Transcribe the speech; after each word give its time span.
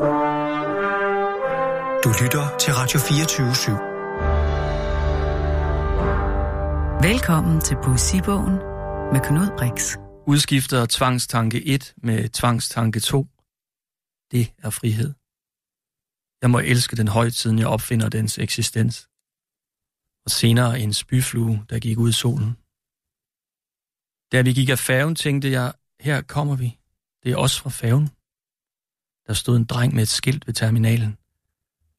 Du 0.00 0.04
lytter 2.22 2.44
til 2.62 2.72
Radio 2.80 2.98
24 3.00 3.50
/7. 3.50 3.70
Velkommen 7.08 7.60
til 7.60 7.76
Poesibogen 7.84 8.54
med 9.12 9.20
Knud 9.26 9.48
Brix. 9.58 9.96
Udskifter 10.26 10.86
tvangstanke 10.90 11.66
1 11.66 11.94
med 11.96 12.28
tvangstanke 12.28 13.00
2. 13.00 13.26
Det 14.32 14.54
er 14.58 14.70
frihed. 14.70 15.14
Jeg 16.42 16.50
må 16.50 16.58
elske 16.58 16.96
den 16.96 17.08
højt, 17.08 17.34
siden 17.34 17.58
jeg 17.58 17.66
opfinder 17.66 18.08
dens 18.08 18.38
eksistens. 18.38 19.08
Og 20.24 20.30
senere 20.30 20.80
en 20.80 20.92
spyflue, 20.92 21.66
der 21.70 21.78
gik 21.78 21.98
ud 21.98 22.08
i 22.08 22.12
solen. 22.12 22.52
Da 24.32 24.42
vi 24.42 24.52
gik 24.52 24.68
af 24.68 24.78
færgen, 24.78 25.14
tænkte 25.14 25.50
jeg, 25.50 25.72
her 26.00 26.22
kommer 26.22 26.56
vi. 26.56 26.78
Det 27.22 27.32
er 27.32 27.36
os 27.36 27.60
fra 27.60 27.70
færgen. 27.70 28.19
Der 29.26 29.32
stod 29.32 29.56
en 29.56 29.64
dreng 29.64 29.94
med 29.94 30.02
et 30.02 30.08
skilt 30.08 30.46
ved 30.46 30.54
terminalen. 30.54 31.18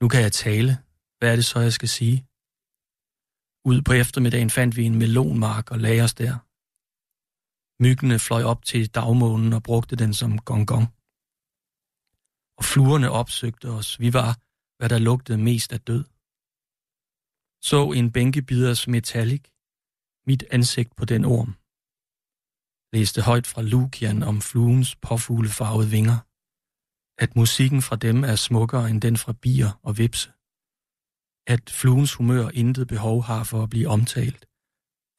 Nu 0.02 0.08
kan 0.08 0.22
jeg 0.22 0.32
tale. 0.32 0.77
Hvad 1.18 1.32
er 1.32 1.36
det 1.36 1.45
så, 1.45 1.59
jeg 1.59 1.73
skal 1.73 1.90
sige? 1.90 2.28
Ud 3.66 3.82
på 3.82 3.94
eftermiddagen 3.94 4.50
fandt 4.50 4.78
vi 4.78 4.84
en 4.84 4.98
melonmark 4.98 5.72
og 5.72 5.80
lagde 5.80 6.02
os 6.02 6.14
der. 6.14 6.38
Myggene 7.84 8.20
fløj 8.20 8.44
op 8.44 8.66
til 8.66 8.90
dagmånen 8.90 9.54
og 9.54 9.64
brugte 9.64 9.95
den 9.95 10.14
som 10.14 10.40
gong-gong. 10.40 10.88
Og 12.58 12.64
fluerne 12.64 13.12
opsøgte 13.12 13.70
os. 13.70 14.00
Vi 14.00 14.14
var, 14.14 14.40
hvad 14.78 14.90
der 14.90 14.98
lugtede 14.98 15.38
mest 15.38 15.73
af 15.73 15.81
død. 15.81 16.03
Så 17.62 17.92
en 17.92 18.12
bænkebiders 18.12 18.88
metallic, 18.88 19.44
mit 20.28 20.44
ansigt 20.52 20.95
på 20.95 21.06
den 21.06 21.26
orm. 21.26 21.56
Læste 22.94 23.22
højt 23.22 23.48
fra 23.48 23.62
Lukian 23.62 24.23
om 24.23 24.42
fluens 24.42 24.95
påfuglefarvede 24.95 25.90
vinger. 25.90 26.17
At 27.23 27.35
musikken 27.35 27.81
fra 27.81 27.95
dem 27.95 28.23
er 28.23 28.35
smukkere 28.35 28.89
end 28.89 29.02
den 29.02 29.17
fra 29.17 29.34
bier 29.43 29.71
og 29.88 29.98
vipse. 29.98 30.30
At 31.53 31.63
fluens 31.80 32.13
humør 32.13 32.50
intet 32.61 32.88
behov 32.88 33.23
har 33.23 33.44
for 33.44 33.63
at 33.63 33.69
blive 33.69 33.88
omtalt 33.95 34.45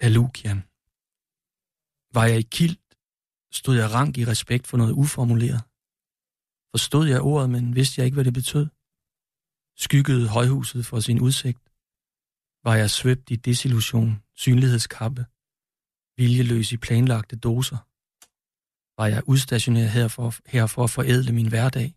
af 0.05 0.15
Lukian. 0.15 0.61
Var 2.17 2.25
jeg 2.31 2.39
i 2.39 2.49
kilt, 2.59 2.89
stod 3.61 3.75
jeg 3.77 3.89
rank 3.97 4.13
i 4.19 4.25
respekt 4.33 4.67
for 4.67 4.77
noget 4.77 4.93
uformuleret. 5.03 5.63
Forstod 6.73 7.05
jeg 7.13 7.21
ordet, 7.31 7.51
men 7.51 7.75
vidste 7.79 7.95
jeg 7.97 8.05
ikke, 8.05 8.15
hvad 8.15 8.25
det 8.25 8.35
betød. 8.41 8.67
Skyggede 9.85 10.29
højhuset 10.37 10.87
for 10.87 11.01
sin 11.01 11.21
udsigt. 11.27 11.65
Var 12.67 12.75
jeg 12.83 12.91
svøbt 12.91 13.31
i 13.31 13.37
desillusion, 13.37 14.23
synlighedskappe, 14.35 15.23
viljeløs 16.21 16.73
i 16.73 16.77
planlagte 16.77 17.37
doser. 17.37 17.81
Var 18.99 19.07
jeg 19.07 19.23
udstationeret 19.27 19.91
her 19.91 20.09
for, 20.09 20.35
her 20.47 20.67
for 20.67 20.85
at 20.85 20.91
forædle 20.91 21.33
min 21.33 21.49
hverdag. 21.49 21.95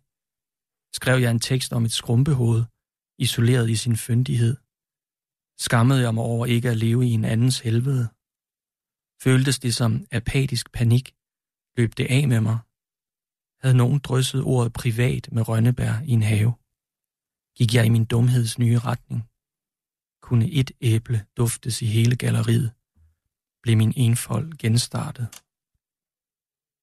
Skrev 0.94 1.20
jeg 1.20 1.30
en 1.30 1.40
tekst 1.40 1.72
om 1.72 1.84
et 1.84 1.92
skrumpehoved, 1.92 2.64
isoleret 3.18 3.70
i 3.70 3.76
sin 3.76 3.96
fyndighed. 3.96 4.56
Skammede 5.58 6.00
jeg 6.02 6.14
mig 6.14 6.24
over 6.24 6.46
ikke 6.46 6.70
at 6.70 6.76
leve 6.76 7.06
i 7.06 7.10
en 7.10 7.24
andens 7.24 7.60
helvede. 7.60 8.08
Føltes 9.22 9.58
det 9.58 9.74
som 9.74 10.06
apatisk 10.10 10.72
panik, 10.72 11.14
løb 11.76 11.90
det 11.96 12.06
af 12.16 12.28
med 12.28 12.40
mig. 12.40 12.58
Havde 13.62 13.76
nogen 13.76 13.98
drysset 13.98 14.42
ordet 14.42 14.72
privat 14.72 15.32
med 15.32 15.48
rønnebær 15.48 16.00
i 16.10 16.10
en 16.10 16.22
have. 16.22 16.52
Gik 17.56 17.74
jeg 17.74 17.86
i 17.86 17.88
min 17.88 18.04
dumheds 18.04 18.58
nye 18.58 18.78
retning. 18.78 19.20
Kunne 20.22 20.50
et 20.50 20.70
æble 20.80 21.26
duftes 21.36 21.82
i 21.82 21.86
hele 21.86 22.16
galleriet. 22.16 22.72
Blev 23.62 23.76
min 23.76 23.92
enfold 23.96 24.58
genstartet. 24.58 25.45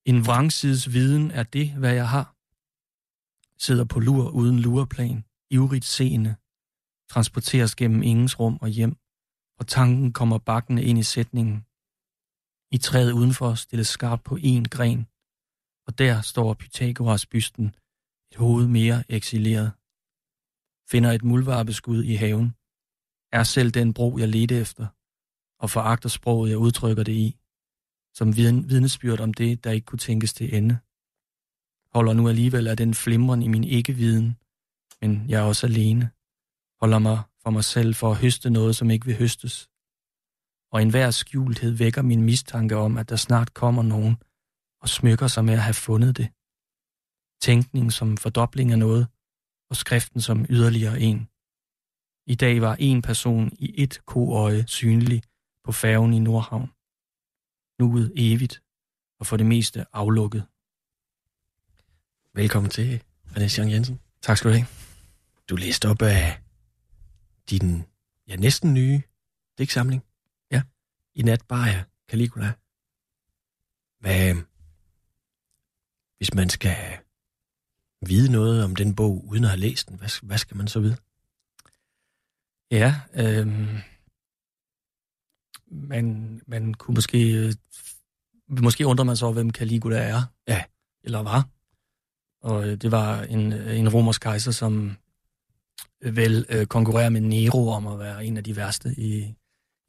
En 0.05 0.25
vrangsides 0.27 0.93
viden 0.93 1.31
er 1.31 1.43
det, 1.43 1.67
hvad 1.81 1.93
jeg 1.93 2.09
har. 2.09 2.35
Sidder 3.65 3.85
på 3.85 3.99
lur 3.99 4.29
uden 4.29 4.59
lureplan, 4.59 5.25
ivrigt 5.49 5.85
seende, 5.85 6.35
transporteres 7.13 7.75
gennem 7.75 8.03
ingens 8.03 8.39
rum 8.39 8.57
og 8.61 8.69
hjem, 8.69 8.95
og 9.59 9.67
tanken 9.67 10.13
kommer 10.13 10.37
bakkende 10.37 10.83
ind 10.83 10.99
i 10.99 11.03
sætningen. 11.03 11.57
I 12.75 12.77
træet 12.77 13.11
udenfor 13.11 13.53
stilles 13.53 13.87
skarpt 13.87 14.23
på 14.23 14.35
en 14.41 14.65
gren, 14.75 15.01
og 15.87 15.97
der 15.97 16.21
står 16.21 16.53
Pythagoras 16.53 17.25
bysten, 17.25 17.67
et 18.31 18.37
hoved 18.37 18.67
mere 18.67 19.03
eksileret. 19.09 19.71
Finder 20.91 21.11
et 21.11 21.23
muldvarpeskud 21.23 22.03
i 22.03 22.15
haven, 22.15 22.49
er 23.31 23.43
selv 23.43 23.71
den 23.71 23.93
bro, 23.93 24.17
jeg 24.17 24.29
ledte 24.29 24.55
efter, 24.55 24.87
og 25.63 25.69
foragter 25.69 26.09
sproget, 26.09 26.49
jeg 26.49 26.57
udtrykker 26.57 27.03
det 27.03 27.13
i, 27.13 27.37
som 28.13 28.37
vidnesbyrd 28.37 29.19
om 29.19 29.33
det, 29.33 29.63
der 29.63 29.71
ikke 29.71 29.85
kunne 29.85 29.99
tænkes 29.99 30.33
til 30.33 30.55
ende. 30.55 30.77
Holder 31.93 32.13
nu 32.13 32.29
alligevel 32.29 32.67
af 32.67 32.77
den 32.77 32.93
flimren 32.93 33.41
i 33.43 33.47
min 33.47 33.63
ikke-viden, 33.63 34.37
men 35.01 35.29
jeg 35.29 35.39
er 35.41 35.45
også 35.45 35.67
alene. 35.67 36.11
Holder 36.81 36.99
mig 36.99 37.21
for 37.43 37.49
mig 37.49 37.63
selv 37.63 37.95
for 37.95 38.11
at 38.11 38.17
høste 38.17 38.49
noget, 38.49 38.75
som 38.75 38.89
ikke 38.89 39.05
vil 39.05 39.17
høstes. 39.17 39.69
Og 40.71 40.81
enhver 40.81 41.11
skjulthed 41.11 41.71
vækker 41.71 42.01
min 42.01 42.21
mistanke 42.21 42.75
om, 42.75 42.97
at 42.97 43.09
der 43.09 43.15
snart 43.15 43.53
kommer 43.53 43.83
nogen 43.83 44.17
og 44.81 44.89
smykker 44.89 45.27
sig 45.27 45.45
med 45.45 45.53
at 45.53 45.63
have 45.63 45.73
fundet 45.73 46.17
det. 46.17 46.29
Tænkning 47.41 47.91
som 47.91 48.17
fordobling 48.17 48.71
af 48.71 48.79
noget, 48.79 49.07
og 49.69 49.75
skriften 49.75 50.21
som 50.21 50.45
yderligere 50.49 50.99
en. 51.01 51.29
I 52.27 52.35
dag 52.35 52.61
var 52.61 52.75
en 52.79 53.01
person 53.01 53.51
i 53.59 53.83
et 53.83 54.01
koøje 54.05 54.67
synlig 54.67 55.23
på 55.63 55.71
færgen 55.71 56.13
i 56.13 56.19
Nordhavn. 56.19 56.69
Nuet 57.83 58.11
evigt, 58.15 58.61
og 59.19 59.27
for 59.27 59.37
det 59.37 59.45
meste 59.45 59.85
aflukket. 59.93 60.45
Velkommen 62.33 62.69
til, 62.69 63.03
René 63.25 63.57
Jean 63.57 63.71
Jensen. 63.71 63.99
Tak 64.21 64.37
skal 64.37 64.51
du 64.51 64.55
have. 64.55 64.67
Du 65.49 65.55
læste 65.55 65.89
op 65.89 66.01
af 66.01 66.41
din 67.49 67.83
ja, 68.27 68.35
næsten 68.35 68.73
nye 68.73 69.01
digtsamling. 69.57 70.03
Ja. 70.51 70.61
I 71.15 71.21
nat 71.21 71.41
bare 71.47 71.63
jeg, 71.63 71.83
Caligula. 72.09 72.53
Hvad, 73.99 74.35
hvis 76.17 76.33
man 76.33 76.49
skal 76.49 76.97
vide 78.07 78.31
noget 78.31 78.63
om 78.63 78.75
den 78.75 78.95
bog, 78.95 79.25
uden 79.27 79.43
at 79.43 79.49
have 79.49 79.59
læst 79.59 79.89
den, 79.89 79.97
hvad, 79.97 80.25
hvad 80.25 80.37
skal 80.37 80.57
man 80.57 80.67
så 80.67 80.79
vide? 80.79 80.97
Ja, 82.71 83.01
øh, 83.13 83.79
man, 85.73 86.39
man 86.47 86.73
kunne 86.73 86.95
måske, 86.95 87.33
øh, 87.33 87.53
måske 88.49 88.87
undre 88.87 89.05
man 89.05 89.17
sig 89.17 89.25
over, 89.25 89.33
hvem 89.33 89.51
Caligula 89.51 89.97
er. 89.97 90.21
Ja. 90.47 90.63
Eller 91.03 91.19
var. 91.23 91.47
Og 92.41 92.67
øh, 92.67 92.77
det 92.77 92.91
var 92.91 93.21
en, 93.21 93.53
en 93.53 93.89
romersk 93.89 94.21
kejser, 94.21 94.51
som 94.51 94.97
øh, 96.01 96.15
vel 96.15 96.45
øh, 96.49 96.65
konkurrerer 96.65 97.09
med 97.09 97.21
Nero 97.21 97.69
om 97.69 97.87
at 97.87 97.99
være 97.99 98.25
en 98.25 98.37
af 98.37 98.43
de 98.43 98.55
værste 98.55 98.95
i, 98.97 99.35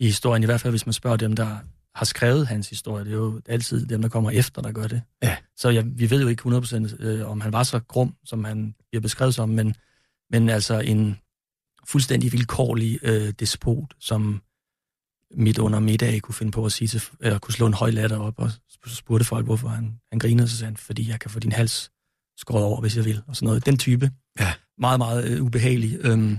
i 0.01 0.07
historien. 0.07 0.43
I 0.43 0.47
hvert 0.47 0.61
fald, 0.61 0.73
hvis 0.73 0.87
man 0.87 0.93
spørger 0.93 1.17
dem, 1.17 1.37
der 1.37 1.59
har 1.95 2.05
skrevet 2.05 2.47
hans 2.47 2.71
historie. 2.71 3.05
Det 3.05 3.13
er 3.13 3.17
jo 3.17 3.41
altid 3.49 3.87
dem, 3.87 4.03
der 4.03 4.09
kommer 4.09 4.31
efter, 4.31 4.63
der 4.63 4.73
gør 4.73 4.87
det. 4.87 5.03
Ja. 5.23 5.37
Så 5.57 5.71
ja, 5.71 5.83
vi 5.87 6.11
ved 6.11 6.23
jo 6.23 6.29
ikke 6.29 6.43
100% 6.43 7.05
øh, 7.05 7.31
om 7.31 7.41
han 7.41 7.53
var 7.53 7.63
så 7.63 7.81
grum, 7.89 8.15
som 8.25 8.45
han 8.45 8.75
bliver 8.91 9.01
beskrevet 9.01 9.35
som, 9.35 9.49
men, 9.49 9.75
men 10.31 10.49
altså 10.49 10.81
en 10.81 11.17
fuldstændig 11.89 12.33
vilkårlig 12.33 12.99
øh, 13.03 13.33
despot, 13.41 13.95
som 14.01 14.43
midt 15.37 15.59
under 15.59 15.81
middag 15.81 16.21
kunne 16.21 16.35
finde 16.35 16.53
på 16.53 16.65
at 16.65 16.73
sige 16.73 16.89
til, 16.89 17.03
eller 17.21 17.39
kunne 17.39 17.55
slå 17.55 17.67
en 17.67 17.75
høj 17.75 17.91
latter 17.91 18.19
op 18.19 18.39
og 18.39 18.51
spurgte 18.87 19.25
folk, 19.25 19.45
hvorfor 19.45 19.69
han, 19.69 20.01
han 20.11 20.19
grinede, 20.19 20.49
så 20.49 20.57
sagde 20.57 20.69
han, 20.71 20.77
fordi 20.77 21.09
jeg 21.09 21.21
kan 21.21 21.31
få 21.31 21.39
din 21.39 21.53
hals 21.53 21.91
skåret 22.37 22.65
over, 22.65 22.81
hvis 22.81 22.97
jeg 22.97 23.05
vil, 23.05 23.23
og 23.27 23.37
sådan 23.37 23.47
noget. 23.47 23.67
Den 23.67 23.79
type. 23.79 24.11
Ja. 24.41 24.55
Meget, 24.79 24.99
meget 24.99 25.31
øh, 25.31 25.43
ubehagelig. 25.43 25.99
Øhm, 26.01 26.39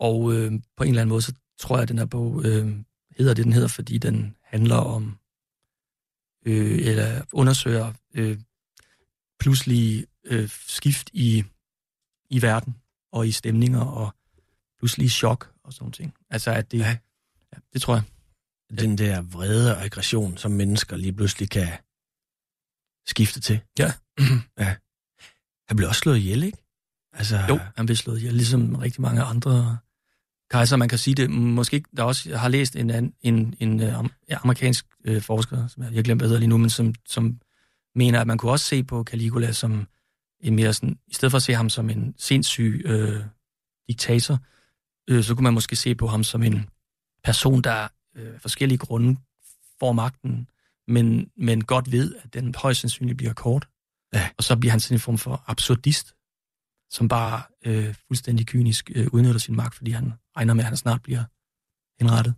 og 0.00 0.34
øh, 0.34 0.52
på 0.76 0.84
en 0.84 0.88
eller 0.88 1.02
anden 1.02 1.08
måde, 1.08 1.22
så 1.22 1.32
tror 1.58 1.76
jeg, 1.76 1.82
at 1.82 1.88
den 1.88 1.98
her 1.98 2.06
bog 2.06 2.44
øh, 2.44 2.76
hedder 3.18 3.34
det, 3.34 3.44
den 3.44 3.52
hedder, 3.52 3.68
fordi 3.68 3.98
den 3.98 4.36
handler 4.42 4.76
om, 4.76 5.18
øh, 6.46 6.78
eller 6.78 7.22
undersøger 7.32 7.92
øh, 8.14 8.38
pludselig 9.40 10.06
øh, 10.24 10.48
skift 10.48 11.10
i, 11.12 11.44
i 12.30 12.42
verden 12.42 12.76
og 13.12 13.28
i 13.28 13.32
stemninger 13.32 13.80
og 13.80 14.14
pludselig 14.78 15.10
chok 15.10 15.50
og 15.64 15.72
sådan 15.72 15.92
ting. 15.92 16.14
Altså, 16.30 16.50
at 16.50 16.72
det, 16.72 16.78
Ja. 16.78 16.96
Ja, 17.54 17.60
det 17.72 17.82
tror 17.82 17.94
jeg. 17.94 18.02
Den 18.78 18.98
der 18.98 19.22
vrede 19.22 19.76
og 19.76 19.84
aggression, 19.84 20.36
som 20.36 20.50
mennesker 20.50 20.96
lige 20.96 21.12
pludselig 21.12 21.50
kan 21.50 21.68
skifte 23.06 23.40
til. 23.40 23.60
Ja. 23.78 23.92
ja. 24.58 24.76
Han 25.68 25.76
blev 25.76 25.88
også 25.88 25.98
slået 26.00 26.16
ihjel, 26.18 26.42
ikke? 26.42 26.58
Altså, 27.12 27.38
Jo, 27.48 27.58
han 27.76 27.86
blev 27.86 27.96
slået 27.96 28.18
ihjel, 28.18 28.34
ligesom 28.34 28.74
rigtig 28.74 29.02
mange 29.02 29.22
andre 29.22 29.78
kejser. 30.50 30.76
Man 30.76 30.88
kan 30.88 30.98
sige 30.98 31.14
det, 31.14 31.30
måske 31.30 31.74
ikke- 31.76 31.90
der 31.96 32.02
også 32.02 32.30
jeg 32.30 32.40
har 32.40 32.48
læst 32.48 32.76
en, 32.76 32.90
anden, 32.90 33.14
en, 33.20 33.54
en 33.60 33.82
øh, 33.82 34.04
amerikansk 34.30 34.86
øh, 35.04 35.22
forsker, 35.22 35.66
som 35.66 35.82
jeg, 35.82 35.92
jeg 35.92 36.04
glemmer, 36.04 36.24
hedder 36.24 36.38
lige 36.38 36.48
nu, 36.48 36.56
men 36.58 36.70
som, 36.70 36.94
som 37.06 37.40
mener, 37.94 38.20
at 38.20 38.26
man 38.26 38.38
kunne 38.38 38.52
også 38.52 38.66
se 38.66 38.84
på 38.84 39.04
Caligula 39.04 39.52
som 39.52 39.86
en 40.40 40.56
mere 40.56 40.72
sådan, 40.72 40.98
i 41.06 41.14
stedet 41.14 41.30
for 41.30 41.36
at 41.36 41.42
se 41.42 41.54
ham 41.54 41.70
som 41.70 41.90
en 41.90 42.14
sindssyg 42.18 42.82
øh, 42.84 43.24
diktator, 43.88 44.38
øh, 45.10 45.24
så 45.24 45.34
kunne 45.34 45.42
man 45.44 45.54
måske 45.54 45.76
se 45.76 45.94
på 45.94 46.06
ham 46.06 46.24
som 46.24 46.42
en 46.42 46.68
person, 47.24 47.62
der 47.62 47.88
øh, 48.16 48.40
forskellige 48.40 48.78
grunde 48.78 49.16
får 49.80 49.92
magten, 49.92 50.48
men, 50.88 51.30
men 51.36 51.64
godt 51.64 51.92
ved, 51.92 52.14
at 52.22 52.34
den 52.34 52.54
højst 52.54 52.80
sandsynligt 52.80 53.16
bliver 53.16 53.32
kort. 53.32 53.68
Ja. 54.14 54.30
Og 54.38 54.44
så 54.44 54.56
bliver 54.56 54.70
han 54.70 54.80
sådan 54.80 54.96
en 54.96 55.00
form 55.00 55.18
for 55.18 55.44
absurdist, 55.46 56.14
som 56.90 57.08
bare 57.08 57.42
øh, 57.64 57.94
fuldstændig 58.06 58.46
kynisk 58.46 58.90
øh, 58.94 59.06
udnytter 59.12 59.40
sin 59.40 59.56
magt, 59.56 59.74
fordi 59.74 59.90
han 59.90 60.12
regner 60.36 60.54
med, 60.54 60.64
at 60.64 60.68
han 60.68 60.76
snart 60.76 61.02
bliver 61.02 61.24
henrettet. 62.00 62.34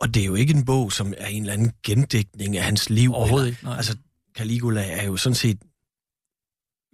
Og 0.00 0.14
det 0.14 0.22
er 0.22 0.26
jo 0.26 0.34
ikke 0.34 0.54
en 0.54 0.64
bog, 0.64 0.92
som 0.92 1.14
er 1.16 1.26
en 1.26 1.42
eller 1.42 1.52
anden 1.52 1.72
gendækning 1.82 2.56
af 2.56 2.64
hans 2.64 2.90
liv. 2.90 3.14
Overhovedet 3.14 3.48
ikke, 3.48 3.64
nej. 3.64 3.76
Altså, 3.76 3.98
Caligula 4.34 4.90
er 4.90 5.06
jo 5.06 5.16
sådan 5.16 5.34
set 5.34 5.62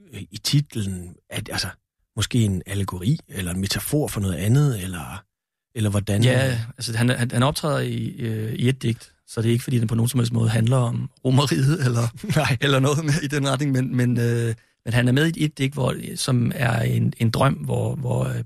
øh, 0.00 0.22
i 0.30 0.38
titlen, 0.38 1.16
at, 1.30 1.48
altså, 1.48 1.68
måske 2.16 2.44
en 2.44 2.62
allegori, 2.66 3.18
eller 3.28 3.50
en 3.54 3.60
metafor 3.60 4.08
for 4.08 4.20
noget 4.20 4.34
andet, 4.34 4.82
eller, 4.82 5.24
eller 5.74 5.90
hvordan? 5.90 6.24
Ja, 6.24 6.60
altså 6.68 6.96
han, 6.96 7.08
han, 7.08 7.30
han 7.30 7.42
optræder 7.42 7.78
i, 7.78 8.06
øh, 8.08 8.52
i 8.52 8.68
et 8.68 8.82
digt, 8.82 9.14
så 9.26 9.42
det 9.42 9.48
er 9.48 9.52
ikke, 9.52 9.64
fordi 9.64 9.78
den 9.78 9.88
på 9.88 9.94
nogen 9.94 10.08
som 10.08 10.20
helst 10.20 10.32
måde 10.32 10.48
handler 10.48 10.76
om 10.76 11.10
romeriet, 11.24 11.80
eller, 11.86 12.08
Nej. 12.38 12.56
eller 12.60 12.80
noget 12.80 13.04
med, 13.04 13.14
i 13.22 13.26
den 13.26 13.48
retning, 13.48 13.72
men, 13.72 13.96
men, 13.96 14.18
øh, 14.18 14.54
men 14.84 14.94
han 14.94 15.08
er 15.08 15.12
med 15.12 15.36
i 15.36 15.44
et 15.44 15.58
digt, 15.58 15.74
hvor, 15.74 16.16
som 16.16 16.52
er 16.54 16.80
en, 16.80 17.12
en 17.18 17.30
drøm, 17.30 17.54
hvor, 17.54 17.94
hvor 17.94 18.24
øh, 18.24 18.44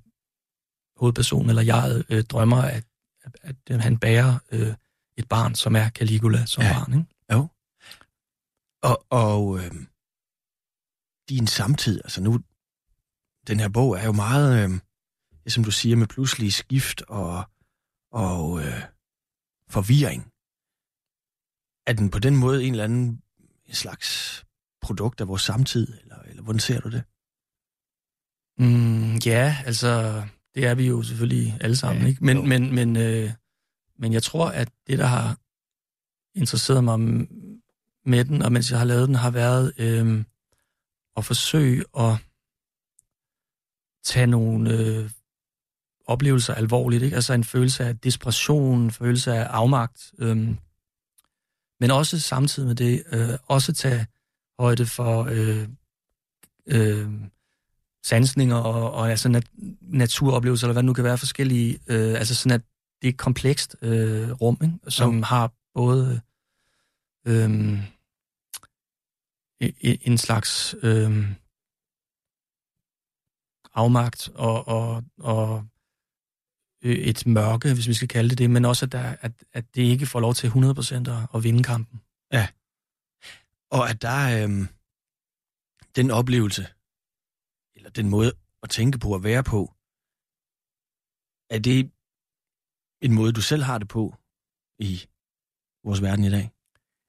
hovedpersonen 0.96 1.48
eller 1.50 1.62
jeg 1.62 2.04
øh, 2.08 2.24
drømmer, 2.24 2.62
at, 2.62 2.84
at, 3.42 3.56
at 3.70 3.80
han 3.80 3.98
bærer 3.98 4.38
øh, 4.52 4.74
et 5.18 5.28
barn, 5.28 5.54
som 5.54 5.76
er 5.76 5.88
Caligula 5.88 6.46
som 6.46 6.62
Ja. 6.62 6.72
barn. 6.72 6.92
Ikke? 6.92 7.06
Jo. 7.32 7.48
Og, 8.82 9.06
og 9.10 9.58
øh, 9.58 9.70
din 11.28 11.46
samtid, 11.46 12.00
altså 12.04 12.20
nu, 12.22 12.40
den 13.46 13.60
her 13.60 13.68
bog 13.68 13.98
er 13.98 14.04
jo 14.04 14.12
meget, 14.12 14.64
øh, 14.64 14.78
det 15.46 15.52
som 15.52 15.64
du 15.64 15.70
siger, 15.70 15.96
med 15.96 16.06
pludselige 16.06 16.52
skift 16.52 17.02
og, 17.02 17.44
og 18.12 18.60
øh, 18.60 18.82
forvirring. 19.68 20.22
Er 21.86 21.92
den 21.92 22.10
på 22.10 22.18
den 22.18 22.36
måde 22.36 22.64
en 22.64 22.72
eller 22.72 22.84
anden 22.84 23.22
en 23.66 23.74
slags 23.74 24.44
produkt 24.82 25.20
af 25.20 25.28
vores 25.28 25.42
samtid, 25.42 25.98
eller, 26.02 26.18
eller 26.22 26.42
hvordan 26.42 26.60
ser 26.60 26.80
du 26.80 26.88
det? 26.90 27.04
Mm, 28.58 29.16
ja, 29.16 29.56
altså, 29.66 30.22
det 30.54 30.66
er 30.66 30.74
vi 30.74 30.86
jo 30.86 31.02
selvfølgelig 31.02 31.58
alle 31.60 31.76
sammen, 31.76 32.02
Ja, 32.02 32.08
ikke? 32.08 32.24
Men, 32.24 32.36
jo. 32.36 32.42
men, 32.42 32.74
men, 32.74 32.96
øh, 32.96 33.30
men 33.98 34.12
jeg 34.12 34.22
tror, 34.22 34.48
at 34.48 34.70
det, 34.86 34.98
der 34.98 35.06
har 35.06 35.38
interesseret 36.38 36.84
mig 36.84 37.00
med 38.04 38.24
den, 38.24 38.42
og 38.42 38.52
mens 38.52 38.70
jeg 38.70 38.78
har 38.78 38.86
lavet 38.86 39.08
den, 39.08 39.16
har 39.16 39.30
været 39.30 39.72
øh, 39.78 40.24
at 41.16 41.24
forsøge 41.24 41.84
at 41.98 42.12
tage 44.04 44.26
nogle 44.26 44.78
øh, 44.78 45.10
oplevelser 46.06 46.54
alvorligt, 46.54 47.02
ikke? 47.02 47.14
Altså 47.14 47.32
en 47.32 47.44
følelse 47.44 47.84
af 47.84 47.98
desperation, 47.98 48.80
en 48.80 48.90
følelse 48.90 49.32
af 49.32 49.44
afmagt, 49.44 50.12
øh, 50.18 50.36
men 51.80 51.90
også 51.90 52.20
samtidig 52.20 52.66
med 52.66 52.74
det, 52.76 53.02
øh, 53.12 53.28
også 53.46 53.72
tage 53.72 54.06
højde 54.58 54.86
for 54.86 55.28
øh, 55.30 55.68
øh, 56.66 57.10
sansninger 58.04 58.56
og, 58.56 58.92
og 58.92 59.10
altså 59.10 59.28
nat, 59.28 59.46
naturoplevelser, 59.80 60.66
eller 60.66 60.72
hvad 60.72 60.82
det 60.82 60.86
nu 60.86 60.92
kan 60.92 61.04
være, 61.04 61.18
forskellige, 61.18 61.78
øh, 61.86 62.14
altså 62.14 62.34
sådan 62.34 62.60
at 62.60 62.62
det 63.02 63.08
er 63.08 63.12
et 63.12 63.18
komplekst 63.18 63.76
øh, 63.82 64.32
rum, 64.32 64.58
ikke? 64.62 64.78
som 64.88 65.16
Jo. 65.16 65.22
har 65.22 65.52
både 65.74 66.20
øh, 67.26 67.78
e- 69.64 69.98
en 70.02 70.18
slags 70.18 70.74
øh, 70.82 71.26
afmagt 73.74 74.28
og, 74.34 74.68
og, 74.68 75.04
og 75.18 75.64
øh, 76.86 76.96
et 76.96 77.26
mørke, 77.26 77.74
hvis 77.74 77.88
vi 77.88 77.94
skal 77.94 78.08
kalde 78.08 78.30
det 78.30 78.38
det, 78.38 78.50
men 78.50 78.64
også 78.64 78.86
at, 78.86 78.92
der, 78.92 79.16
at, 79.20 79.32
at 79.52 79.64
det 79.74 79.82
ikke 79.82 80.06
får 80.06 80.20
lov 80.20 80.34
til 80.34 80.48
100% 80.48 80.94
at, 80.94 81.28
at 81.34 81.44
vinde 81.44 81.62
kampen. 81.62 82.00
Og 83.70 83.90
at 83.90 84.02
der 84.02 84.08
er 84.08 84.46
øh, 84.48 84.66
den 85.96 86.10
oplevelse, 86.10 86.66
eller 87.76 87.90
den 87.90 88.08
måde 88.08 88.32
at 88.62 88.70
tænke 88.70 88.98
på 88.98 89.08
og 89.14 89.24
være 89.24 89.44
på, 89.44 89.72
er 91.50 91.58
det 91.58 91.90
en 93.02 93.12
måde, 93.12 93.32
du 93.32 93.42
selv 93.42 93.62
har 93.62 93.78
det 93.78 93.88
på 93.88 94.14
i 94.78 95.06
vores 95.84 96.02
verden 96.02 96.24
i 96.24 96.30
dag? 96.30 96.50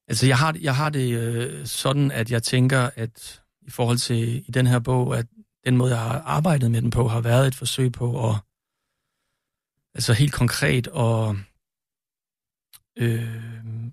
Altså, 0.07 0.27
jeg 0.27 0.37
har, 0.37 0.57
jeg 0.61 0.75
har 0.75 0.89
det 0.89 1.17
øh, 1.17 1.65
sådan, 1.65 2.11
at 2.11 2.31
jeg 2.31 2.43
tænker, 2.43 2.89
at 2.95 3.43
i 3.61 3.69
forhold 3.69 3.97
til 3.97 4.47
i 4.47 4.51
den 4.51 4.67
her 4.67 4.79
bog, 4.79 5.17
at 5.17 5.27
den 5.65 5.77
måde, 5.77 5.91
jeg 5.91 5.99
har 5.99 6.19
arbejdet 6.21 6.71
med 6.71 6.81
den 6.81 6.89
på, 6.89 7.07
har 7.07 7.21
været 7.21 7.47
et 7.47 7.55
forsøg 7.55 7.91
på 7.91 8.29
at, 8.29 8.35
altså 9.97 10.13
helt 10.13 10.33
konkret, 10.33 10.87
og 10.87 11.37
øh, 12.97 13.91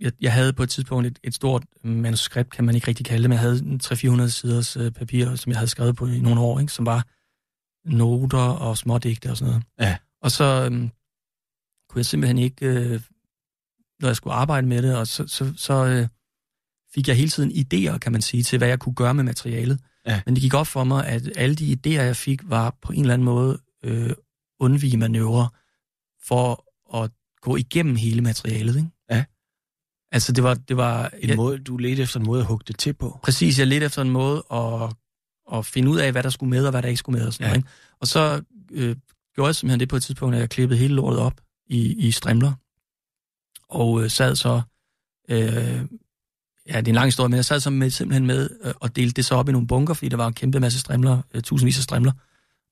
jeg, 0.00 0.12
jeg 0.20 0.32
havde 0.32 0.52
på 0.52 0.62
et 0.62 0.70
tidspunkt 0.70 1.06
et, 1.06 1.18
et 1.22 1.34
stort 1.34 1.64
manuskript, 1.84 2.50
kan 2.50 2.64
man 2.64 2.74
ikke 2.74 2.88
rigtig 2.88 3.06
kalde 3.06 3.22
det, 3.22 3.30
men 3.30 3.36
jeg 3.36 3.40
havde 3.40 3.58
en 3.58 3.80
300-400 3.84 4.28
siders 4.28 4.76
øh, 4.76 4.90
papir, 4.92 5.34
som 5.34 5.50
jeg 5.50 5.58
havde 5.58 5.70
skrevet 5.70 5.96
på 5.96 6.06
i 6.06 6.20
nogle 6.20 6.40
år, 6.40 6.60
ikke, 6.60 6.72
som 6.72 6.86
var 6.86 7.06
noter 7.84 8.38
og 8.38 8.78
smådigte 8.78 9.30
og 9.30 9.36
sådan 9.36 9.50
noget. 9.50 9.64
Ja. 9.80 9.96
Og 10.22 10.30
så 10.30 10.44
øh, 10.44 10.70
kunne 11.88 11.98
jeg 11.98 12.06
simpelthen 12.06 12.38
ikke... 12.38 12.66
Øh, 12.66 13.00
når 14.00 14.08
jeg 14.08 14.16
skulle 14.16 14.34
arbejde 14.34 14.66
med 14.66 14.82
det, 14.82 14.96
og 14.96 15.06
så, 15.06 15.26
så, 15.26 15.52
så 15.56 15.86
øh, 15.86 16.08
fik 16.94 17.08
jeg 17.08 17.16
hele 17.16 17.30
tiden 17.30 17.50
idéer, 17.50 17.98
kan 17.98 18.12
man 18.12 18.22
sige, 18.22 18.42
til 18.42 18.58
hvad 18.58 18.68
jeg 18.68 18.78
kunne 18.78 18.94
gøre 18.94 19.14
med 19.14 19.24
materialet. 19.24 19.80
Ja. 20.06 20.22
Men 20.26 20.34
det 20.34 20.42
gik 20.42 20.54
op 20.54 20.66
for 20.66 20.84
mig, 20.84 21.06
at 21.06 21.30
alle 21.36 21.54
de 21.54 21.72
idéer, 21.72 22.02
jeg 22.02 22.16
fik, 22.16 22.40
var 22.44 22.76
på 22.82 22.92
en 22.92 23.00
eller 23.00 23.14
anden 23.14 23.24
måde 23.24 23.58
øh, 23.84 24.10
undvige 24.60 24.96
manøvrer 24.96 25.48
for 26.26 26.64
at 27.02 27.10
gå 27.40 27.56
igennem 27.56 27.96
hele 27.96 28.20
materialet. 28.20 28.76
Ikke? 28.76 28.88
Ja. 29.10 29.24
Altså, 30.12 30.32
det 30.32 30.44
var... 30.44 30.54
Det 30.54 30.76
var 30.76 31.10
En 31.18 31.28
jeg, 31.28 31.36
måde, 31.36 31.58
du 31.58 31.76
ledte 31.76 32.02
efter 32.02 32.20
en 32.20 32.26
måde 32.26 32.40
at 32.40 32.46
hugge 32.46 32.64
det 32.66 32.78
til 32.78 32.92
på? 32.94 33.20
Præcis, 33.22 33.58
jeg 33.58 33.66
ledte 33.66 33.86
efter 33.86 34.02
en 34.02 34.10
måde 34.10 34.44
at, 34.52 34.92
at 35.58 35.66
finde 35.66 35.90
ud 35.90 35.98
af, 35.98 36.12
hvad 36.12 36.22
der 36.22 36.30
skulle 36.30 36.50
med, 36.50 36.64
og 36.64 36.70
hvad 36.70 36.82
der 36.82 36.88
ikke 36.88 36.98
skulle 36.98 37.18
med. 37.18 37.26
Og, 37.26 37.32
sådan 37.32 37.44
Ja. 37.44 37.48
noget, 37.48 37.58
ikke? 37.58 37.68
og 38.00 38.06
så 38.06 38.42
øh, 38.72 38.96
gjorde 39.34 39.46
jeg 39.48 39.54
simpelthen 39.56 39.80
det 39.80 39.88
på 39.88 39.96
et 39.96 40.02
tidspunkt, 40.02 40.34
at 40.34 40.40
jeg 40.40 40.50
klippede 40.50 40.78
hele 40.78 40.94
lortet 40.94 41.20
op 41.20 41.40
i, 41.66 42.06
i 42.06 42.10
strimler, 42.10 42.52
og 43.68 44.02
øh, 44.02 44.10
sad 44.10 44.36
så, 44.36 44.62
øh, 45.28 45.38
ja, 46.68 46.80
det 46.80 46.88
er 46.88 46.88
en 46.88 46.94
lang 46.94 47.06
historie, 47.06 47.28
men 47.28 47.36
jeg 47.36 47.44
sad 47.44 47.60
så 47.60 47.70
med, 47.70 47.90
simpelthen 47.90 48.26
med 48.26 48.50
øh, 48.64 48.74
og 48.80 48.96
delte 48.96 49.12
det 49.14 49.24
så 49.24 49.34
op 49.34 49.48
i 49.48 49.52
nogle 49.52 49.66
bunker, 49.66 49.94
fordi 49.94 50.08
der 50.08 50.16
var 50.16 50.26
en 50.26 50.34
kæmpe 50.34 50.60
masse 50.60 50.80
strimler, 50.80 51.22
øh, 51.34 51.42
tusindvis 51.42 51.78
af 51.78 51.82
strimler, 51.82 52.12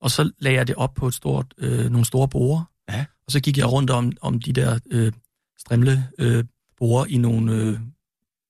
og 0.03 0.11
så 0.11 0.31
lagde 0.39 0.57
jeg 0.57 0.67
det 0.67 0.75
op 0.75 0.93
på 0.93 1.07
et 1.07 1.13
stort, 1.13 1.53
øh, 1.57 1.89
nogle 1.89 2.05
store 2.05 2.27
borer, 2.27 2.63
Ja. 2.89 3.05
og 3.25 3.31
så 3.31 3.39
gik 3.39 3.57
jeg 3.57 3.71
rundt 3.71 3.89
om, 3.89 4.11
om 4.21 4.39
de 4.39 4.53
der 4.53 4.79
øh, 4.91 5.11
strimle 5.57 6.09
øh, 6.19 6.43
borer 6.77 7.05
i 7.05 7.17
nogle 7.17 7.53
øh, 7.53 7.79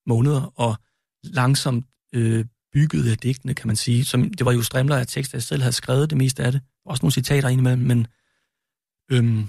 måneder, 0.06 0.52
og 0.60 0.76
langsomt 1.24 1.86
øh, 2.14 2.44
byggede 2.72 3.08
jeg 3.08 3.22
digtene, 3.22 3.54
kan 3.54 3.66
man 3.66 3.76
sige. 3.76 4.04
Som, 4.04 4.34
det 4.34 4.44
var 4.46 4.52
jo 4.52 4.62
strimler 4.62 4.96
af 4.96 5.06
tekster, 5.06 5.38
jeg 5.38 5.42
selv 5.42 5.62
havde 5.62 5.72
skrevet 5.72 6.10
det 6.10 6.18
meste 6.18 6.44
af 6.44 6.52
det. 6.52 6.60
Også 6.86 7.02
nogle 7.02 7.12
citater 7.12 7.48
indimellem, 7.48 7.82
men... 7.82 8.06
Øhm, 9.10 9.48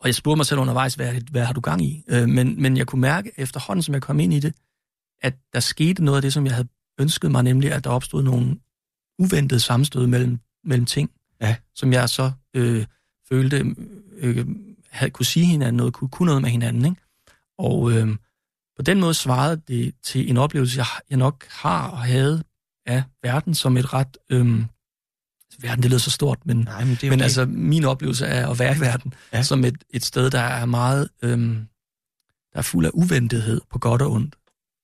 og 0.00 0.06
jeg 0.06 0.14
spurgte 0.14 0.36
mig 0.36 0.46
selv 0.46 0.60
undervejs, 0.60 0.94
hvad, 0.94 1.14
hvad 1.30 1.44
har 1.44 1.52
du 1.52 1.60
gang 1.60 1.84
i? 1.84 2.04
Øh, 2.08 2.28
men, 2.28 2.62
men 2.62 2.76
jeg 2.76 2.86
kunne 2.86 3.00
mærke 3.00 3.32
efterhånden, 3.36 3.82
som 3.82 3.94
jeg 3.94 4.02
kom 4.02 4.20
ind 4.20 4.34
i 4.34 4.40
det, 4.40 4.54
at 5.22 5.34
der 5.52 5.60
skete 5.60 6.04
noget 6.04 6.18
af 6.18 6.22
det, 6.22 6.32
som 6.32 6.46
jeg 6.46 6.54
havde 6.54 6.68
ønsket 7.00 7.30
mig, 7.30 7.42
nemlig 7.42 7.72
at 7.72 7.84
der 7.84 7.90
opstod 7.90 8.22
nogle 8.22 8.58
uventede 9.18 9.60
sammenstød 9.60 10.06
mellem, 10.06 10.40
mellem 10.66 10.86
ting, 10.86 11.10
Ja. 11.40 11.56
som 11.74 11.92
jeg 11.92 12.08
så 12.08 12.32
øh, 12.54 12.86
følte 13.28 13.74
øh, 14.16 14.46
havde, 14.90 15.10
kunne 15.10 15.26
sige 15.26 15.46
hinanden 15.46 15.76
noget, 15.76 15.92
kunne, 15.94 16.08
kunne 16.08 16.26
noget 16.26 16.42
med 16.42 16.50
hinanden. 16.50 16.84
Ikke? 16.84 16.96
Og 17.58 17.92
øh, 17.92 18.08
på 18.76 18.82
den 18.82 19.00
måde 19.00 19.14
svarede 19.14 19.62
det 19.68 19.94
til 20.02 20.30
en 20.30 20.36
oplevelse, 20.36 20.78
jeg, 20.78 20.86
jeg 21.10 21.18
nok 21.18 21.46
har 21.50 21.88
og 21.90 21.98
havde 21.98 22.44
af 22.86 23.02
verden 23.22 23.54
som 23.54 23.76
et 23.76 23.92
ret... 23.92 24.16
Øh, 24.30 24.62
verden, 25.60 25.82
det 25.82 25.90
lyder 25.90 25.98
så 26.00 26.10
stort, 26.10 26.38
men, 26.46 26.56
Nej, 26.56 26.84
men 26.84 26.94
det 26.94 27.04
er 27.04 27.10
men 27.10 27.18
okay. 27.18 27.24
altså 27.24 27.46
min 27.46 27.84
oplevelse 27.84 28.26
af 28.26 28.50
at 28.50 28.58
være 28.58 28.76
i 28.76 28.80
verden 28.80 29.14
Ja. 29.32 29.42
som 29.42 29.64
et, 29.64 29.84
et 29.90 30.04
sted, 30.04 30.30
der 30.30 30.40
er 30.40 30.66
meget... 30.66 31.08
Øhm, 31.22 31.66
der 32.52 32.58
er 32.58 32.62
fuld 32.62 32.86
af 32.86 32.90
uventethed 32.94 33.60
på 33.70 33.78
godt 33.78 34.02
og 34.02 34.10
ondt. 34.12 34.36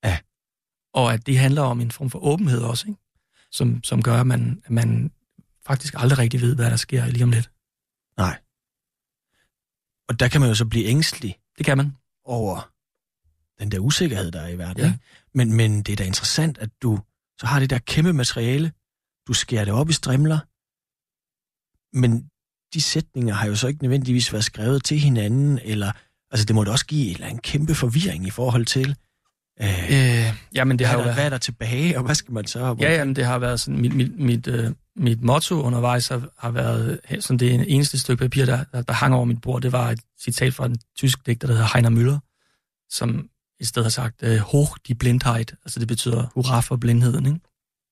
Ja. 0.04 0.18
Og 0.94 1.12
at 1.12 1.26
det 1.26 1.38
handler 1.38 1.62
om 1.62 1.80
en 1.80 1.90
form 1.90 2.10
for 2.10 2.18
åbenhed 2.24 2.60
også, 2.60 2.88
ikke? 2.88 3.00
Som, 3.50 3.84
som 3.84 4.02
gør, 4.02 4.20
at 4.20 4.26
man, 4.26 4.62
at 4.64 4.70
man 4.70 5.10
faktisk 5.66 5.94
aldrig 5.96 6.18
rigtig 6.18 6.40
ved, 6.40 6.54
hvad 6.54 6.70
der 6.70 6.76
sker 6.76 7.06
lige 7.06 7.24
om 7.24 7.30
lidt. 7.30 7.50
Nej. 8.16 8.38
Og 10.08 10.20
der 10.20 10.28
kan 10.28 10.40
man 10.40 10.50
jo 10.50 10.54
så 10.54 10.64
blive 10.66 10.84
ængstelig 10.86 11.38
Det 11.58 11.66
kan 11.66 11.76
man. 11.76 11.96
over 12.24 12.70
den 13.60 13.70
der 13.70 13.78
usikkerhed, 13.78 14.30
der 14.30 14.40
er 14.40 14.48
i 14.48 14.58
verden. 14.58 14.82
Ja. 14.82 14.86
Ikke? 14.86 14.98
Men, 15.34 15.52
men 15.52 15.82
det 15.82 15.92
er 15.92 15.96
da 15.96 16.04
interessant, 16.04 16.58
at 16.58 16.70
du 16.82 17.00
så 17.38 17.46
har 17.46 17.60
det 17.60 17.70
der 17.70 17.78
kæmpe 17.78 18.12
materiale, 18.12 18.72
du 19.28 19.32
skærer 19.32 19.64
det 19.64 19.74
op 19.74 19.90
i 19.90 19.92
strimler, 19.92 20.38
men 21.96 22.30
de 22.74 22.80
sætninger 22.80 23.34
har 23.34 23.46
jo 23.46 23.56
så 23.56 23.68
ikke 23.68 23.82
nødvendigvis 23.82 24.32
været 24.32 24.44
skrevet 24.44 24.84
til 24.84 24.98
hinanden, 24.98 25.58
eller 25.64 25.92
altså 26.30 26.44
det 26.46 26.54
må 26.54 26.64
da 26.64 26.70
også 26.70 26.86
give 26.86 27.06
en 27.06 27.14
eller 27.14 27.26
anden 27.26 27.42
kæmpe 27.42 27.74
forvirring 27.74 28.26
i 28.26 28.30
forhold 28.30 28.66
til, 28.66 28.96
øh, 29.60 29.84
Øh, 29.90 30.34
jamen, 30.54 30.78
det 30.78 30.86
har 30.86 30.96
hvad, 30.96 31.04
jo 31.04 31.08
der, 31.08 31.14
hvad 31.14 31.14
været... 31.14 31.26
er 31.26 31.30
der 31.30 31.38
tilbage, 31.38 31.98
og 31.98 32.04
hvad 32.04 32.14
skal 32.14 32.32
man 32.32 32.46
så? 32.46 32.76
Ja, 32.80 32.94
jamen, 32.94 33.16
det 33.16 33.24
har 33.24 33.38
været 33.38 33.60
sådan... 33.60 33.80
Mit, 33.80 33.94
mit, 33.94 34.18
mit, 34.18 34.46
øh, 34.46 34.70
mit 34.96 35.22
motto 35.22 35.62
undervejs 35.62 36.08
har, 36.08 36.28
har 36.38 36.50
været... 36.50 37.00
Sådan 37.20 37.38
det 37.38 37.74
eneste 37.74 37.98
stykke 37.98 38.20
papir, 38.20 38.44
der, 38.46 38.64
der, 38.72 38.82
der 38.82 38.92
hang 38.92 39.14
over 39.14 39.24
mit 39.24 39.40
bord, 39.40 39.62
det 39.62 39.72
var 39.72 39.90
et 39.90 40.00
citat 40.20 40.54
fra 40.54 40.66
en 40.66 40.76
tysk 40.98 41.26
digter, 41.26 41.48
der 41.48 41.54
hedder 41.54 41.68
Heiner 41.74 41.90
Müller, 41.90 42.18
som 42.90 43.28
et 43.60 43.66
sted 43.66 43.82
har 43.82 43.90
sagt, 43.90 44.22
øh, 44.22 44.38
hoch 44.38 44.72
die 44.86 44.94
Blindheit, 44.94 45.54
altså 45.64 45.80
det 45.80 45.88
betyder 45.88 46.26
hurra 46.34 46.60
for 46.60 46.76
blindheden, 46.76 47.26
ikke? 47.26 47.40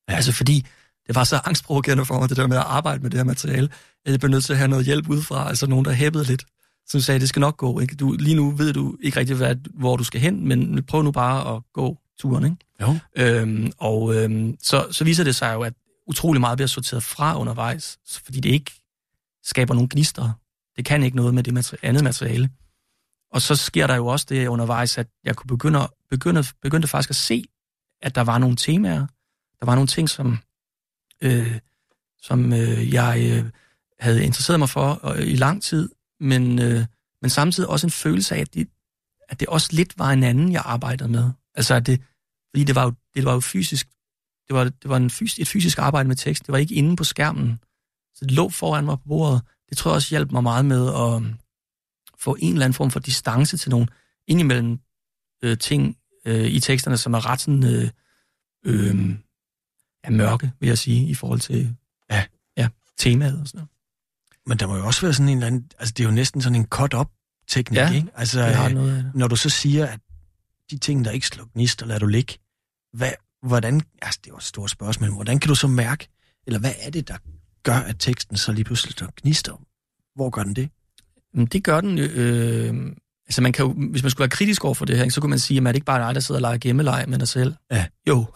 Ja. 0.09 0.15
Altså 0.15 0.33
fordi 0.33 0.67
det 1.07 1.15
var 1.15 1.25
så 1.25 1.41
angstprovokerende 1.45 2.05
for 2.05 2.19
mig, 2.19 2.29
det 2.29 2.37
der 2.37 2.47
med 2.47 2.57
at 2.57 2.63
arbejde 2.67 3.03
med 3.03 3.11
det 3.11 3.19
her 3.19 3.25
materiale, 3.25 3.69
at 4.07 4.13
jeg 4.13 4.21
blev 4.21 4.31
nødt 4.31 4.45
til 4.45 4.53
at 4.53 4.59
have 4.59 4.69
noget 4.69 4.85
hjælp 4.85 5.09
udefra, 5.09 5.49
altså 5.49 5.67
nogen, 5.67 5.85
der 5.85 5.93
hæppede 5.93 6.25
lidt, 6.25 6.45
som 6.87 7.01
sagde, 7.01 7.21
det 7.21 7.29
skal 7.29 7.41
nok 7.41 7.57
gå, 7.57 7.81
ikke? 7.81 7.97
Du, 7.97 8.13
lige 8.13 8.37
nu 8.37 8.51
ved 8.51 8.73
du 8.73 8.97
ikke 9.03 9.21
rigtig, 9.21 9.37
hvad, 9.37 9.57
hvor 9.75 9.97
du 9.97 10.05
skal 10.05 10.21
hen, 10.21 10.49
men 10.49 10.83
prøv 10.83 11.03
nu 11.03 11.11
bare 11.11 11.57
at 11.57 11.63
gå 11.73 11.99
turen, 12.19 12.45
ikke? 12.45 12.57
Jo. 12.81 12.97
Øhm, 13.17 13.73
og 13.79 14.15
øhm, 14.15 14.57
så, 14.63 14.87
så 14.91 15.05
viser 15.05 15.25
det 15.25 15.37
sig 15.37 15.55
jo, 15.55 15.63
at 15.63 15.73
utrolig 16.11 16.41
meget 16.41 16.57
bliver 16.57 16.69
sorteret 16.69 17.03
fra 17.03 17.39
undervejs, 17.39 17.99
fordi 18.25 18.41
det 18.41 18.51
ikke 18.51 18.73
skaber 19.45 19.75
nogen 19.75 19.89
gnister. 19.89 20.33
Det 20.77 20.85
kan 20.85 21.03
ikke 21.03 21.17
noget 21.17 21.35
med 21.35 21.43
det 21.43 21.55
materi- 21.59 21.79
andet 21.83 22.05
materiale. 22.05 22.51
Og 23.33 23.43
så 23.43 23.57
sker 23.57 23.87
der 23.87 23.95
jo 23.95 24.07
også 24.07 24.27
det 24.29 24.47
undervejs, 24.47 24.99
at 24.99 25.09
jeg 25.25 25.37
kunne 25.37 25.49
begynde, 25.49 25.89
begynde, 26.11 26.45
begyndte 26.63 26.89
faktisk 26.89 27.11
at 27.11 27.17
se, 27.17 27.45
at 28.03 28.15
der 28.15 28.21
var 28.21 28.39
nogle 28.39 28.57
temaer, 28.57 29.07
der 29.61 29.67
var 29.67 29.75
nogle 29.75 29.87
ting, 29.87 30.09
som, 30.09 30.39
øh, 31.21 31.59
som 32.23 32.53
øh, 32.53 32.95
jeg 32.95 33.21
øh, 33.31 33.51
havde 34.01 34.25
interesseret 34.25 34.59
mig 34.59 34.69
for 34.69 35.09
øh, 35.09 35.27
i 35.27 35.37
lang 35.37 35.63
tid, 35.63 35.91
men, 36.21 36.59
øh, 36.59 36.87
men 37.23 37.31
samtidig 37.31 37.69
også 37.69 37.87
en 37.87 37.91
følelse 37.91 38.35
af, 38.35 38.41
at 38.41 38.55
det, 38.55 38.69
at 39.29 39.41
det 39.41 39.49
også 39.49 39.69
lidt 39.73 39.99
var 39.99 40.11
en 40.11 40.23
anden, 40.23 40.53
jeg 40.53 40.63
arbejdede 40.65 41.09
med. 41.09 41.31
Altså, 41.55 41.75
at 41.75 41.87
det, 41.87 42.03
fordi 42.51 42.65
det 42.65 42.75
var 42.75 42.85
jo, 42.85 42.93
det 43.15 43.25
var 43.25 43.33
jo 43.33 43.41
fysisk, 43.41 43.89
det 44.51 44.59
var, 44.59 44.65
det 44.65 44.89
var 44.89 44.97
en 44.97 45.11
fys, 45.11 45.39
et 45.39 45.49
fysisk 45.49 45.79
arbejde 45.79 46.09
med 46.09 46.17
tekst. 46.17 46.47
Det 46.47 46.53
var 46.53 46.59
ikke 46.59 46.75
inde 46.75 46.97
på 46.97 47.05
skærmen. 47.05 47.61
Så 48.15 48.25
det 48.25 48.31
lå 48.31 48.49
foran 48.49 48.85
mig 48.85 48.99
på 48.99 49.05
bordet. 49.09 49.43
Det 49.69 49.79
tror 49.79 49.91
jeg 49.91 49.95
også 49.97 50.11
hjalp 50.11 50.33
mig 50.33 50.43
meget 50.43 50.65
med 50.65 50.89
at 50.89 51.23
få 52.19 52.37
en 52.41 52.53
eller 52.53 52.65
anden 52.65 52.75
form 52.75 52.91
for 52.91 53.01
distance 53.01 53.57
til 53.57 53.71
nogle 53.71 53.87
indimellem 54.27 54.81
øh, 55.43 55.59
ting 55.59 55.97
øh, 56.25 56.47
i 56.47 56.61
teksterne, 56.61 56.97
som 56.97 57.15
er 57.15 57.27
ret 57.27 57.41
sådan, 57.41 57.65
øh, 57.65 57.91
øh, 58.65 59.17
er 60.05 60.11
mørke, 60.11 60.53
vil 60.61 60.67
jeg 60.67 60.79
sige, 60.79 61.07
i 61.07 61.15
forhold 61.15 61.41
til 61.41 61.77
Ja. 62.11 62.25
Ja, 62.57 62.69
temaet 62.99 63.41
og 63.41 63.47
sådan 63.47 63.59
noget. 63.59 63.69
Men 64.47 64.59
der 64.59 64.67
må 64.67 64.77
jo 64.77 64.87
også 64.87 65.01
være 65.01 65.13
sådan 65.13 65.29
en 65.29 65.37
eller 65.39 65.47
anden... 65.47 65.71
Altså, 65.79 65.95
det 65.97 66.05
er 66.05 66.09
jo 66.09 66.15
næsten 66.15 66.43
sådan 66.43 66.61
en 66.61 66.67
cut-up-teknik, 66.67 67.79
Ja, 67.79 67.93
ikke? 67.93 68.09
Altså, 68.15 68.41
øh, 68.41 68.75
noget 68.75 68.97
af 68.97 69.03
det. 69.03 69.15
når 69.15 69.29
du 69.29 69.37
så 69.37 69.49
siger, 69.51 69.87
at 69.87 70.01
de 70.71 70.79
ting, 70.79 71.05
der 71.05 71.11
ikke 71.11 71.27
slår 71.27 71.49
gnister, 71.55 71.87
lader 71.87 72.01
du 72.01 72.07
ligge, 72.07 72.39
hvad, 72.93 73.13
hvordan... 73.43 73.81
Altså, 74.03 74.21
det 74.25 74.31
er 74.31 74.35
jo 74.35 74.37
et 74.37 74.43
stort 74.43 74.71
spørgsmål. 74.71 75.09
men 75.09 75.15
Hvordan 75.15 75.39
kan 75.39 75.49
du 75.49 75.55
så 75.55 75.67
mærke, 75.67 76.09
eller 76.47 76.61
hvad 76.61 76.73
er 76.81 76.91
det, 76.91 77.09
der 77.09 77.17
gør, 77.63 77.77
at 77.77 77.97
teksten 77.99 78.37
så 78.37 78.53
lige 78.53 78.65
pludselig 78.65 78.95
slår 78.95 79.09
gnister? 79.23 79.61
Hvor 80.15 80.31
gør 80.31 80.43
den 80.43 80.57
det? 80.57 80.69
Det 81.53 81.65
gør 81.65 81.81
den. 81.81 81.99
Øh, 81.99 82.93
altså 83.27 83.43
man 83.43 83.53
kan 83.53 83.65
jo, 83.67 83.73
hvis 83.73 84.03
man 84.03 84.11
skulle 84.11 84.21
være 84.23 84.29
kritisk 84.31 84.65
over 84.65 84.75
for 84.75 84.85
det 84.85 84.97
her, 84.97 85.03
ikke, 85.03 85.15
så 85.15 85.21
kunne 85.21 85.31
man 85.31 85.39
sige, 85.39 85.61
at 85.61 85.67
er 85.67 85.73
det 85.73 85.77
ikke 85.77 85.85
bare 85.85 86.07
dig, 86.07 86.15
der 86.15 86.21
sidder 86.21 86.39
og 86.39 86.43
leger 86.43 86.59
gemmeleje 86.59 87.07
med 87.07 87.19
dig 87.19 87.29
selv? 87.29 87.55
Ja. 87.71 87.87
Jo. 88.09 88.25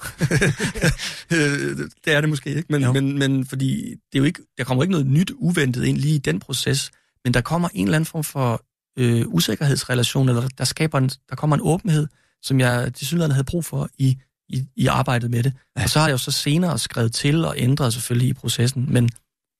Det 2.04 2.12
er 2.12 2.20
det 2.20 2.28
måske 2.28 2.50
ikke, 2.50 2.66
men, 2.70 2.82
Jo. 2.82 2.92
men, 2.92 3.18
men 3.18 3.46
fordi 3.46 3.90
det 3.90 4.14
er 4.14 4.18
jo 4.18 4.24
ikke, 4.24 4.42
der 4.58 4.64
kommer 4.64 4.82
ikke 4.82 4.92
noget 4.92 5.06
nyt 5.06 5.30
uventet 5.36 5.84
ind 5.84 5.96
lige 5.96 6.14
i 6.14 6.18
den 6.18 6.40
proces, 6.40 6.90
men 7.24 7.34
der 7.34 7.40
kommer 7.40 7.68
en 7.74 7.86
eller 7.86 7.96
anden 7.96 8.06
form 8.06 8.24
for 8.24 8.64
øh, 8.98 9.24
usikkerhedsrelation, 9.28 10.28
eller 10.28 10.48
der, 10.58 10.64
skaber 10.64 10.98
en, 10.98 11.08
der 11.30 11.36
kommer 11.36 11.56
en 11.56 11.62
åbenhed, 11.64 12.06
som 12.42 12.60
jeg 12.60 12.94
til 12.94 13.06
synligheden 13.06 13.32
havde 13.32 13.44
brug 13.44 13.64
for 13.64 13.88
i, 13.98 14.18
i, 14.48 14.66
i 14.76 14.86
arbejdet 14.86 15.30
med 15.30 15.42
det. 15.42 15.52
Ja. 15.76 15.82
Og 15.82 15.88
så 15.88 15.98
har 15.98 16.06
jeg 16.06 16.12
jo 16.12 16.18
så 16.18 16.30
senere 16.30 16.78
skrevet 16.78 17.12
til 17.14 17.44
og 17.44 17.54
ændret 17.58 17.92
selvfølgelig 17.92 18.28
i 18.28 18.32
processen, 18.32 18.92
men, 18.92 19.10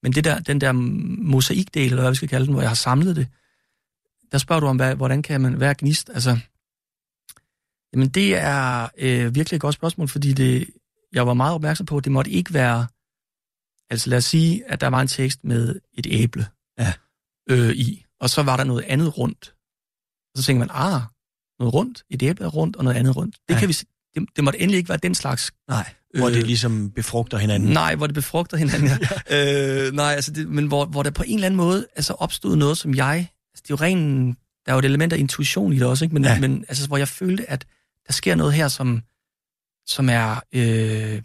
men 0.03 0.13
det 0.13 0.25
der, 0.25 0.39
den 0.41 0.61
der 0.61 0.73
mosaikdel, 0.73 1.85
eller 1.91 2.03
hvad 2.03 2.11
vi 2.11 2.17
skal 2.17 2.29
kalde 2.29 2.47
den, 2.47 2.53
hvor 2.55 2.63
jeg 2.63 2.71
har 2.71 2.75
samlet 2.75 3.17
det, 3.17 3.29
der 4.33 4.39
spørger 4.39 4.61
du 4.61 4.67
om, 4.67 4.77
hvad, 4.77 4.95
hvordan 4.95 5.23
kan 5.23 5.41
man 5.41 5.61
være 5.61 5.75
gnist? 5.79 6.11
Altså, 6.15 6.39
jamen 7.93 8.09
det 8.09 8.37
er 8.37 8.89
øh, 8.99 9.35
virkelig 9.35 9.57
et 9.57 9.61
godt 9.61 9.75
spørgsmål, 9.75 10.09
fordi 10.09 10.33
det, 10.33 10.71
jeg 11.13 11.27
var 11.27 11.35
meget 11.35 11.55
opmærksom 11.55 11.87
på, 11.87 11.97
at 11.97 12.05
det 12.05 12.13
måtte 12.13 12.31
ikke 12.31 12.55
være, 12.55 12.87
altså 13.91 14.11
lad 14.11 14.19
os 14.19 14.25
sige, 14.25 14.71
at 14.71 14.81
der 14.81 14.87
var 14.89 15.01
en 15.01 15.09
tekst 15.09 15.45
med 15.45 15.81
et 15.93 16.07
æble 16.11 16.47
Ja. 16.79 16.93
øh, 17.51 17.71
i, 17.71 18.05
og 18.21 18.31
så 18.31 18.43
var 18.43 18.57
der 18.57 18.65
noget 18.65 18.83
andet 18.83 19.19
rundt. 19.19 19.55
Og 20.35 20.39
så 20.39 20.43
tænker 20.47 20.59
man, 20.59 20.71
ah, 20.73 21.01
noget 21.59 21.75
rundt, 21.75 22.05
et 22.11 22.23
æble 22.23 22.45
er 22.45 22.49
rundt, 22.49 22.77
og 22.77 22.85
noget 22.85 22.97
andet 22.97 23.17
rundt. 23.17 23.37
Det, 23.49 23.55
Ja. 23.55 23.59
kan 23.61 23.69
vi, 23.69 23.75
det, 24.15 24.29
det 24.37 24.45
måtte 24.45 24.61
endelig 24.61 24.79
ikke 24.79 24.89
være 24.89 24.99
den 25.03 25.15
slags 25.15 25.53
Nej. 25.69 25.93
Hvor 26.19 26.29
Øh, 26.29 26.35
det 26.35 26.47
ligesom 26.47 26.91
befrugter 26.91 27.39
hinanden. 27.39 27.71
Nej, 27.71 27.95
hvor 27.95 28.07
det 28.07 28.15
befrugter 28.15 28.57
hinanden. 28.57 28.91
Ja. 29.31 29.87
øh, 29.87 29.93
nej, 29.93 30.13
altså 30.13 30.31
det, 30.33 30.49
men 30.49 30.67
hvor, 30.67 30.85
hvor 30.85 31.03
der 31.03 31.11
på 31.11 31.23
en 31.27 31.35
eller 31.35 31.47
anden 31.47 31.57
måde 31.57 31.87
altså 31.97 32.13
opstod 32.13 32.57
noget, 32.57 32.79
som 32.79 32.95
jeg... 32.95 33.17
Altså 33.55 33.63
det 33.63 33.71
er 33.71 33.71
jo 33.71 33.77
ren... 33.77 34.27
Der 34.67 34.73
er 34.73 34.75
jo 34.75 34.79
et 34.79 34.85
element 34.85 35.13
af 35.13 35.19
intuition 35.19 35.73
i 35.73 35.79
det 35.79 35.87
også, 35.87 36.05
ikke? 36.05 36.15
Men, 36.15 36.25
Ja. 36.25 36.33
ja. 36.33 36.41
men 36.41 36.65
altså, 36.69 36.87
hvor 36.87 36.97
jeg 36.97 37.09
følte, 37.09 37.51
at 37.51 37.65
der 38.07 38.13
sker 38.13 38.35
noget 38.35 38.53
her, 38.53 38.69
som, 38.69 39.03
som 39.87 40.09
er 40.09 40.41
øh, 40.55 41.23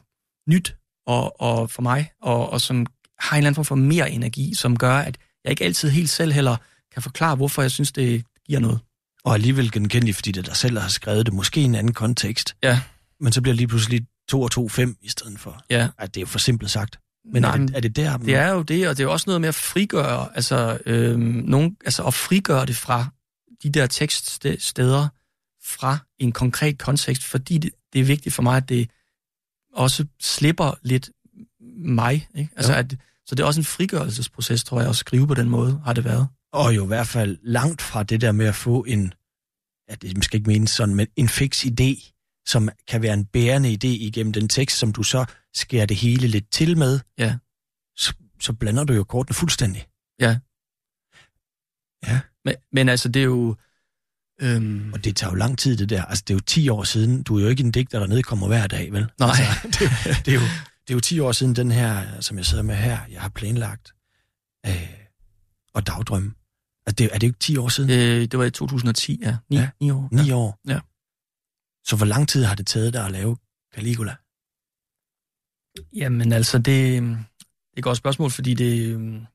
nyt 0.49 0.75
og, 1.07 1.41
og 1.41 1.69
for 1.71 1.81
mig, 1.81 2.11
og, 2.21 2.49
og 2.49 2.61
som 2.61 2.85
har 3.19 3.35
en 3.35 3.37
eller 3.37 3.47
anden 3.47 3.55
form 3.55 3.65
for 3.65 3.75
mere 3.75 4.11
energi, 4.11 4.53
som 4.55 4.77
gør, 4.77 4.93
at 4.93 5.17
jeg 5.43 5.51
ikke 5.51 5.65
altid 5.65 5.89
helt 5.89 6.09
selv 6.09 6.31
heller 6.31 6.55
kan 6.93 7.01
forklare, 7.01 7.35
hvorfor 7.35 7.61
jeg 7.61 7.71
synes, 7.71 7.91
det 7.91 8.23
giver 8.47 8.59
noget. 8.59 8.79
Og 9.23 9.33
alligevel 9.33 9.71
genkendeligt, 9.71 10.15
fordi 10.15 10.31
det 10.31 10.39
er 10.39 10.45
dig 10.45 10.55
selv, 10.55 10.75
der 10.75 10.81
har 10.81 10.89
skrevet 10.89 11.25
det. 11.25 11.33
Måske 11.33 11.61
i 11.61 11.63
en 11.63 11.75
anden 11.75 11.93
kontekst. 11.93 12.55
Ja. 12.63 12.81
Men 13.19 13.33
så 13.33 13.41
bliver 13.41 13.53
det 13.53 13.57
lige 13.57 13.67
pludselig 13.67 14.07
2 14.29 14.41
og 14.41 14.51
2 14.51 14.69
5 14.69 14.97
i 15.01 15.09
stedet 15.09 15.39
for. 15.39 15.61
Ja. 15.69 15.87
Ej, 15.99 16.05
det 16.05 16.17
er 16.17 16.21
jo 16.21 16.27
for 16.27 16.39
simpelt 16.39 16.71
sagt. 16.71 16.99
Men 17.33 17.41
Nej, 17.41 17.51
er, 17.51 17.57
det, 17.57 17.75
er 17.75 17.79
det 17.79 17.95
der... 17.95 18.17
Det 18.17 18.35
er 18.35 18.49
jo 18.49 18.61
det, 18.61 18.87
og 18.89 18.97
det 18.97 19.03
er 19.03 19.07
også 19.07 19.23
noget 19.27 19.41
med 19.41 19.49
at 19.49 19.55
frigøre, 19.55 20.35
altså, 20.35 20.77
øhm, 20.85 21.21
nogen, 21.21 21.77
altså 21.85 22.03
at 22.03 22.13
frigøre 22.13 22.65
det 22.65 22.75
fra 22.75 23.07
de 23.63 23.69
der 23.69 23.87
tekststeder 23.87 25.07
fra 25.63 25.97
en 26.19 26.31
konkret 26.31 26.77
kontekst, 26.77 27.23
fordi 27.23 27.57
det, 27.57 27.71
det 27.93 28.01
er 28.01 28.05
vigtigt 28.05 28.35
for 28.35 28.43
mig, 28.43 28.57
at 28.57 28.69
det 28.69 28.89
også 29.73 30.05
slipper 30.19 30.73
lidt 30.81 31.09
mig. 31.77 32.27
Ikke? 32.35 32.51
Altså, 32.55 32.71
Jo. 32.71 32.77
at, 32.77 32.97
så 33.25 33.35
det 33.35 33.43
er 33.43 33.47
også 33.47 33.59
en 33.59 33.65
frigørelsesproces, 33.65 34.63
tror 34.63 34.79
jeg, 34.79 34.89
at 34.89 34.95
skrive 34.95 35.27
på 35.27 35.33
den 35.33 35.49
måde, 35.49 35.81
har 35.85 35.93
det 35.93 36.03
været. 36.03 36.27
Og 36.53 36.75
jo 36.75 36.83
i 36.83 36.87
hvert 36.87 37.07
fald 37.07 37.37
langt 37.43 37.81
fra 37.81 38.03
det 38.03 38.21
der 38.21 38.31
med 38.31 38.45
at 38.45 38.55
få 38.55 38.83
en, 38.83 39.13
ja, 39.89 39.95
det 39.95 40.17
måske 40.17 40.35
ikke 40.37 40.47
menes 40.49 40.69
sådan, 40.69 40.95
men 40.95 41.07
en 41.15 41.29
fix 41.29 41.65
idé, 41.65 42.11
som 42.45 42.69
kan 42.87 43.01
være 43.01 43.13
en 43.13 43.25
bærende 43.25 43.69
idé 43.73 43.87
igennem 43.87 44.33
den 44.33 44.49
tekst, 44.49 44.77
som 44.77 44.93
du 44.93 45.03
så 45.03 45.25
skærer 45.53 45.85
det 45.85 45.97
hele 45.97 46.27
lidt 46.27 46.51
til 46.51 46.77
med. 46.77 46.99
Ja. 47.17 47.37
Så, 47.97 48.13
så 48.41 48.53
blander 48.53 48.83
du 48.83 48.93
jo 48.93 49.03
kortene 49.03 49.33
fuldstændig. 49.35 49.87
Men, 52.45 52.55
men 52.71 52.89
altså, 52.89 53.09
det 53.09 53.19
er 53.19 53.23
jo... 53.23 53.55
Øhm, 54.41 54.93
Og 54.93 55.03
det 55.03 55.15
tager 55.15 55.31
jo 55.31 55.35
lang 55.35 55.57
tid, 55.57 55.77
det 55.77 55.89
der. 55.89 56.05
Altså, 56.05 56.23
det 56.27 56.33
er 56.33 56.35
jo 56.35 56.39
10 56.39 56.69
år 56.69 56.83
siden. 56.83 57.23
Du 57.23 57.37
er 57.37 57.41
jo 57.41 57.47
ikke 57.47 57.63
en 57.63 57.71
digter, 57.71 57.99
der 57.99 58.07
nedkommer 58.07 58.47
hver 58.47 58.67
dag, 58.67 58.91
vel? 58.93 59.07
Nej. 59.19 59.29
Altså, 59.29 59.67
det, 59.67 59.81
er 59.81 59.85
jo- 59.85 60.19
det, 60.25 60.27
er 60.27 60.33
jo, 60.33 60.41
det 60.87 60.89
er 60.89 60.93
jo 60.93 60.99
10 60.99 61.19
år 61.19 61.31
siden 61.31 61.55
den 61.55 61.71
her, 61.71 62.21
som 62.21 62.37
jeg 62.37 62.45
sidder 62.45 62.63
med 62.63 62.75
her, 62.75 62.99
jeg 63.11 63.21
har 63.21 63.29
planlagt. 63.29 63.91
Øh, 64.65 64.89
og 65.73 65.87
dagdrømme. 65.87 66.33
Altså, 66.89 66.95
det, 67.03 67.09
er 67.13 67.19
det 67.19 67.27
ikke 67.27 67.39
10 67.39 67.57
år 67.57 67.67
siden? 67.69 67.89
øh, 67.89 68.27
det 68.27 68.39
var 68.39 68.45
i 68.45 68.51
2010, 68.51 69.19
ja. 69.21 69.37
Ni, 69.49 69.55
Ja. 69.57 69.61
ja. 69.61 69.69
ni 69.81 69.91
år. 69.91 70.09
9 70.11 70.21
ja. 70.21 70.35
år? 70.35 70.59
Ja. 70.67 70.79
Så 71.85 71.95
hvor 71.95 72.05
lang 72.05 72.27
tid 72.27 72.43
har 72.43 72.55
det 72.55 72.67
taget 72.67 72.93
dig 72.93 73.05
at 73.05 73.11
lave 73.11 73.37
Caligula? 73.75 74.15
Jamen 75.93 76.33
altså, 76.33 76.57
det, 76.57 76.65
det 76.65 76.97
er 76.97 77.77
et 77.77 77.83
godt 77.83 77.97
spørgsmål, 77.97 78.31
fordi 78.31 78.53
det... 78.53 78.87
øhm, 78.93 79.25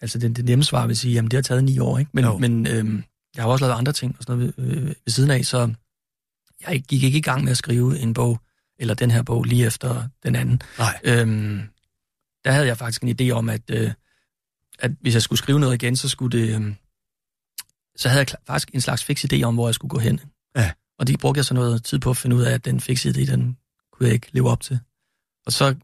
Altså, 0.00 0.18
det, 0.18 0.36
det 0.36 0.44
nemme 0.44 0.64
svar 0.64 0.86
vil 0.86 0.96
sige, 0.96 1.14
jamen 1.14 1.30
det 1.30 1.36
har 1.36 1.42
taget 1.42 1.64
ni 1.64 1.78
år, 1.78 1.98
ikke? 1.98 2.10
Men, 2.14 2.40
men 2.40 2.66
øhm, 2.66 3.04
jeg 3.36 3.44
har 3.44 3.50
også 3.50 3.64
lavet 3.64 3.78
andre 3.78 3.92
ting 3.92 4.16
og 4.18 4.22
sådan 4.24 4.38
noget 4.38 4.54
ved, 4.58 4.64
øh, 4.76 4.86
ved 4.86 4.96
siden 5.08 5.30
af, 5.30 5.44
så 5.44 5.74
jeg 6.68 6.82
gik 6.82 7.02
ikke 7.02 7.18
i 7.18 7.22
gang 7.22 7.44
med 7.44 7.50
at 7.50 7.56
skrive 7.56 7.98
en 7.98 8.14
bog, 8.14 8.40
eller 8.78 8.94
den 8.94 9.10
her 9.10 9.22
bog, 9.22 9.44
lige 9.44 9.66
efter 9.66 10.08
den 10.22 10.34
anden. 10.36 10.62
Nej. 10.78 11.00
Øhm, 11.04 11.60
der 12.44 12.50
havde 12.50 12.66
jeg 12.66 12.78
faktisk 12.78 13.02
en 13.02 13.16
idé 13.20 13.30
om, 13.30 13.48
at, 13.48 13.62
øh, 13.70 13.92
at 14.78 14.90
hvis 15.00 15.14
jeg 15.14 15.22
skulle 15.22 15.38
skrive 15.38 15.60
noget 15.60 15.74
igen, 15.74 15.96
så 15.96 16.08
skulle 16.08 16.38
det... 16.38 16.60
Øh, 16.60 16.74
så 17.96 18.08
havde 18.08 18.18
jeg 18.18 18.38
faktisk 18.46 18.74
en 18.74 18.80
slags 18.80 19.04
fix 19.04 19.24
idé 19.24 19.42
om, 19.42 19.54
hvor 19.54 19.68
jeg 19.68 19.74
skulle 19.74 19.90
gå 19.90 19.98
hen. 19.98 20.20
Ja. 20.56 20.72
Og 20.98 21.06
det 21.06 21.20
brugte 21.20 21.38
jeg 21.38 21.44
så 21.44 21.54
noget 21.54 21.84
tid 21.84 21.98
på 21.98 22.10
at 22.10 22.16
finde 22.16 22.36
ud 22.36 22.42
af, 22.42 22.52
at 22.54 22.64
den 22.64 22.80
fikse 22.80 23.08
idé, 23.08 23.32
den 23.32 23.56
kunne 23.92 24.06
jeg 24.06 24.14
ikke 24.14 24.28
leve 24.32 24.50
op 24.50 24.60
til. 24.60 24.78
Og 25.46 25.52
så 25.52 25.74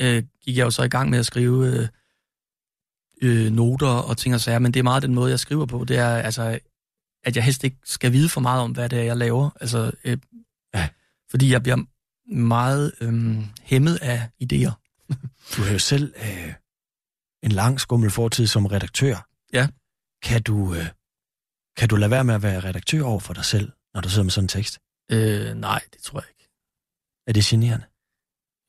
øh, 0.00 0.22
gik 0.42 0.56
jeg 0.56 0.64
jo 0.64 0.70
så 0.70 0.82
i 0.82 0.88
gang 0.88 1.10
med 1.10 1.18
at 1.18 1.26
skrive 1.26 1.66
øh, 1.66 1.88
øh, 3.22 3.52
noter 3.52 3.86
og 3.86 4.16
ting 4.16 4.34
og 4.34 4.40
sager, 4.40 4.58
men 4.58 4.74
det 4.74 4.80
er 4.80 4.84
meget 4.84 5.02
den 5.02 5.14
måde, 5.14 5.30
jeg 5.30 5.40
skriver 5.40 5.66
på. 5.66 5.84
Det 5.84 5.98
er 5.98 6.08
altså, 6.08 6.58
at 7.24 7.36
jeg 7.36 7.44
helst 7.44 7.64
ikke 7.64 7.76
skal 7.84 8.12
vide 8.12 8.28
for 8.28 8.40
meget 8.40 8.62
om, 8.62 8.70
hvad 8.70 8.88
det 8.88 8.98
er, 8.98 9.02
jeg 9.02 9.16
laver. 9.16 9.50
Altså, 9.60 9.92
øh, 10.04 10.18
Ja. 10.74 10.88
Fordi 11.30 11.52
jeg 11.52 11.62
bliver 11.62 11.78
meget 12.34 12.92
øh, 13.00 13.36
hæmmet 13.62 13.98
af 14.02 14.28
idéer. 14.42 14.72
Du 15.56 15.62
har 15.62 15.72
jo 15.72 15.78
selv 15.78 16.14
øh, 16.16 16.52
en 17.42 17.52
lang 17.52 17.80
skummel 17.80 18.10
fortid 18.10 18.46
som 18.46 18.66
redaktør. 18.66 19.28
Ja. 19.52 19.68
Kan 20.22 20.42
du, 20.42 20.74
øh, 20.74 20.86
kan 21.76 21.88
du 21.88 21.96
lade 21.96 22.10
være 22.10 22.24
med 22.24 22.34
at 22.34 22.42
være 22.42 22.60
redaktør 22.60 23.04
over 23.04 23.20
for 23.20 23.34
dig 23.34 23.44
selv, 23.44 23.72
når 23.94 24.00
du 24.00 24.08
sidder 24.08 24.22
med 24.22 24.30
sådan 24.30 24.44
en 24.44 24.48
tekst? 24.48 24.78
Øh, 25.12 25.54
nej, 25.54 25.80
det 25.92 26.02
tror 26.02 26.20
jeg 26.20 26.28
ikke. 26.28 26.48
Er 27.26 27.32
det 27.32 27.44
generende, 27.44 27.84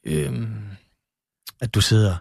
Øhm, 0.05 0.63
at 1.61 1.73
du 1.73 1.81
sidder 1.81 2.17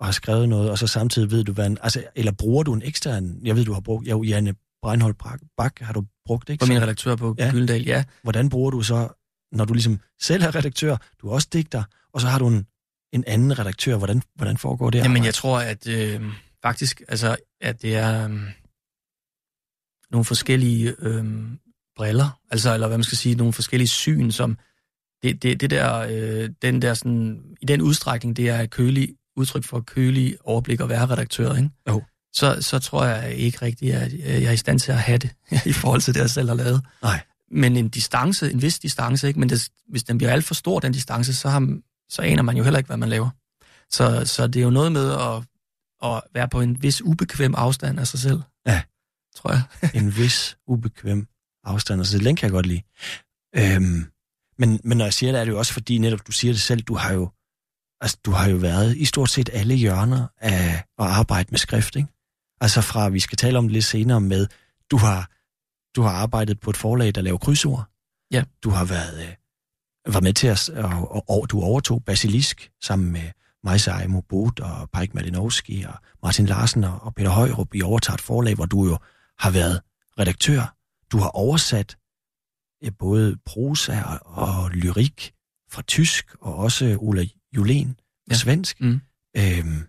og 0.00 0.06
har 0.06 0.12
skrevet 0.12 0.48
noget, 0.48 0.70
og 0.70 0.78
så 0.78 0.86
samtidig 0.86 1.30
ved 1.30 1.44
du, 1.44 1.52
hvad 1.52 1.66
en, 1.66 1.78
altså, 1.82 2.04
eller 2.14 2.32
bruger 2.32 2.62
du 2.62 2.72
en 2.72 2.82
ekstern, 2.82 3.46
jeg 3.46 3.56
ved, 3.56 3.64
du 3.64 3.72
har 3.72 3.80
brugt, 3.80 4.08
jo, 4.08 4.22
Janne 4.22 4.54
Breinholt 4.82 5.18
Bak, 5.56 5.80
har 5.80 5.92
du 5.92 6.04
brugt, 6.26 6.50
ikke? 6.50 6.64
På 6.64 6.68
min 6.68 6.82
redaktør 6.82 7.16
på 7.16 7.34
ja. 7.38 7.50
Gyldendal, 7.50 7.82
ja. 7.82 8.04
hvordan 8.22 8.48
bruger 8.48 8.70
du 8.70 8.82
så, 8.82 9.08
når 9.52 9.64
du 9.64 9.72
ligesom 9.72 10.00
selv 10.20 10.42
er 10.42 10.54
redaktør, 10.54 10.96
du 11.20 11.28
er 11.28 11.32
også 11.32 11.48
digter, 11.52 11.84
og 12.12 12.20
så 12.20 12.28
har 12.28 12.38
du 12.38 12.48
en, 12.48 12.66
en 13.12 13.24
anden 13.26 13.58
redaktør, 13.58 13.96
hvordan, 13.96 14.22
hvordan 14.34 14.56
foregår 14.56 14.90
det 14.90 14.98
Jamen, 14.98 15.24
jeg 15.24 15.34
tror, 15.34 15.58
at 15.58 15.88
øh, 15.88 16.20
faktisk, 16.62 17.02
altså, 17.08 17.36
at 17.60 17.82
det 17.82 17.96
er 17.96 18.24
øh, 18.24 18.40
nogle 20.10 20.24
forskellige 20.24 20.94
øh, 20.98 21.24
briller, 21.96 22.40
altså, 22.50 22.74
eller 22.74 22.86
hvad 22.86 22.98
man 22.98 23.04
skal 23.04 23.18
sige, 23.18 23.34
nogle 23.34 23.52
forskellige 23.52 23.88
syn, 23.88 24.30
som 24.30 24.58
det, 25.22 25.42
det, 25.42 25.60
det 25.60 25.70
der, 25.70 25.98
øh, 25.98 26.50
den 26.62 26.82
der 26.82 26.94
sådan, 26.94 27.42
i 27.60 27.66
den 27.66 27.82
udstrækning, 27.82 28.36
det 28.36 28.48
er 28.48 28.60
et 28.60 28.70
kølig, 28.70 29.08
udtryk 29.36 29.64
for 29.64 29.80
kølig 29.80 30.36
overblik 30.44 30.80
at 30.80 30.88
være 30.88 31.06
redaktør, 31.06 31.54
ikke? 31.56 31.70
Jo. 31.88 32.02
Så, 32.32 32.56
så 32.60 32.78
tror 32.78 33.04
jeg 33.04 33.34
ikke 33.34 33.58
rigtigt, 33.62 33.94
at 33.94 34.12
jeg 34.12 34.42
er 34.42 34.50
i 34.50 34.56
stand 34.56 34.78
til 34.78 34.92
at 34.92 34.98
have 34.98 35.18
det 35.18 35.30
i 35.66 35.72
forhold 35.72 36.00
til 36.00 36.14
det, 36.14 36.20
jeg 36.20 36.30
selv 36.30 36.48
har 36.48 36.56
lavet. 36.56 36.82
Nej. 37.02 37.20
Men 37.50 37.76
en 37.76 37.88
distance, 37.88 38.52
en 38.52 38.62
vis 38.62 38.78
distance, 38.78 39.28
ikke? 39.28 39.40
Men 39.40 39.48
det, 39.48 39.68
hvis 39.88 40.04
den 40.04 40.18
bliver 40.18 40.32
alt 40.32 40.44
for 40.44 40.54
stor, 40.54 40.80
den 40.80 40.92
distance, 40.92 41.34
så, 41.34 41.48
har, 41.48 41.78
så 42.12 42.22
aner 42.22 42.42
man 42.42 42.56
jo 42.56 42.62
heller 42.62 42.78
ikke, 42.78 42.88
hvad 42.88 42.96
man 42.96 43.08
laver. 43.08 43.30
Så, 43.90 44.22
så 44.24 44.46
det 44.46 44.60
er 44.60 44.64
jo 44.64 44.70
noget 44.70 44.92
med 44.92 45.12
at, 45.12 45.42
at 46.10 46.22
være 46.34 46.48
på 46.48 46.60
en 46.60 46.82
vis 46.82 47.02
ubekvem 47.02 47.54
afstand 47.54 48.00
af 48.00 48.06
sig 48.06 48.20
selv. 48.20 48.42
Ja. 48.66 48.82
Tror 49.36 49.50
jeg. 49.52 49.62
en 50.02 50.16
vis 50.16 50.56
ubekvem 50.66 51.26
afstand, 51.64 52.04
så 52.04 52.18
den 52.18 52.36
kan 52.36 52.46
jeg 52.46 52.52
godt 52.52 52.66
lide. 52.66 52.82
Øhm, 53.56 54.06
men, 54.58 54.80
men 54.84 54.98
når 54.98 55.04
jeg 55.04 55.14
siger 55.14 55.32
det, 55.32 55.40
er 55.40 55.44
det 55.44 55.52
jo 55.52 55.58
også 55.58 55.72
fordi, 55.72 55.98
netop 55.98 56.26
du 56.26 56.32
siger 56.32 56.52
det 56.52 56.60
selv, 56.60 56.82
du 56.82 56.94
har 56.94 57.12
jo, 57.12 57.30
altså, 58.00 58.18
du 58.24 58.30
har 58.30 58.48
jo 58.48 58.56
været 58.56 58.96
i 58.96 59.04
stort 59.04 59.30
set 59.30 59.50
alle 59.52 59.74
hjørner 59.74 60.26
af 60.38 60.84
at 60.98 61.06
arbejde 61.06 61.48
med 61.50 61.58
skrift, 61.58 61.96
ikke? 61.96 62.08
Altså 62.60 62.80
fra, 62.80 63.08
vi 63.08 63.20
skal 63.20 63.38
tale 63.38 63.58
om 63.58 63.64
det 63.64 63.72
lidt 63.72 63.84
senere 63.84 64.20
med, 64.20 64.46
du 64.90 64.96
har, 64.96 65.30
du 65.96 66.02
har 66.02 66.10
arbejdet 66.10 66.60
på 66.60 66.70
et 66.70 66.76
forlag, 66.76 67.14
der 67.14 67.20
laver 67.20 67.38
krydsord. 67.38 67.84
Ja. 68.30 68.44
Du 68.64 68.70
har 68.70 68.84
været, 68.84 69.28
øh, 69.28 69.34
var 70.06 70.20
med 70.20 70.32
til 70.32 70.46
at, 70.46 70.68
og, 70.68 71.24
og, 71.30 71.50
du 71.50 71.60
overtog 71.60 72.04
Basilisk 72.04 72.70
sammen 72.82 73.12
med 73.12 73.30
Majsa 73.64 74.06
Boot 74.28 74.60
og 74.60 74.90
Pike 74.90 75.14
Malinowski 75.14 75.82
og 75.82 75.94
Martin 76.22 76.46
Larsen 76.46 76.84
og, 76.84 77.02
og 77.02 77.14
Peter 77.14 77.30
Højrup 77.30 77.74
i 77.74 77.82
overtaget 77.82 78.20
forlag, 78.20 78.54
hvor 78.54 78.66
du 78.66 78.86
jo 78.86 78.98
har 79.38 79.50
været 79.50 79.80
redaktør. 80.18 80.76
Du 81.12 81.18
har 81.18 81.28
oversat 81.28 81.96
ja, 82.82 82.90
både 82.90 83.36
prosa 83.44 84.02
og, 84.02 84.20
og 84.24 84.70
lyrik 84.70 85.34
fra 85.70 85.82
tysk, 85.82 86.34
og 86.40 86.56
også 86.56 86.96
Ola 87.00 87.26
Julen 87.56 87.94
på 87.94 88.00
Ja. 88.30 88.34
svensk. 88.34 88.80
Mm. 88.80 89.00
Øhm, 89.36 89.86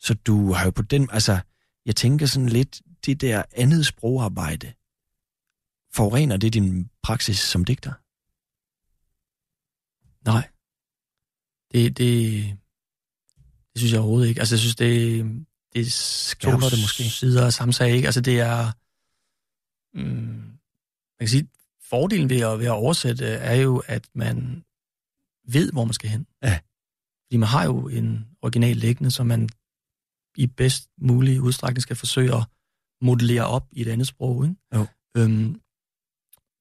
så 0.00 0.14
du 0.14 0.52
har 0.52 0.64
jo 0.64 0.70
på 0.70 0.82
den, 0.82 1.08
altså, 1.12 1.40
jeg 1.86 1.96
tænker 1.96 2.26
sådan 2.26 2.48
lidt, 2.48 2.80
det 3.06 3.20
der 3.20 3.42
andet 3.52 3.86
sprogarbejde, 3.86 4.72
forurener 5.94 6.36
det 6.36 6.52
din 6.54 6.90
praksis 7.02 7.38
som 7.38 7.64
digter? 7.64 7.92
Nej. 10.24 10.48
Det, 11.72 11.98
det, 11.98 12.32
det 13.72 13.78
synes 13.78 13.92
jeg 13.92 14.00
overhovedet 14.00 14.28
ikke. 14.28 14.40
Altså, 14.40 14.54
jeg 14.54 14.60
synes, 14.60 14.76
det, 14.76 15.24
det 15.72 15.80
er 15.80 15.90
Skærper 15.90 16.68
det 16.68 16.78
måske? 16.82 17.02
sider 17.04 17.46
af 17.46 17.52
samme 17.52 17.72
sag, 17.72 17.90
ikke? 17.90 18.08
Altså, 18.08 18.20
det 18.20 18.40
er... 18.40 18.72
Mm, 19.98 20.58
man 21.18 21.20
kan 21.20 21.28
sige, 21.28 21.48
fordelen 21.82 22.30
ved 22.30 22.40
at, 22.40 22.58
ved 22.58 22.66
at 22.66 22.72
oversætte 22.72 23.26
er 23.26 23.54
jo, 23.54 23.82
at 23.86 24.08
man 24.14 24.64
ved, 25.48 25.72
hvor 25.72 25.84
man 25.84 25.94
skal 25.94 26.10
hen. 26.10 26.26
Ja. 26.42 26.58
Fordi 27.26 27.36
man 27.36 27.48
har 27.48 27.64
jo 27.64 27.88
en 27.88 28.28
original 28.42 28.76
liggende, 28.76 29.10
som 29.10 29.26
man 29.26 29.48
i 30.36 30.46
bedst 30.46 30.88
mulig 30.98 31.40
udstrækning 31.40 31.82
skal 31.82 31.96
forsøge 31.96 32.34
at 32.34 32.44
modellere 33.00 33.46
op 33.46 33.68
i 33.72 33.80
et 33.80 33.88
andet 33.88 34.06
sprog. 34.06 34.44
Ikke? 34.44 34.56
Jo. 34.74 34.86
Øhm, 35.16 35.60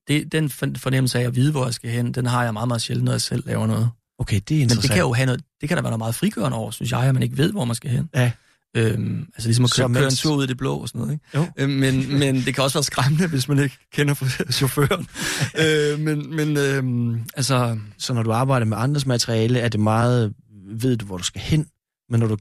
det, 0.08 0.32
den 0.32 0.50
for- 0.50 0.68
fornemmelse 0.78 1.20
af 1.20 1.24
at 1.24 1.36
vide, 1.36 1.52
hvor 1.52 1.66
jeg 1.66 1.74
skal 1.74 1.90
hen, 1.90 2.12
den 2.12 2.26
har 2.26 2.44
jeg 2.44 2.54
meget, 2.54 2.68
meget 2.68 2.82
sjældent, 2.82 3.06
når 3.06 3.12
jeg 3.12 3.22
selv 3.22 3.44
laver 3.48 3.68
noget. 3.68 3.90
Okay, 4.20 4.36
det 4.48 4.52
er 4.52 4.56
Men 4.56 4.62
interessant. 4.62 4.84
det 4.84 4.92
kan 4.92 5.00
jo 5.00 5.14
have 5.14 5.26
noget, 5.26 5.42
det 5.62 5.70
kan 5.70 5.78
der 5.78 5.84
være 5.84 5.92
noget 5.92 6.00
meget 6.00 6.16
frigørende 6.16 6.58
over, 6.58 6.72
synes 6.72 6.92
jeg, 6.92 7.00
at 7.00 7.14
man 7.14 7.24
ikke 7.24 7.38
ved, 7.38 7.52
hvor 7.52 7.66
man 7.66 7.76
skal 7.76 7.90
hen. 7.92 8.10
Ja. 8.16 8.32
Øhm, 8.76 9.28
altså 9.36 9.48
ligesom 9.48 9.66
at 9.66 9.72
køre, 9.78 9.88
køre 9.90 9.98
en 10.00 10.04
mens- 10.06 10.22
tur 10.22 10.36
ud 10.36 10.44
i 10.44 10.48
det 10.48 10.58
blå 10.58 10.78
og 10.78 10.88
sådan 10.88 11.00
noget. 11.02 11.14
Ikke? 11.14 11.26
Jo. 11.36 11.48
Øhm, 11.58 11.72
men, 11.72 12.20
men 12.20 12.36
det 12.36 12.56
kan 12.56 12.64
også 12.64 12.78
være 12.78 12.84
skræmmende, 12.84 13.28
hvis 13.28 13.48
man 13.48 13.60
ikke 13.60 13.78
kender 13.94 14.16
chaufføren. 14.52 15.08
øh, 15.64 16.00
men 16.00 16.36
men 16.36 16.58
øhm, 16.58 17.24
altså, 17.36 17.78
Så 17.98 18.14
når 18.14 18.24
du 18.24 18.32
arbejder 18.32 18.66
med 18.66 18.78
andres 18.78 19.06
materiale, 19.06 19.60
er 19.60 19.70
det 19.70 19.80
meget, 19.80 20.34
ved 20.68 20.98
du, 20.98 21.06
hvor 21.06 21.18
du 21.18 21.24
skal 21.24 21.42
hen, 21.42 21.68
men 22.10 22.20
når 22.20 22.28
du 22.28 22.38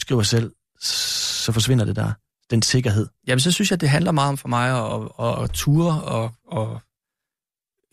skriver 0.00 0.22
selv, 0.22 0.52
så 0.80 1.52
forsvinder 1.52 1.84
det 1.84 1.96
der, 1.96 2.12
den 2.50 2.62
sikkerhed. 2.62 3.06
jamen, 3.26 3.40
så 3.40 3.52
synes 3.52 3.70
jeg, 3.70 3.80
det 3.80 3.88
handler 3.88 4.12
meget 4.12 4.28
om 4.28 4.36
for 4.36 4.48
mig 4.48 4.70
at, 4.70 5.10
at, 5.20 5.44
at 5.44 5.50
ture 5.50 6.02
og, 6.02 6.34
og 6.46 6.80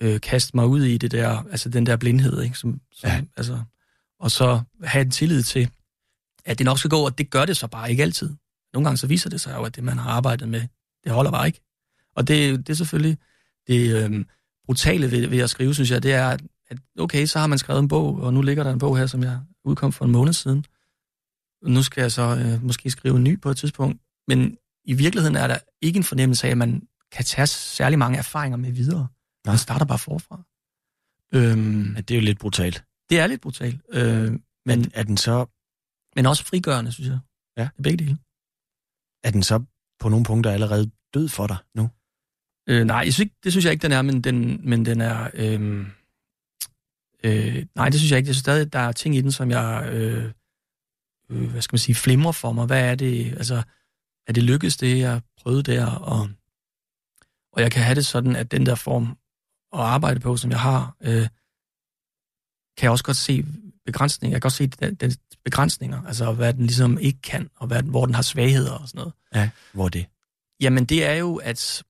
øh, 0.01 0.21
kaste 0.21 0.57
mig 0.57 0.67
ud 0.67 0.83
i 0.83 0.97
det 0.97 1.11
der, 1.11 1.43
altså 1.51 1.69
den 1.69 1.85
der 1.85 1.97
blindhed, 1.97 2.41
ikke? 2.41 2.57
Som, 2.57 2.81
som, 2.91 3.09
Ja. 3.09 3.21
altså, 3.37 3.63
og 4.19 4.31
så 4.31 4.61
have 4.83 5.01
en 5.01 5.11
tillid 5.11 5.43
til, 5.43 5.69
at 6.45 6.57
det 6.57 6.65
nok 6.65 6.79
skal 6.79 6.89
gå, 6.89 7.05
og 7.05 7.17
det 7.17 7.29
gør 7.29 7.45
det 7.45 7.57
så 7.57 7.67
bare 7.67 7.91
ikke 7.91 8.03
altid. 8.03 8.29
Nogle 8.73 8.85
gange 8.85 8.97
så 8.97 9.07
viser 9.07 9.29
det 9.29 9.41
sig 9.41 9.55
jo, 9.55 9.63
at 9.63 9.75
det, 9.75 9.83
man 9.83 9.97
har 9.97 10.11
arbejdet 10.11 10.49
med, 10.49 10.61
det 11.03 11.11
holder 11.11 11.31
bare 11.31 11.47
ikke. 11.47 11.61
Og 12.15 12.27
det, 12.27 12.67
det 12.67 12.69
er 12.69 12.77
selvfølgelig 12.77 13.17
det 13.67 14.03
øhm, 14.03 14.25
brutale 14.65 15.11
ved, 15.11 15.27
ved 15.27 15.39
at 15.39 15.49
skrive, 15.49 15.73
synes 15.73 15.91
jeg, 15.91 16.03
det 16.03 16.13
er, 16.13 16.29
at 16.29 16.41
at 16.71 16.77
okay, 16.99 17.25
så 17.25 17.39
har 17.39 17.47
man 17.47 17.57
skrevet 17.57 17.79
en 17.79 17.87
bog, 17.87 18.15
og 18.15 18.33
nu 18.33 18.41
ligger 18.41 18.63
der 18.63 18.73
en 18.73 18.79
bog 18.79 18.97
her, 18.97 19.05
som 19.05 19.23
jeg 19.23 19.39
udkom 19.65 19.91
for 19.91 20.05
en 20.05 20.11
måned 20.11 20.33
siden. 20.33 20.65
Nu 21.63 21.83
skal 21.83 22.01
jeg 22.01 22.11
så 22.11 22.21
øh, 22.21 22.63
måske 22.63 22.91
skrive 22.91 23.15
en 23.17 23.23
ny 23.23 23.41
på 23.41 23.49
et 23.49 23.57
tidspunkt. 23.57 24.01
Men 24.35 24.57
i 24.85 24.93
virkeligheden 24.93 25.35
er 25.35 25.47
der 25.47 25.57
ikke 25.81 25.97
en 25.97 26.03
fornemmelse 26.03 26.47
af, 26.47 26.51
at 26.51 26.57
man 26.57 26.87
kan 27.11 27.25
tage 27.25 27.47
særlig 27.47 27.99
mange 27.99 28.17
erfaringer 28.17 28.57
med 28.57 28.71
videre. 28.71 29.07
Nej. 29.45 29.51
Man 29.51 29.57
starter 29.57 29.85
bare 29.85 29.99
forfra. 29.99 30.43
Øhm, 31.33 31.93
Ja, 31.95 32.01
det 32.01 32.11
er 32.11 32.15
jo 32.19 32.25
lidt 32.25 32.39
brutalt. 32.39 32.83
det 33.09 33.19
er 33.19 33.27
lidt 33.27 33.41
brutalt. 33.41 33.81
Øh, 33.89 34.23
men, 34.31 34.39
Men 34.65 34.91
er 34.93 35.03
den 35.03 35.17
så, 35.17 35.45
men 36.15 36.25
også 36.25 36.45
frigørende, 36.45 36.91
synes 36.91 37.09
jeg. 37.09 37.19
Ja. 37.57 37.61
Det 37.61 37.69
er 37.77 37.83
begge 37.83 37.97
dele. 38.05 38.17
er 39.23 39.31
den 39.31 39.43
så 39.43 39.63
på 39.99 40.09
nogle 40.09 40.25
punkter 40.25 40.51
allerede 40.51 40.91
død 41.13 41.29
for 41.29 41.47
dig 41.47 41.57
nu? 41.75 41.89
Øh, 42.69 42.85
nej, 42.85 42.97
jeg 42.97 43.13
synes 43.13 43.19
ikke, 43.19 43.35
det 43.43 43.51
synes 43.53 43.65
jeg 43.65 43.71
ikke, 43.73 43.83
den 43.83 43.91
er, 43.91 44.01
men 44.01 44.21
den, 44.21 44.69
men 44.69 44.85
den 44.85 45.01
er... 45.01 45.29
Øh, 45.33 45.87
øh, 47.23 47.65
nej, 47.75 47.89
det 47.89 47.99
synes 47.99 48.11
jeg 48.11 48.17
ikke. 48.17 48.27
Jeg 48.27 48.35
synes 48.35 48.41
stadig, 48.43 48.73
der 48.73 48.79
er 48.79 48.91
ting 48.91 49.15
i 49.15 49.21
den, 49.21 49.31
som 49.31 49.51
jeg... 49.51 49.89
Øh, 49.93 50.31
øh, 51.29 51.49
hvad 51.51 51.61
skal 51.61 51.73
man 51.73 51.79
sige, 51.79 51.95
flimrer 51.95 52.31
for 52.31 52.51
mig. 52.51 52.65
Hvad 52.65 52.91
er 52.91 52.95
det? 52.95 53.31
Altså, 53.33 53.63
er 54.27 54.33
det 54.33 54.43
lykkedes, 54.43 54.77
det 54.77 54.99
jeg 54.99 55.21
prøvede 55.41 55.63
der? 55.63 55.85
Og, 55.85 56.29
og 57.53 57.61
jeg 57.61 57.71
kan 57.71 57.83
have 57.83 57.95
det 57.95 58.05
sådan, 58.05 58.35
at 58.35 58.51
den 58.51 58.65
der 58.65 58.75
form 58.75 59.17
at 59.73 59.79
arbejde 59.79 60.19
på, 60.19 60.37
som 60.37 60.51
jeg 60.51 60.59
har, 60.59 60.95
øh, 61.01 61.27
kan 62.77 62.83
jeg 62.83 62.91
også 62.91 63.03
godt 63.03 63.17
se 63.17 63.45
begrænsninger. 63.85 64.35
Jeg 64.35 64.41
kan 64.41 64.45
godt 64.45 64.53
se 64.53 64.67
den, 64.67 64.95
den 64.95 65.11
begrænsninger, 65.43 66.03
altså 66.03 66.33
hvad 66.33 66.53
den 66.53 66.65
ligesom 66.65 66.97
ikke 66.97 67.21
kan, 67.21 67.49
og 67.55 67.67
hvad, 67.67 67.83
hvor 67.83 68.05
den 68.05 68.15
har 68.15 68.21
svagheder 68.21 68.71
og 68.71 68.87
sådan 68.87 68.99
noget. 68.99 69.13
Ja, 69.35 69.49
hvor 69.73 69.89
det? 69.89 70.05
Jamen, 70.61 70.85
det 70.85 71.05
er 71.05 71.13
jo, 71.13 71.35
at, 71.35 71.83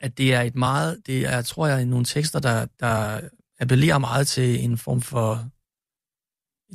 at 0.00 0.18
det 0.18 0.34
er 0.34 0.42
et 0.42 0.54
meget, 0.54 1.06
det 1.06 1.26
er, 1.26 1.42
tror 1.42 1.66
jeg, 1.66 1.84
nogle 1.84 2.04
tekster, 2.04 2.38
der, 2.38 2.66
der 2.80 3.20
appellerer 3.60 3.98
meget 3.98 4.28
til 4.28 4.64
en 4.64 4.78
form 4.78 5.00
for 5.00 5.50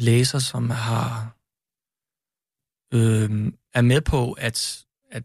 læser, 0.03 0.39
som 0.39 0.69
har 0.69 1.37
øh, 2.91 3.51
er 3.73 3.81
med 3.81 4.01
på, 4.01 4.31
at, 4.31 4.85
at 5.11 5.23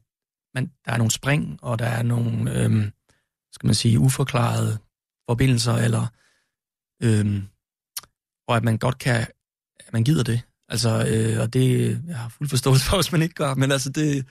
man, 0.55 0.71
der 0.85 0.93
er 0.93 0.97
nogle 0.97 1.11
spring, 1.11 1.59
og 1.63 1.79
der 1.79 1.87
er 1.87 2.03
nogle, 2.03 2.63
øh, 2.63 2.91
skal 3.53 3.67
man 3.67 3.75
sige, 3.75 3.99
uforklarede 3.99 4.79
forbindelser, 5.29 5.75
eller 5.75 6.07
øh, 7.03 7.43
og 8.49 8.57
at 8.57 8.65
man 8.65 8.79
godt 8.79 8.99
kan, 8.99 9.27
at 9.87 9.93
man 9.93 10.05
gider 10.05 10.23
det. 10.23 10.41
Altså, 10.69 11.07
øh, 11.09 11.41
og 11.41 11.53
det, 11.53 11.91
jeg 12.07 12.19
har 12.19 12.29
fuld 12.29 12.49
forståelse 12.49 12.85
for, 12.85 12.97
hvis 12.97 13.13
man 13.13 13.23
ikke 13.23 13.35
gør, 13.35 13.55
men 13.55 13.73
altså 13.73 13.91
det, 13.91 14.27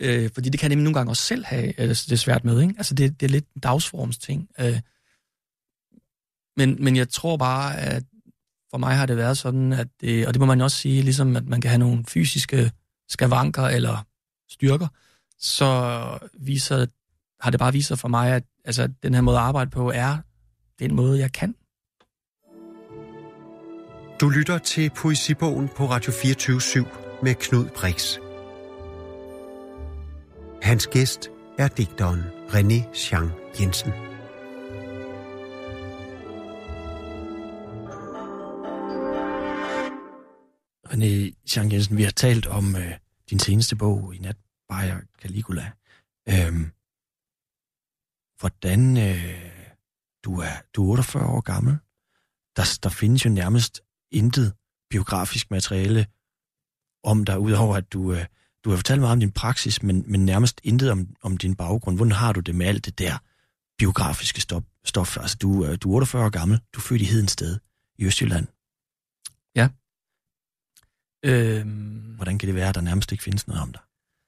Øh, 0.00 0.30
fordi 0.34 0.48
det 0.48 0.60
kan 0.60 0.70
nemlig 0.70 0.84
nogle 0.84 0.98
gange 0.98 1.10
også 1.10 1.22
selv 1.22 1.44
have 1.44 1.80
øh, 1.80 1.88
det 1.88 2.18
svært 2.18 2.44
med. 2.44 2.60
Ikke? 2.60 2.74
Altså 2.76 2.94
det, 2.94 3.20
det 3.20 3.26
er 3.26 3.30
lidt 3.30 3.48
en 3.54 3.60
dagsformsting. 3.60 4.48
Øh, 4.60 4.80
men, 6.56 6.84
men 6.84 6.96
jeg 6.96 7.08
tror 7.08 7.36
bare, 7.36 7.76
at 7.76 8.04
for 8.74 8.78
mig 8.78 8.96
har 8.96 9.06
det 9.06 9.16
været 9.16 9.38
sådan, 9.38 9.72
at 9.72 9.88
det, 10.00 10.26
og 10.26 10.34
det 10.34 10.40
må 10.40 10.46
man 10.46 10.58
jo 10.58 10.64
også 10.64 10.76
sige, 10.76 11.02
ligesom 11.02 11.36
at 11.36 11.46
man 11.46 11.60
kan 11.60 11.70
have 11.70 11.78
nogle 11.78 12.04
fysiske 12.08 12.70
skavanker 13.08 13.62
eller 13.62 14.06
styrker, 14.50 14.86
så 15.38 16.04
viser, 16.40 16.86
har 17.40 17.50
det 17.50 17.60
bare 17.60 17.72
vist 17.72 17.88
sig 17.88 17.98
for 17.98 18.08
mig, 18.08 18.32
at 18.32 18.42
altså, 18.64 18.88
den 19.02 19.14
her 19.14 19.20
måde 19.20 19.36
at 19.36 19.42
arbejde 19.42 19.70
på 19.70 19.90
er 19.90 20.18
den 20.78 20.94
måde, 20.94 21.18
jeg 21.18 21.32
kan. 21.32 21.54
Du 24.20 24.28
lytter 24.28 24.58
til 24.58 24.90
Poesibogen 24.90 25.68
på 25.76 25.86
Radio 25.86 26.12
24 26.12 26.84
med 27.22 27.34
Knud 27.34 27.68
Brix. 27.76 28.18
Hans 30.62 30.86
gæst 30.86 31.30
er 31.58 31.68
digteren 31.68 32.22
René 32.48 32.94
Chang 32.94 33.30
Jensen. 33.60 34.13
René 40.94 41.34
Jean 41.56 41.72
Jensen, 41.72 41.96
vi 41.96 42.02
har 42.02 42.10
talt 42.10 42.46
om 42.46 42.76
øh, 42.76 42.92
din 43.30 43.38
seneste 43.38 43.76
bog 43.76 44.14
i 44.14 44.18
nat, 44.18 44.36
Bayer 44.68 45.00
Caligula. 45.22 45.72
Øhm, 46.28 46.70
hvordan 48.40 48.96
øh, 48.96 49.34
du, 50.24 50.38
er, 50.38 50.52
du 50.74 50.82
er 50.82 50.90
48 50.90 51.26
år 51.26 51.40
gammel. 51.40 51.78
Der, 52.56 52.78
der 52.82 52.88
findes 52.88 53.24
jo 53.24 53.30
nærmest 53.30 53.80
intet 54.10 54.54
biografisk 54.90 55.50
materiale 55.50 56.06
om 57.02 57.24
dig, 57.24 57.38
udover 57.38 57.76
at 57.76 57.92
du, 57.92 58.12
øh, 58.12 58.26
du 58.64 58.70
har 58.70 58.76
fortalt 58.76 59.00
meget 59.00 59.12
om 59.12 59.20
din 59.20 59.32
praksis, 59.32 59.82
men, 59.82 60.04
men 60.06 60.24
nærmest 60.24 60.60
intet 60.64 60.90
om, 60.90 61.16
om 61.22 61.36
din 61.36 61.54
baggrund. 61.54 61.96
Hvordan 61.96 62.12
har 62.12 62.32
du 62.32 62.40
det 62.40 62.54
med 62.54 62.66
alt 62.66 62.84
det 62.84 62.98
der 62.98 63.18
biografiske 63.78 64.40
stof? 64.40 64.62
stof? 64.84 65.16
Altså, 65.16 65.36
du, 65.42 65.66
øh, 65.66 65.78
du 65.80 65.90
er 65.90 65.96
48 65.96 66.24
år 66.24 66.30
gammel, 66.30 66.60
du 66.74 66.80
er 66.80 66.82
født 66.82 67.02
i 67.02 67.04
Hedensted 67.04 67.58
i 67.98 68.04
Østjylland. 68.04 68.46
Ja. 69.54 69.68
Øhm, 71.24 72.14
Hvordan 72.16 72.38
kan 72.38 72.46
det 72.46 72.54
være, 72.54 72.68
at 72.68 72.74
der 72.74 72.80
nærmest 72.80 73.12
ikke 73.12 73.24
findes 73.24 73.46
noget 73.46 73.62
om 73.62 73.72
dig? 73.72 73.82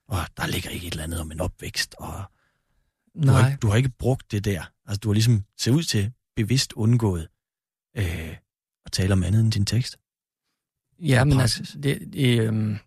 Og 0.07 0.17
der 0.37 0.47
ligger 0.47 0.69
ikke 0.69 0.87
et 0.87 0.91
eller 0.91 1.03
andet 1.03 1.19
om 1.19 1.31
en 1.31 1.39
opvækst, 1.39 1.95
og 1.97 2.23
du 3.23 3.27
har, 3.27 3.41
nej. 3.41 3.49
ikke, 3.49 3.59
du 3.59 3.67
har 3.67 3.75
ikke 3.75 3.89
brugt 3.89 4.31
det 4.31 4.45
der. 4.45 4.71
Altså, 4.85 4.99
du 4.99 5.09
har 5.09 5.13
ligesom 5.13 5.43
set 5.57 5.71
ud 5.71 5.83
til 5.83 6.11
bevidst 6.35 6.73
undgået 6.73 7.27
øh, 7.97 8.35
at 8.85 8.91
tale 8.91 9.13
om 9.13 9.23
andet 9.23 9.41
end 9.41 9.51
din 9.51 9.65
tekst. 9.65 9.97
Ja, 10.99 11.23
men 11.23 11.39
altså, 11.39 11.77
det, 11.83 12.13
det 12.13 12.39
øhm, 12.39 12.77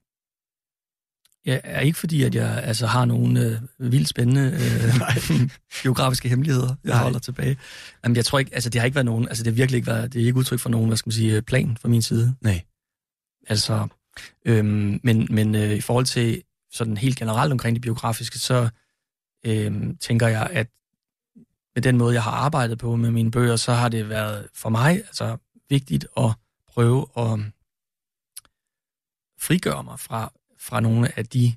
ja, 1.46 1.58
er 1.64 1.80
ikke 1.80 1.98
fordi, 1.98 2.22
at 2.22 2.34
jeg 2.34 2.62
altså, 2.62 2.86
har 2.86 3.04
nogle 3.04 3.40
øh, 3.78 3.92
vildt 3.92 4.08
spændende 4.08 4.52
øh, 4.52 5.50
biografiske 5.82 6.28
hemmeligheder, 6.28 6.74
jeg 6.84 6.94
Nej. 6.94 7.02
holder 7.02 7.18
tilbage. 7.18 7.56
Jamen, 8.04 8.16
jeg 8.16 8.24
tror 8.24 8.38
ikke, 8.38 8.54
altså 8.54 8.70
det 8.70 8.80
har 8.80 8.86
ikke 8.86 8.94
været 8.94 9.04
nogen, 9.04 9.28
altså 9.28 9.44
det 9.44 9.52
har 9.52 9.56
virkelig 9.56 9.76
ikke 9.76 9.86
været, 9.86 10.12
det 10.12 10.22
er 10.22 10.26
ikke 10.26 10.38
udtryk 10.38 10.60
for 10.60 10.68
nogen, 10.68 10.86
hvad 10.86 10.96
skal 10.96 11.08
man 11.08 11.14
sige, 11.14 11.36
øh, 11.36 11.42
plan 11.42 11.76
fra 11.76 11.88
min 11.88 12.02
side. 12.02 12.36
Nej. 12.40 12.62
Altså, 13.46 13.88
øhm, 14.44 15.00
men, 15.02 15.26
men 15.30 15.54
øh, 15.54 15.70
i 15.70 15.80
forhold 15.80 16.06
til 16.06 16.42
sådan 16.72 16.96
helt 16.96 17.18
generelt 17.18 17.52
omkring 17.52 17.76
det 17.76 17.82
biografiske, 17.82 18.38
så 18.38 18.68
øhm, 19.46 19.96
tænker 19.96 20.28
jeg, 20.28 20.48
at 20.52 20.66
med 21.74 21.82
den 21.82 21.98
måde, 21.98 22.14
jeg 22.14 22.22
har 22.22 22.30
arbejdet 22.30 22.78
på 22.78 22.96
med 22.96 23.10
mine 23.10 23.30
bøger, 23.30 23.56
så 23.56 23.72
har 23.72 23.88
det 23.88 24.08
været 24.08 24.48
for 24.54 24.68
mig 24.68 24.96
altså, 24.96 25.36
vigtigt 25.68 26.06
at 26.16 26.30
prøve 26.68 27.06
at 27.16 27.38
frigøre 29.38 29.84
mig 29.84 30.00
fra, 30.00 30.32
fra 30.58 30.80
nogle 30.80 31.18
af 31.18 31.26
de, 31.26 31.54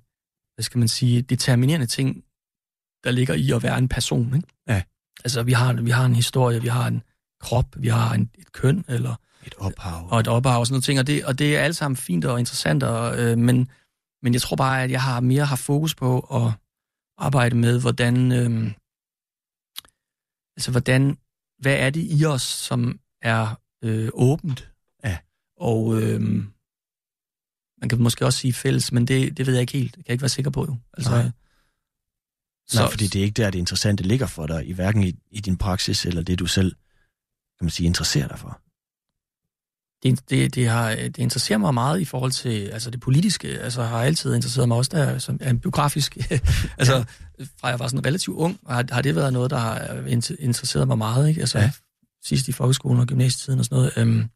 hvad 0.56 0.64
skal 0.64 0.80
man 0.80 0.88
sige, 0.88 1.22
determinerende 1.22 1.86
ting, 1.86 2.24
der 3.04 3.12
ligger 3.12 3.34
i 3.34 3.52
at 3.52 3.64
være 3.64 3.78
en 3.78 3.88
person. 3.88 4.36
Ikke? 4.36 4.48
Ja. 4.68 4.84
Altså, 5.24 5.44
vi 5.44 5.52
har, 5.52 5.74
vi 5.74 5.92
har 5.92 6.06
en 6.06 6.16
historie, 6.16 6.62
vi 6.62 6.68
har 6.68 6.88
en 6.88 7.04
krop, 7.40 7.66
vi 7.78 7.88
har 7.88 8.14
en, 8.14 8.30
et 8.38 8.52
køn, 8.52 8.86
eller 8.88 9.16
Et 9.46 9.56
ophav. 9.58 10.08
og 10.12 10.20
et 10.20 10.28
ophav 10.28 10.60
og 10.60 10.68
sådan 10.68 10.74
noget 10.74 10.84
ting, 10.84 11.00
og 11.00 11.08
det, 11.08 11.26
og 11.26 11.40
det 11.40 11.58
er 11.58 11.62
alt 11.62 11.76
sammen 11.76 11.98
fint 11.98 12.26
og 12.26 12.40
interessant, 12.40 12.84
og, 12.84 13.20
øh, 13.20 13.38
men, 13.38 13.70
men 14.22 14.34
jeg 14.34 14.42
tror 14.42 14.56
bare, 14.56 14.84
at 14.84 14.92
jeg 14.92 15.02
har 15.02 15.20
mere 15.20 15.46
haft 15.46 15.62
fokus 15.62 15.96
på 15.96 16.20
at 16.20 16.52
arbejde 17.18 17.56
med, 17.56 17.82
hvordan, 17.82 18.32
øh, 18.32 18.72
altså 20.58 20.72
hvordan, 20.72 21.18
hvad 21.60 21.76
er 21.76 21.90
det 21.90 22.08
i 22.10 22.26
os, 22.26 22.42
som 22.42 23.00
er 23.22 23.60
øh, 23.84 24.10
åbent? 24.14 24.72
Ja. 25.04 25.18
Og 25.58 26.02
øh, 26.02 26.22
man 27.82 27.90
kan 27.90 28.02
måske 28.02 28.26
også 28.26 28.40
sige 28.40 28.54
fælles, 28.54 28.92
men 28.92 29.08
det, 29.08 29.38
det 29.38 29.48
ved 29.48 29.54
jeg 29.54 29.62
ikke 29.62 29.74
helt. 29.74 29.96
Det 29.96 30.06
kan 30.06 30.10
jeg 30.10 30.14
ikke 30.14 30.22
være 30.22 30.30
sikker 30.30 30.52
på, 30.52 30.66
jo. 30.66 30.78
Altså, 30.94 31.12
Nej. 31.12 31.32
Nej, 32.74 32.90
fordi 32.90 33.08
det 33.08 33.20
er 33.20 33.24
ikke 33.24 33.42
der, 33.42 33.50
det 33.50 33.60
interessante 33.60 34.04
ligger 34.04 34.28
for 34.28 34.48
dig, 34.48 34.68
i 34.68 34.72
hverken 34.72 35.04
i, 35.04 35.16
i 35.32 35.40
din 35.40 35.58
praksis, 35.58 36.06
eller 36.06 36.22
det, 36.22 36.40
du 36.40 36.46
selv, 36.46 36.72
kan 37.60 37.66
man 37.66 37.70
sige, 37.70 37.88
interesserer 37.88 38.28
dig 38.28 38.40
for. 38.40 38.62
Det, 40.04 40.30
det, 40.30 40.56
det, 40.56 40.70
har, 40.70 40.96
det 40.96 41.18
interesserer 41.18 41.58
mig 41.58 41.74
meget 41.74 42.02
i 42.02 42.06
forhold 42.06 42.32
til 42.32 42.68
altså 42.68 42.90
det 42.90 43.00
politiske. 43.00 43.48
Altså 43.48 43.84
har 43.84 44.04
altid 44.04 44.36
interesseret 44.36 44.68
mig 44.68 44.78
også, 44.78 44.92
der 44.94 45.04
er, 45.04 45.18
som 45.18 45.38
er 45.42 45.50
en 45.50 45.60
biografisk. 45.60 46.18
altså 46.78 46.96
ja. 47.40 47.46
fra 47.60 47.68
jeg 47.68 47.80
var 47.80 47.88
sådan 47.88 48.06
relativt 48.06 48.38
ung, 48.38 48.60
har, 48.68 48.86
har 48.92 49.02
det 49.02 49.16
været 49.16 49.34
noget, 49.34 49.52
der 49.52 49.58
har 49.58 49.80
inter- 50.08 50.36
interesseret 50.40 50.88
mig 50.88 50.98
meget. 50.98 51.30
Ikke? 51.30 51.42
Altså 51.42 51.58
Ja. 51.58 51.64
ja. 51.64 51.72
sidst 52.24 52.48
i 52.48 52.52
folkeskolen 52.52 53.00
og 53.00 53.08
gymnasietiden 53.08 53.60
og 53.60 53.66
sådan 53.66 53.76
noget. 53.76 53.92
Øhm, 53.98 54.30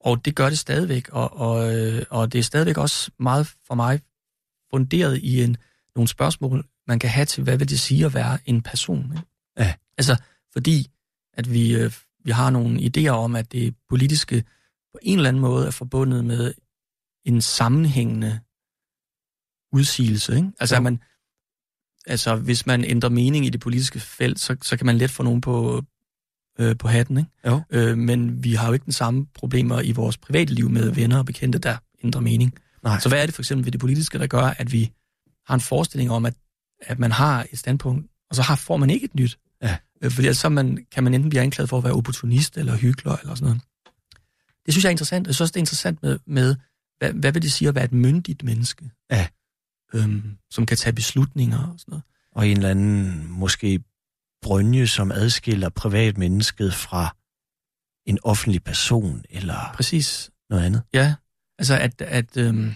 og 0.00 0.24
det 0.24 0.34
gør 0.34 0.48
det 0.48 0.58
stadigvæk, 0.58 1.08
og, 1.08 1.36
og, 1.36 1.76
øh, 1.76 2.02
og 2.10 2.32
det 2.32 2.38
er 2.38 2.42
stadigvæk 2.42 2.78
også 2.78 3.10
meget 3.18 3.46
for 3.66 3.74
mig 3.74 4.00
funderet 4.70 5.18
i 5.18 5.42
en, 5.42 5.56
nogle 5.96 6.08
spørgsmål, 6.08 6.64
man 6.86 6.98
kan 6.98 7.10
have 7.10 7.24
til, 7.24 7.42
hvad 7.42 7.58
vil 7.58 7.68
det 7.68 7.80
sige 7.80 8.06
at 8.06 8.14
være 8.14 8.38
en 8.46 8.62
person. 8.62 9.12
Ikke? 9.12 9.26
Ja. 9.58 9.74
Altså, 9.98 10.16
fordi 10.52 10.90
at 11.32 11.52
vi, 11.52 11.74
øh, 11.76 11.92
vi 12.26 12.30
har 12.30 12.50
nogle 12.50 12.80
idéer 12.80 13.08
om, 13.08 13.36
at 13.36 13.52
det 13.52 13.74
politiske 13.88 14.44
på 14.92 14.98
en 15.02 15.18
eller 15.18 15.28
anden 15.28 15.40
måde 15.40 15.66
er 15.66 15.70
forbundet 15.70 16.24
med 16.24 16.54
en 17.24 17.40
sammenhængende 17.40 18.40
udsigelse. 19.72 20.36
Ikke? 20.36 20.52
Altså, 20.60 20.74
Jo. 20.74 20.78
at 20.78 20.82
man, 20.82 21.00
altså, 22.06 22.36
hvis 22.36 22.66
man 22.66 22.84
ændrer 22.84 23.08
mening 23.08 23.46
i 23.46 23.50
det 23.50 23.60
politiske 23.60 24.00
felt, 24.00 24.40
så, 24.40 24.56
så 24.62 24.76
kan 24.76 24.86
man 24.86 24.98
let 24.98 25.10
få 25.10 25.22
nogen 25.22 25.40
på, 25.40 25.82
øh, 26.58 26.76
på 26.78 26.88
hatten. 26.88 27.18
Ikke? 27.18 27.30
Jo. 27.46 27.62
Øh, 27.70 27.98
men 27.98 28.44
vi 28.44 28.54
har 28.54 28.66
jo 28.66 28.72
ikke 28.72 28.84
den 28.84 28.92
samme 28.92 29.26
problemer 29.34 29.80
i 29.80 29.92
vores 29.92 30.18
private 30.18 30.54
liv 30.54 30.70
med 30.70 30.90
venner 30.90 31.18
og 31.18 31.26
bekendte, 31.26 31.58
der 31.58 31.76
ændrer 32.04 32.20
mening. 32.20 32.54
Nej. 32.82 33.00
Så 33.00 33.08
hvad 33.08 33.22
er 33.22 33.26
det 33.26 33.34
for 33.34 33.42
eksempel 33.42 33.64
ved 33.64 33.72
det 33.72 33.80
politiske, 33.80 34.18
der 34.18 34.26
gør, 34.26 34.42
at 34.58 34.72
vi 34.72 34.92
har 35.46 35.54
en 35.54 35.60
forestilling 35.60 36.10
om, 36.10 36.26
at, 36.26 36.34
at 36.80 36.98
man 36.98 37.12
har 37.12 37.46
et 37.52 37.58
standpunkt, 37.58 38.06
og 38.30 38.36
så 38.36 38.42
har, 38.42 38.56
får 38.56 38.76
man 38.76 38.90
ikke 38.90 39.04
et 39.04 39.14
nyt? 39.14 39.38
Øh, 40.02 40.10
Fordi 40.10 40.26
ellers 40.26 40.38
så 40.38 40.48
man, 40.48 40.86
kan 40.92 41.04
man 41.04 41.14
enten 41.14 41.30
blive 41.30 41.42
anklaget 41.42 41.68
for 41.68 41.78
at 41.78 41.84
være 41.84 41.92
opportunist 41.92 42.56
eller 42.56 42.76
hyggelig 42.76 43.18
eller 43.20 43.34
sådan 43.34 43.44
noget. 43.44 43.62
Det 44.66 44.74
synes 44.74 44.84
jeg 44.84 44.88
er 44.88 44.90
interessant. 44.90 45.26
Jeg 45.26 45.34
synes 45.34 45.40
også, 45.40 45.52
det 45.52 45.56
er 45.56 45.62
interessant 45.62 46.02
med, 46.02 46.18
med 46.26 46.56
hvad, 46.98 47.12
hvad 47.12 47.32
vil 47.32 47.42
det 47.42 47.52
sige 47.52 47.68
at 47.68 47.74
være 47.74 47.84
et 47.84 47.92
myndigt 47.92 48.42
menneske? 48.42 48.90
Ja. 49.10 49.28
Øhm, 49.94 50.36
som 50.50 50.66
kan 50.66 50.76
tage 50.76 50.92
beslutninger 50.92 51.58
og 51.58 51.80
sådan 51.80 51.92
noget. 51.92 52.04
Og 52.32 52.48
en 52.48 52.56
eller 52.56 52.70
anden, 52.70 53.26
måske 53.30 53.80
brønje, 54.42 54.86
som 54.86 55.12
adskiller 55.12 55.68
privatmennesket 55.68 56.74
fra 56.74 57.16
en 58.06 58.18
offentlig 58.22 58.64
person, 58.64 59.24
eller 59.30 59.72
Præcis. 59.74 60.30
noget 60.50 60.64
andet. 60.64 60.82
Ja, 60.94 61.14
altså 61.58 61.78
at, 61.78 62.02
at 62.02 62.36
øhm, 62.36 62.74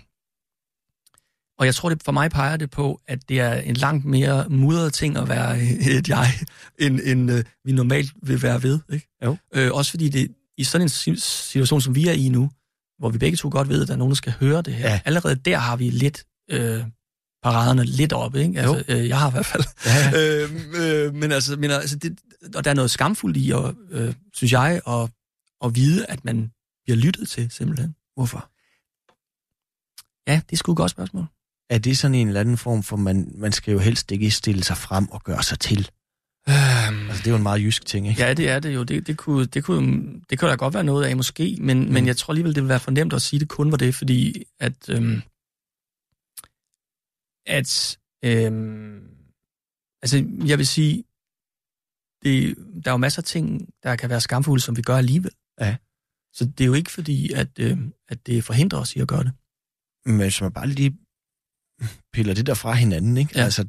og 1.61 1.66
jeg 1.66 1.75
tror, 1.75 1.88
det 1.88 2.03
for 2.03 2.12
mig 2.12 2.31
peger 2.31 2.57
det 2.57 2.70
på, 2.70 3.01
at 3.07 3.29
det 3.29 3.40
er 3.40 3.55
en 3.55 3.75
langt 3.75 4.05
mere 4.05 4.49
mudret 4.49 4.92
ting 4.92 5.16
at 5.16 5.29
være 5.29 5.61
et 5.99 6.09
jeg, 6.09 6.27
end, 6.79 7.01
end 7.05 7.31
øh, 7.31 7.44
vi 7.64 7.73
normalt 7.73 8.12
vil 8.23 8.42
være 8.42 8.62
ved. 8.62 8.79
Ikke? 8.92 9.09
Jo. 9.25 9.37
Øh, 9.55 9.73
også 9.73 9.90
fordi 9.90 10.09
det 10.09 10.35
i 10.59 10.64
sådan 10.64 10.85
en 10.85 10.88
si- 10.88 11.16
situation, 11.16 11.81
som 11.81 11.94
vi 11.94 12.09
er 12.09 12.12
i 12.12 12.29
nu, 12.29 12.51
hvor 12.99 13.09
vi 13.09 13.18
begge 13.18 13.37
to 13.37 13.49
godt 13.53 13.68
ved, 13.68 13.83
at 13.83 13.88
der 13.88 13.94
er 13.94 13.99
nogen, 13.99 14.11
der 14.11 14.16
skal 14.16 14.33
høre 14.33 14.62
det 14.62 14.75
her. 14.75 14.90
Ja. 14.90 15.01
Allerede 15.05 15.35
der 15.35 15.59
har 15.59 15.77
vi 15.77 15.90
lidt 15.90 16.25
øh, 16.51 16.85
paraderne 17.42 17.85
lidt 17.85 18.12
oppe. 18.12 18.40
Ikke? 18.42 18.61
Altså, 18.61 18.85
øh, 18.88 19.09
jeg 19.09 19.18
har 19.18 19.29
i 19.29 19.33
hvert 19.33 19.46
fald. 19.46 19.64
Ja, 19.87 20.11
ja. 20.11 20.44
øh, 20.44 21.07
øh, 21.07 21.14
men 21.14 21.33
altså, 21.33 21.57
men 21.57 21.70
altså 21.70 21.96
det, 21.96 22.18
og 22.55 22.64
der 22.64 22.70
er 22.70 22.75
noget 22.75 22.90
skamfuldt 22.90 23.37
i, 23.37 23.51
at, 23.51 23.75
øh, 23.90 24.14
synes 24.35 24.53
jeg, 24.53 24.81
at, 24.87 25.11
at 25.64 25.75
vide, 25.75 26.07
at 26.07 26.25
man 26.25 26.53
bliver 26.85 26.96
lyttet 26.96 27.29
til, 27.29 27.51
simpelthen. 27.51 27.94
Hvorfor? 28.14 28.51
Ja, 30.31 30.40
det 30.51 30.53
er 30.53 30.57
sgu 30.57 30.73
et 30.73 30.77
godt 30.77 30.90
spørgsmål. 30.90 31.27
Er 31.70 31.78
det 31.78 31.98
sådan 31.98 32.14
en 32.14 32.28
eller 32.28 32.40
anden 32.40 32.56
form 32.56 32.83
for, 32.83 32.96
man, 32.96 33.33
man 33.35 33.52
skal 33.52 33.72
jo 33.72 33.78
helst 33.78 34.12
ikke 34.12 34.30
stille 34.30 34.64
sig 34.64 34.76
frem 34.76 35.09
og 35.09 35.22
gøre 35.24 35.42
sig 35.42 35.59
til? 35.61 35.90
Øhm, 36.48 37.09
Altså, 37.09 37.22
det 37.22 37.26
er 37.26 37.30
jo 37.30 37.37
en 37.37 37.42
meget 37.42 37.61
jysk 37.61 37.87
ting, 37.87 38.09
ikke? 38.09 38.22
ja, 38.22 38.35
det 38.35 38.48
er 38.48 38.59
det 38.59 38.74
jo. 38.74 38.83
Det, 38.83 39.06
det, 39.06 39.16
kunne, 39.16 39.46
det, 39.46 39.64
kunne, 39.64 40.20
det 40.30 40.38
kunne 40.38 40.50
der 40.50 40.56
godt 40.56 40.74
være 40.74 40.85
noget 40.85 41.06
af, 41.06 41.16
måske, 41.16 41.56
men, 41.61 41.85
mm. 41.85 41.92
men 41.92 42.06
jeg 42.06 42.16
tror 42.16 42.33
alligevel, 42.33 42.54
det 42.54 42.62
ville 42.62 42.68
være 42.68 42.80
for 42.80 42.90
nemt 42.90 43.12
at 43.12 43.22
sige, 43.22 43.40
det 43.40 43.48
kun 43.48 43.70
var 43.70 43.76
det, 43.76 43.94
fordi 43.94 44.44
at, 44.61 44.88
øhm, 44.88 45.22
at 47.46 47.98
øhm, 48.24 49.09
altså, 50.02 50.16
jeg 50.46 50.59
vil 50.59 50.66
sige, 50.66 51.04
det, 52.22 52.56
der 52.85 52.90
er 52.90 52.94
jo 52.94 52.96
masser 52.96 53.22
af 53.22 53.24
ting, 53.24 53.68
der 53.83 53.96
kan 53.96 54.11
være 54.11 54.20
skamfulde, 54.20 54.62
som 54.62 54.76
vi 54.76 54.83
gør 54.83 54.96
alligevel. 54.96 55.33
Ja. 55.61 55.76
Så 56.33 56.44
det 56.44 56.61
er 56.61 56.66
jo 56.66 56.74
ikke 56.74 56.90
fordi, 56.90 57.33
at, 57.33 57.59
øhm, 57.59 57.92
at 58.09 58.26
det 58.26 58.44
forhindrer 58.44 58.80
os 58.80 58.96
i 58.96 59.00
at 59.00 59.09
gøre 59.09 59.24
det. 59.24 59.33
Men 60.06 60.16
hvis 60.16 60.40
man 60.40 60.52
bare 60.52 60.66
lige 60.66 60.98
piller 62.12 62.35
det 62.35 62.47
der 62.47 62.55
fra 62.55 62.73
hinanden, 62.73 63.16
ikke? 63.16 63.33
Ja. 63.38 63.45
Altså, 63.45 63.64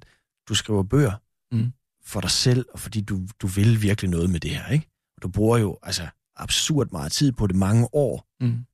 du 0.50 0.56
skriver 0.56 0.84
bøger 0.84 1.14
Mm. 1.56 1.72
for 2.06 2.22
dig 2.22 2.32
selv, 2.32 2.66
og 2.74 2.80
fordi 2.80 3.02
du, 3.02 3.20
du 3.42 3.48
vil 3.48 3.82
virkelig 3.82 4.10
noget 4.12 4.30
med 4.30 4.40
det 4.40 4.52
her, 4.52 4.68
ikke? 4.70 4.88
Du 5.22 5.28
bruger 5.28 5.58
jo 5.58 5.78
altså 5.84 6.08
absurd 6.36 6.88
meget 6.92 7.12
tid 7.12 7.32
på 7.32 7.48
det 7.48 7.56
mange 7.56 7.88
år, 7.94 8.28
Mm. 8.42 8.66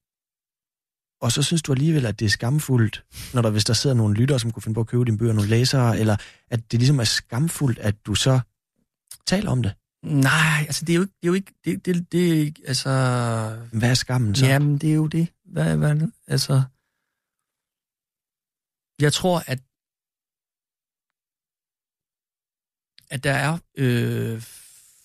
og 1.22 1.32
så 1.32 1.44
synes 1.44 1.62
du 1.62 1.72
alligevel, 1.72 2.06
at 2.06 2.20
det 2.20 2.26
er 2.26 2.30
skamfuldt, 2.30 3.04
når 3.34 3.42
der, 3.42 3.50
hvis 3.50 3.66
der 3.66 3.74
sidder 3.74 3.96
nogle 3.96 4.16
lyttere, 4.16 4.40
som 4.40 4.52
kunne 4.52 4.64
finde 4.64 4.74
på 4.74 4.80
at 4.82 4.88
købe 4.88 5.06
dine 5.06 5.18
bøger, 5.18 5.34
nogle 5.34 5.50
læsere, 5.50 6.00
eller 6.00 6.18
at 6.50 6.72
det 6.72 6.80
ligesom 6.80 7.00
er 7.00 7.04
skamfuldt, 7.04 7.80
at 7.80 8.06
du 8.06 8.16
så 8.16 8.40
taler 9.28 9.52
om 9.52 9.64
det. 9.64 9.74
Nej, 10.04 10.60
altså 10.68 10.86
det 10.86 10.94
er 10.94 10.98
jo 10.98 11.02
ikke, 11.02 11.14
det 11.22 11.24
er 11.24 11.28
jo 11.28 11.34
ikke, 11.34 11.54
det, 11.66 11.86
det, 11.86 12.12
det 12.12 12.58
altså, 12.68 12.90
Hvad 13.74 13.90
er 13.90 13.94
skammen 13.94 14.36
så? 14.36 14.46
Jamen, 14.46 14.78
det 14.78 14.90
er 14.90 14.94
jo 14.94 15.08
det. 15.08 15.28
Hvad, 15.46 15.78
hvad, 15.78 16.08
altså, 16.28 16.62
jeg 19.02 19.14
tror, 19.14 19.40
at, 19.40 19.60
at 23.14 23.24
der 23.24 23.34
er 23.34 23.54
øh, 23.78 24.42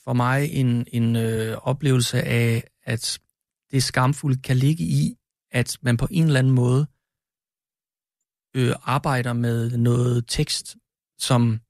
for 0.04 0.12
mig 0.12 0.50
en, 0.50 0.86
en 0.92 1.16
øh, 1.16 1.56
oplevelse 1.56 2.22
af, 2.22 2.64
at 2.82 3.20
det 3.70 3.82
skamfulde 3.82 4.42
kan 4.42 4.56
ligge 4.56 4.84
i, 4.84 5.16
at 5.50 5.78
man 5.82 5.96
på 5.96 6.08
en 6.10 6.24
eller 6.24 6.38
anden 6.38 6.52
måde 6.52 6.86
øh, 8.56 8.74
arbejder 8.82 9.32
med 9.32 9.78
noget 9.78 10.24
tekst, 10.28 10.76
som 11.18 11.60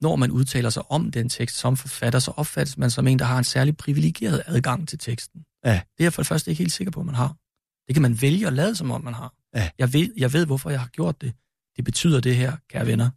når 0.00 0.16
man 0.16 0.30
udtaler 0.30 0.70
sig 0.70 0.90
om 0.90 1.10
den 1.10 1.28
tekst 1.28 1.56
som 1.56 1.76
forfatter, 1.76 2.18
så 2.18 2.30
opfattes 2.30 2.78
man 2.78 2.90
som 2.90 3.06
en, 3.06 3.18
der 3.18 3.24
har 3.24 3.38
en 3.38 3.44
særlig 3.44 3.76
privilegeret 3.76 4.42
adgang 4.46 4.88
til 4.88 4.98
teksten. 4.98 5.44
Ja. 5.64 5.72
Det 5.72 6.00
er 6.00 6.04
jeg 6.04 6.12
for 6.12 6.22
det 6.22 6.28
første 6.28 6.50
ikke 6.50 6.62
helt 6.62 6.72
sikker 6.72 6.90
på, 6.90 7.00
at 7.00 7.06
man 7.06 7.14
har. 7.14 7.36
Det 7.86 7.94
kan 7.94 8.02
man 8.02 8.22
vælge 8.22 8.46
at 8.46 8.52
lade, 8.52 8.76
som 8.76 8.90
om 8.90 9.04
man 9.04 9.14
har. 9.14 9.34
Ja. 9.54 9.70
Jeg, 9.78 9.92
ved, 9.92 10.12
jeg 10.16 10.32
ved, 10.32 10.46
hvorfor 10.46 10.70
jeg 10.70 10.80
har 10.80 10.88
gjort 10.88 11.20
det. 11.20 11.34
Det 11.76 11.84
betyder 11.84 12.20
det 12.20 12.36
her, 12.36 12.56
kære 12.68 12.86
venner. 12.86 13.10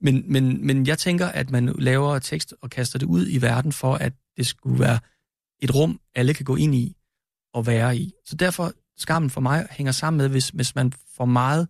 Men, 0.00 0.32
men, 0.32 0.66
men 0.66 0.86
jeg 0.86 0.98
tænker, 0.98 1.26
at 1.26 1.50
man 1.50 1.74
laver 1.78 2.18
tekst 2.18 2.54
og 2.62 2.70
kaster 2.70 2.98
det 2.98 3.06
ud 3.06 3.26
i 3.28 3.42
verden, 3.42 3.72
for 3.72 3.94
at 3.94 4.12
det 4.36 4.46
skulle 4.46 4.80
være 4.80 4.98
et 5.62 5.74
rum, 5.74 6.00
alle 6.14 6.34
kan 6.34 6.44
gå 6.44 6.56
ind 6.56 6.74
i 6.74 6.96
og 7.54 7.66
være 7.66 7.96
i. 7.96 8.12
Så 8.24 8.36
derfor, 8.36 8.72
skammen 8.98 9.30
for 9.30 9.40
mig 9.40 9.66
hænger 9.70 9.92
sammen 9.92 10.18
med, 10.18 10.28
hvis, 10.28 10.48
hvis 10.48 10.74
man 10.74 10.92
for 11.16 11.24
meget, 11.24 11.68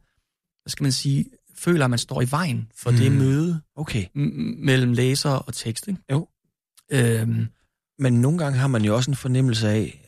hvad 0.62 0.70
skal 0.70 0.84
man 0.84 0.92
sige, 0.92 1.24
føler, 1.54 1.84
at 1.84 1.90
man 1.90 1.98
står 1.98 2.22
i 2.22 2.30
vejen 2.30 2.72
for 2.74 2.90
mm. 2.90 2.96
det 2.96 3.12
møde 3.12 3.60
Okay. 3.76 4.06
mellem 4.58 4.92
læser 4.92 5.30
og 5.30 5.54
tekst. 5.54 5.88
Ikke? 5.88 6.00
Jo. 6.12 6.28
Øhm, 6.92 7.46
Men 7.98 8.20
nogle 8.20 8.38
gange 8.38 8.58
har 8.58 8.68
man 8.68 8.84
jo 8.84 8.96
også 8.96 9.10
en 9.10 9.16
fornemmelse 9.16 9.68
af, 9.68 10.02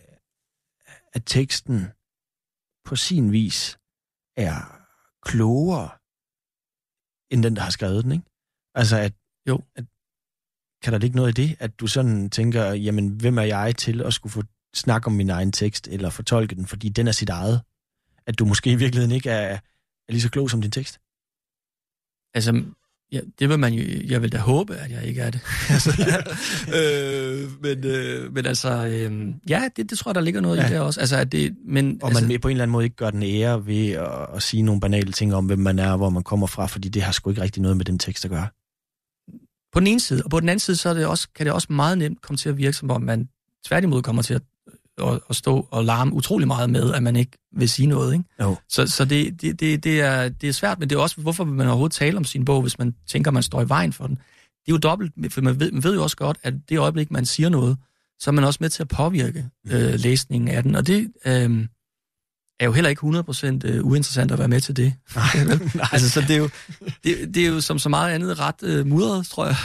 at 1.12 1.22
teksten 1.26 1.86
på 2.84 2.96
sin 2.96 3.32
vis 3.32 3.77
er 4.38 4.87
klogere 5.22 5.90
end 7.31 7.42
den, 7.42 7.57
der 7.57 7.62
har 7.62 7.70
skrevet 7.70 8.05
den, 8.05 8.12
ikke? 8.12 8.24
Altså, 8.74 8.96
at, 8.96 9.12
Jo. 9.48 9.62
At, 9.77 9.85
kan 10.83 10.92
der 10.92 10.98
ligge 10.98 11.16
noget 11.16 11.38
i 11.38 11.42
det, 11.42 11.57
at 11.61 11.81
du 11.81 11.87
sådan 11.87 12.31
tænker, 12.31 12.64
jamen, 12.64 13.09
hvem 13.09 13.38
er 13.38 13.42
jeg 13.42 13.77
til 13.77 14.03
at 14.03 14.14
skulle 14.14 14.33
få 14.33 14.42
snak 14.74 15.07
om 15.07 15.12
min 15.12 15.31
egen 15.31 15.53
tekst, 15.53 15.88
eller 15.88 16.11
fortolke 16.11 16.55
den, 16.55 16.66
fordi 16.66 16.88
den 16.88 17.09
er 17.09 17.12
sit 17.12 17.29
eget? 17.29 17.62
At 18.27 18.38
du 18.38 18.44
måske 18.44 18.72
i 18.72 18.74
virkeligheden 18.74 19.14
ikke 19.14 19.31
er, 19.31 19.59
er 20.09 20.12
lige 20.12 20.22
så 20.22 20.31
klog 20.31 20.51
som 20.51 20.62
din 20.62 20.70
tekst? 20.70 21.01
altså, 22.35 22.64
ja, 23.12 23.20
det 23.38 23.48
vil 23.48 23.58
man 23.58 23.72
jo, 23.74 23.82
jeg 24.08 24.22
vil 24.22 24.32
da 24.32 24.38
håbe, 24.38 24.76
at 24.76 24.90
jeg 24.90 25.04
ikke 25.04 25.20
er 25.20 25.30
det. 25.30 25.40
altså, 25.70 25.90
øh, 26.76 27.62
men, 27.62 27.84
øh, 27.84 28.34
men 28.34 28.46
altså, 28.46 28.86
øh, 28.86 29.34
ja, 29.48 29.68
det, 29.76 29.90
det 29.90 29.98
tror 29.98 30.10
jeg, 30.10 30.14
der 30.14 30.20
ligger 30.20 30.40
noget 30.40 30.56
ja. 30.56 30.66
I 30.66 30.70
det 30.70 30.80
også. 30.80 31.00
Altså, 31.00 31.16
at 31.16 31.32
det, 31.32 31.56
men, 31.66 31.98
Og 32.02 32.08
altså, 32.08 32.26
man 32.26 32.40
på 32.40 32.48
en 32.48 32.52
eller 32.52 32.62
anden 32.62 32.72
måde 32.72 32.84
ikke 32.84 32.96
gør 32.96 33.10
den 33.10 33.22
ære 33.22 33.66
ved 33.66 33.90
at, 33.90 34.26
at 34.34 34.42
sige 34.42 34.62
nogle 34.62 34.80
banale 34.80 35.12
ting 35.12 35.34
om, 35.34 35.46
hvem 35.46 35.58
man 35.58 35.78
er, 35.78 35.90
og 35.90 35.96
hvor 35.96 36.10
man 36.10 36.22
kommer 36.22 36.46
fra, 36.46 36.66
fordi 36.66 36.88
det 36.88 37.02
har 37.02 37.12
sgu 37.12 37.30
ikke 37.30 37.42
rigtig 37.42 37.62
noget 37.62 37.76
med 37.76 37.84
den 37.84 37.98
tekst 37.98 38.24
at 38.24 38.30
gøre. 38.30 38.48
På 39.72 39.80
den 39.80 39.86
ene 39.86 40.00
side, 40.00 40.22
og 40.24 40.30
på 40.30 40.40
den 40.40 40.48
anden 40.48 40.60
side, 40.60 40.76
så 40.76 40.88
er 40.88 40.94
det 40.94 41.06
også, 41.06 41.28
kan 41.34 41.46
det 41.46 41.54
også 41.54 41.72
meget 41.72 41.98
nemt 41.98 42.22
komme 42.22 42.36
til 42.36 42.48
at 42.48 42.56
virke, 42.56 42.76
som 42.76 42.90
om 42.90 43.02
man 43.02 43.28
tværtimod 43.66 44.02
kommer 44.02 44.22
til 44.22 44.34
at, 44.34 44.42
at, 45.00 45.20
at 45.30 45.37
stå 45.37 45.68
og 45.70 45.84
larme 45.84 46.12
utrolig 46.12 46.46
meget 46.46 46.70
med, 46.70 46.94
at 46.94 47.02
man 47.02 47.16
ikke 47.16 47.38
vil 47.56 47.68
sige 47.68 47.87
noget. 47.87 48.12
Ikke? 48.12 48.24
Jo. 48.40 48.56
Så, 48.68 48.87
så 48.87 49.04
det, 49.04 49.42
det, 49.42 49.61
det, 49.61 49.84
det, 49.84 50.00
er, 50.00 50.28
det 50.28 50.48
er 50.48 50.52
svært, 50.52 50.78
men 50.78 50.90
det 50.90 50.96
er 50.96 51.00
også, 51.00 51.20
hvorfor 51.20 51.44
vil 51.44 51.54
man 51.54 51.66
overhovedet 51.66 51.94
tale 51.94 52.16
om 52.16 52.24
sin 52.24 52.44
bog, 52.44 52.62
hvis 52.62 52.78
man 52.78 52.94
tænker, 53.06 53.30
man 53.30 53.42
står 53.42 53.62
i 53.62 53.68
vejen 53.68 53.92
for 53.92 54.06
den. 54.06 54.16
Det 54.16 54.72
er 54.72 54.76
jo 54.76 54.78
dobbelt, 54.78 55.32
for 55.32 55.40
man 55.40 55.61
ved, 55.61 55.72
man 55.72 55.84
ved 55.84 55.94
jo 55.94 56.02
også 56.02 56.16
godt, 56.16 56.38
at 56.42 56.54
det 56.68 56.78
øjeblik, 56.78 57.11
man 57.11 57.26
siger 57.26 57.48
noget, 57.48 57.76
så 58.18 58.30
er 58.30 58.32
man 58.32 58.44
også 58.44 58.58
med 58.61 58.70
til 58.70 58.82
at 58.82 58.88
påvirke 58.88 59.46
øh, 59.70 59.94
læsningen 59.94 60.48
af 60.48 60.62
den, 60.62 60.74
og 60.74 60.87
det 60.87 61.12
øh, 61.26 61.66
er 62.61 62.64
jo 62.64 62.72
heller 62.72 62.90
ikke 62.90 63.06
100% 63.06 63.68
øh, 63.68 63.87
uinteressant 63.87 64.32
at 64.32 64.38
være 64.38 64.48
med 64.48 64.61
til 64.61 64.76
det. 64.76 64.94
Nej, 65.14 65.44
Nej. 65.74 65.87
Altså, 65.92 66.11
så 66.11 66.20
det 66.20 66.30
er, 66.30 66.37
jo, 66.37 66.48
det, 67.04 67.34
det 67.34 67.37
er 67.37 67.48
jo 67.48 67.61
som 67.61 67.78
så 67.78 67.88
meget 67.88 68.14
andet 68.14 68.38
ret 68.40 68.62
øh, 68.62 68.87
mudret, 68.87 69.26
tror 69.26 69.46
jeg. 69.46 69.56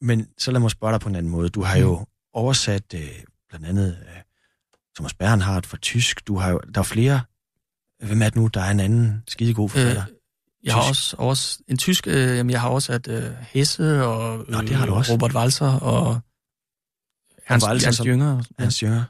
Men 0.00 0.26
så 0.38 0.50
lad 0.50 0.60
mig 0.60 0.70
spørge 0.70 0.92
dig 0.92 1.00
på 1.00 1.08
en 1.08 1.16
anden 1.16 1.32
måde. 1.32 1.48
Du 1.48 1.62
har 1.62 1.78
jo 1.78 2.06
oversat 2.34 2.94
øh, 2.94 3.00
blandt 3.58 3.66
andet 3.66 3.98
øh, 4.02 4.22
Thomas 4.96 5.14
Bernhardt 5.14 5.66
fra 5.66 5.76
tysk. 5.76 6.26
Du 6.26 6.38
har 6.38 6.50
jo, 6.50 6.60
der 6.74 6.80
er 6.80 6.84
flere. 6.84 7.20
Hvem 8.06 8.22
er 8.22 8.26
det 8.26 8.36
nu, 8.36 8.46
der 8.46 8.60
er 8.60 8.70
en 8.70 8.80
anden 8.80 9.22
skidegod 9.28 9.68
forfatter? 9.68 10.02
Øh, 10.08 10.14
Jeg 10.64 10.74
har 10.74 10.88
også, 10.88 11.16
også 11.18 11.58
en 11.68 11.78
tysk, 11.78 12.06
øh, 12.06 12.14
jamen 12.36 12.50
jeg 12.50 12.60
har 12.60 12.68
også 12.68 12.92
at 12.92 13.08
øh, 13.08 13.32
Hesse 13.40 14.04
og 14.04 14.38
øh, 14.40 14.48
Nå, 14.48 14.60
det 14.60 14.70
har 14.74 14.86
du 14.86 14.94
også. 14.94 15.12
Robert 15.12 15.34
Walser 15.34 15.66
og 15.80 16.20
Ernst, 17.48 17.66
Walser, 17.66 17.90
som- 17.90 18.06
Jünger. 18.06 18.42
Ja. 18.58 18.62
Hans 18.62 18.82
Jønger. 18.82 19.04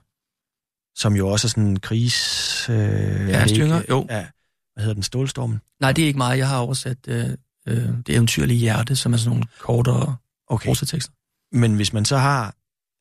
Som 0.96 1.16
jo 1.16 1.28
også 1.28 1.46
er 1.46 1.48
sådan 1.48 1.66
en 1.66 1.80
krigs... 1.80 2.68
Øh, 2.70 2.76
ja, 2.76 3.40
Ernst 3.40 3.54
Jünger, 3.54 3.82
jo. 3.88 4.06
Ja, 4.10 4.26
hvad 4.74 4.82
hedder 4.84 4.94
den? 4.94 5.02
Stålstormen? 5.02 5.60
Nej, 5.80 5.92
det 5.92 6.02
er 6.02 6.06
ikke 6.06 6.18
mig. 6.18 6.38
Jeg 6.38 6.48
har 6.48 6.58
oversat 6.58 6.98
øh, 7.08 7.30
øh, 7.68 7.76
Det 8.06 8.08
eventyrlige 8.08 8.58
hjerte, 8.58 8.96
som 8.96 9.12
er 9.12 9.16
sådan 9.16 9.30
nogle 9.30 9.44
kortere 9.58 10.16
Okay. 10.46 10.66
prosatekster. 10.68 11.12
Men 11.52 11.74
hvis 11.74 11.92
man 11.92 12.04
så 12.04 12.16
har 12.18 12.54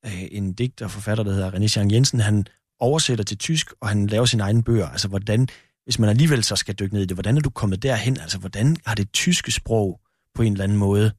øh, 0.06 0.24
en 0.32 0.54
digter 0.54 0.86
og 0.86 0.92
forfatter, 0.92 1.24
der 1.24 1.32
hedder 1.32 1.52
René 1.52 1.78
Jean 1.78 1.92
Jensen, 1.92 2.20
han 2.20 2.46
oversætter 2.80 3.24
til 3.24 3.38
tysk, 3.38 3.74
og 3.82 3.90
han 3.90 4.08
laver 4.08 4.26
sine 4.26 4.44
egne 4.44 4.64
bøger. 4.64 4.88
Altså, 4.88 5.08
hvordan, 5.08 5.48
hvis 5.84 6.00
man 6.00 6.10
alligevel 6.10 6.44
så 6.44 6.56
skal 6.56 6.76
dykke 6.76 6.94
ned 6.94 7.04
i 7.04 7.06
det, 7.06 7.16
hvordan 7.16 7.38
er 7.38 7.42
du 7.42 7.50
kommet 7.50 7.84
derhen? 7.84 8.20
Altså, 8.20 8.38
hvordan 8.38 8.78
har 8.86 8.96
det 8.96 9.12
tyske 9.14 9.52
sprog 9.52 10.02
på 10.36 10.42
en 10.42 10.52
eller 10.52 10.64
anden 10.64 10.78
måde, 10.78 11.12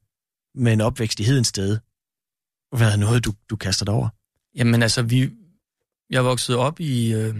med 0.55 0.73
en 0.73 0.81
opvækst 0.81 1.19
i 1.19 1.23
Hedensted, 1.23 1.79
været 2.75 2.99
noget, 2.99 3.25
du, 3.25 3.33
du 3.49 3.55
kaster 3.55 3.85
dig 3.85 3.93
over? 3.93 4.09
Jamen 4.55 4.83
altså, 4.83 5.01
vi, 5.01 5.29
jeg 6.09 6.25
voksede 6.25 6.57
op 6.57 6.79
i, 6.79 7.13
øh, 7.13 7.35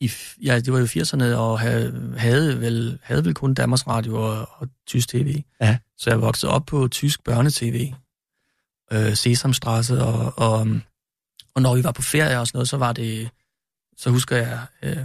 i 0.00 0.10
ja, 0.44 0.60
det 0.60 0.72
var 0.72 0.78
jo 0.78 0.84
80'erne, 0.84 1.24
og 1.24 1.60
havde, 1.60 2.14
havde, 2.16 2.60
vel, 2.60 2.98
havde 3.02 3.24
vel 3.24 3.34
kun 3.34 3.54
Danmarks 3.54 3.86
Radio 3.86 4.22
og, 4.22 4.48
og 4.52 4.68
tysk 4.86 5.08
tv. 5.08 5.42
Ja. 5.60 5.78
Så 5.96 6.10
jeg 6.10 6.20
voksede 6.20 6.52
op 6.52 6.66
på 6.66 6.88
tysk 6.88 7.24
børnetv, 7.24 7.94
øh, 8.92 9.14
Sesamstrasse, 9.14 10.04
og, 10.04 10.32
og, 10.36 10.66
og 11.54 11.62
når 11.62 11.76
vi 11.76 11.84
var 11.84 11.92
på 11.92 12.02
ferie 12.02 12.40
og 12.40 12.46
sådan 12.46 12.56
noget, 12.56 12.68
så 12.68 12.76
var 12.76 12.92
det, 12.92 13.30
så 13.96 14.10
husker 14.10 14.36
jeg, 14.36 14.66
øh, 14.82 14.96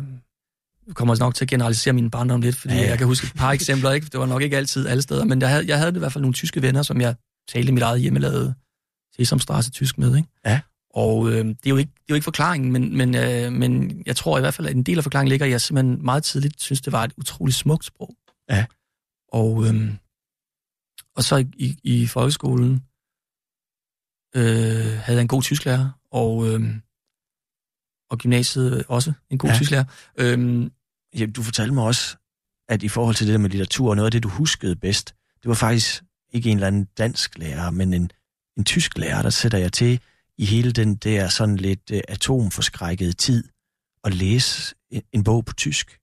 jeg 0.88 0.96
kommer 0.96 1.16
nok 1.20 1.36
til 1.36 1.46
at 1.46 1.50
generalisere 1.50 1.94
min 1.94 2.12
barndom 2.12 2.42
lidt, 2.42 2.56
fordi 2.56 2.74
Ja, 2.74 2.82
ja, 2.82 2.90
jeg 2.90 2.98
kan 2.98 3.08
huske 3.08 3.28
et 3.28 3.34
par 3.34 3.52
eksempler, 3.52 3.92
ikke? 3.92 4.08
det 4.12 4.20
var 4.20 4.26
nok 4.26 4.42
ikke 4.42 4.58
altid 4.58 4.88
alle 4.88 5.02
steder, 5.02 5.26
men 5.26 5.42
jeg 5.42 5.50
havde, 5.50 5.68
jeg 5.68 5.78
havde 5.78 5.96
i 5.96 6.00
hvert 6.00 6.14
fald 6.14 6.22
nogle 6.22 6.34
tyske 6.34 6.62
venner, 6.62 6.82
som 6.82 7.02
jeg 7.02 7.16
talte 7.48 7.72
mit 7.72 7.84
eget 7.84 8.02
hjemmelavede 8.02 8.56
Sesamstrasse 9.16 9.72
tysk 9.72 9.98
med, 9.98 10.16
ikke? 10.18 10.30
Ja. 10.46 10.60
Og 10.94 11.30
øh, 11.30 11.46
det, 11.46 11.66
er 11.66 11.70
jo 11.70 11.78
ikke, 11.78 11.92
det 11.92 12.02
er 12.02 12.06
jo 12.10 12.16
ikke 12.16 12.24
forklaringen, 12.24 12.72
men, 12.72 12.98
men, 12.98 13.16
øh, 13.16 13.52
men 13.52 14.04
jeg 14.06 14.16
tror 14.16 14.38
i 14.38 14.42
hvert 14.42 14.54
fald, 14.54 14.68
at 14.68 14.76
en 14.76 14.84
del 14.84 14.98
af 14.98 15.04
forklaringen 15.04 15.30
ligger 15.30 15.46
at 15.46 15.52
jeg 15.52 15.62
simpelthen 15.62 16.06
meget 16.06 16.24
tidligt 16.24 16.62
synes, 16.62 16.82
det 16.82 16.94
var 16.94 17.04
et 17.04 17.14
utroligt 17.18 17.58
smukt 17.58 17.86
sprog. 17.86 18.16
Ja. 18.50 18.66
Og, 19.32 19.66
øh, 19.68 19.92
og 21.16 21.24
så 21.24 21.38
i, 21.38 21.48
i, 21.58 21.78
i 21.84 22.08
folkeskolen 22.08 22.84
øh, 24.36 24.98
havde 25.00 25.22
en 25.22 25.28
god 25.28 25.42
tysklærer, 25.44 25.90
og, 26.12 26.48
øh, 26.48 26.62
og 28.10 28.18
gymnasiet 28.18 28.84
også 28.88 29.14
en 29.30 29.38
god 29.38 29.50
Ja. 29.50 29.56
tysklærer. 29.56 29.84
Øh, 30.18 30.70
Ja, 31.20 31.26
du 31.26 31.44
fortalte 31.44 31.74
mig 31.74 31.84
også, 31.84 32.18
at 32.70 32.84
i 32.84 32.88
forhold 32.88 33.16
til 33.16 33.28
det 33.28 33.32
der 33.34 33.40
med 33.40 33.50
litteratur, 33.50 33.96
noget 33.96 34.06
af 34.06 34.12
det, 34.12 34.24
du 34.24 34.30
huskede 34.30 34.76
bedst, 34.76 35.16
det 35.44 35.50
var 35.50 35.54
faktisk 35.54 36.04
ikke 36.34 36.50
en 36.50 36.58
eller 36.58 36.68
anden 36.68 36.88
dansk 36.98 37.38
lærer, 37.38 37.72
men 37.72 37.94
en, 37.94 38.12
en 38.58 38.64
tysk 38.64 38.98
lærer, 38.98 39.22
der 39.22 39.30
sætter 39.30 39.58
jeg 39.58 39.74
til 39.74 40.00
i 40.38 40.46
hele 40.46 40.72
den 40.72 40.96
der 40.96 41.28
sådan 41.28 41.56
lidt 41.56 41.92
uh, 41.92 42.00
atomforskrækkede 42.08 43.14
tid 43.14 43.44
at 44.04 44.14
læse 44.14 44.76
en, 44.92 45.02
en 45.14 45.24
bog 45.24 45.46
på 45.46 45.54
tysk. 45.54 46.00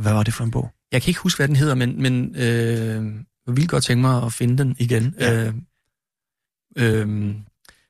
Hvad 0.00 0.12
var 0.12 0.22
det 0.22 0.34
for 0.34 0.44
en 0.44 0.50
bog? 0.50 0.70
Jeg 0.92 1.02
kan 1.02 1.10
ikke 1.10 1.20
huske, 1.20 1.38
hvad 1.38 1.48
den 1.48 1.56
hedder, 1.56 1.74
men, 1.74 2.02
men 2.02 2.36
øh, 2.36 3.14
jeg 3.46 3.56
ville 3.56 3.68
godt 3.68 3.84
tænke 3.84 4.00
mig 4.00 4.22
at 4.22 4.32
finde 4.32 4.58
den 4.58 4.76
igen. 4.78 5.14
Ja. 5.20 5.46
Øh, 5.46 5.54
øh, 6.76 7.34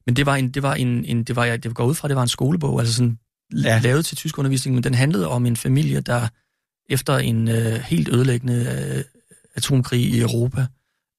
men 0.07 0.17
det 0.17 0.27
var 0.27 0.37
en, 0.37 0.51
det 0.51 0.63
var 0.63 0.75
en, 0.75 1.05
en 1.05 1.25
det 1.25 1.37
var 1.37 1.45
jeg, 1.45 1.63
det 1.63 1.75
går 1.75 1.85
ud 1.87 1.95
fra, 1.95 2.09
det 2.09 2.17
var 2.17 2.23
en 2.23 2.29
skolebog, 2.29 2.81
altså 2.81 2.95
sådan 2.95 3.19
Ja. 3.65 3.79
lavet 3.83 4.07
til 4.07 4.17
tysk 4.17 4.39
undervisning, 4.39 4.75
men 4.75 4.83
den 4.85 4.95
handlede 4.95 5.29
om 5.29 5.47
en 5.47 5.57
familie, 5.57 6.01
der 6.01 6.29
efter 6.89 7.19
en 7.19 7.49
øh, 7.49 7.73
helt 7.73 8.09
ødelæggende 8.09 8.95
øh, 8.97 9.05
atomkrig 9.55 10.01
i 10.01 10.21
Europa 10.21 10.67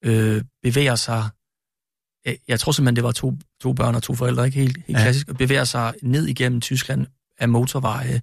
øh, 0.04 0.42
bevæger 0.62 0.94
sig, 0.94 1.28
jeg, 2.24 2.38
jeg 2.48 2.60
tror 2.60 2.72
simpelthen, 2.72 2.96
det 2.96 3.04
var 3.04 3.12
to, 3.12 3.34
to 3.60 3.72
børn 3.72 3.94
og 3.94 4.02
to 4.02 4.14
forældre, 4.14 4.46
ikke 4.46 4.58
helt, 4.60 4.76
helt 4.76 4.98
Ja. 4.98 5.02
klassisk, 5.02 5.28
og 5.28 5.36
bevæger 5.36 5.64
sig 5.64 5.94
ned 6.02 6.26
igennem 6.26 6.60
Tyskland 6.60 7.06
af 7.38 7.48
motorveje 7.48 8.20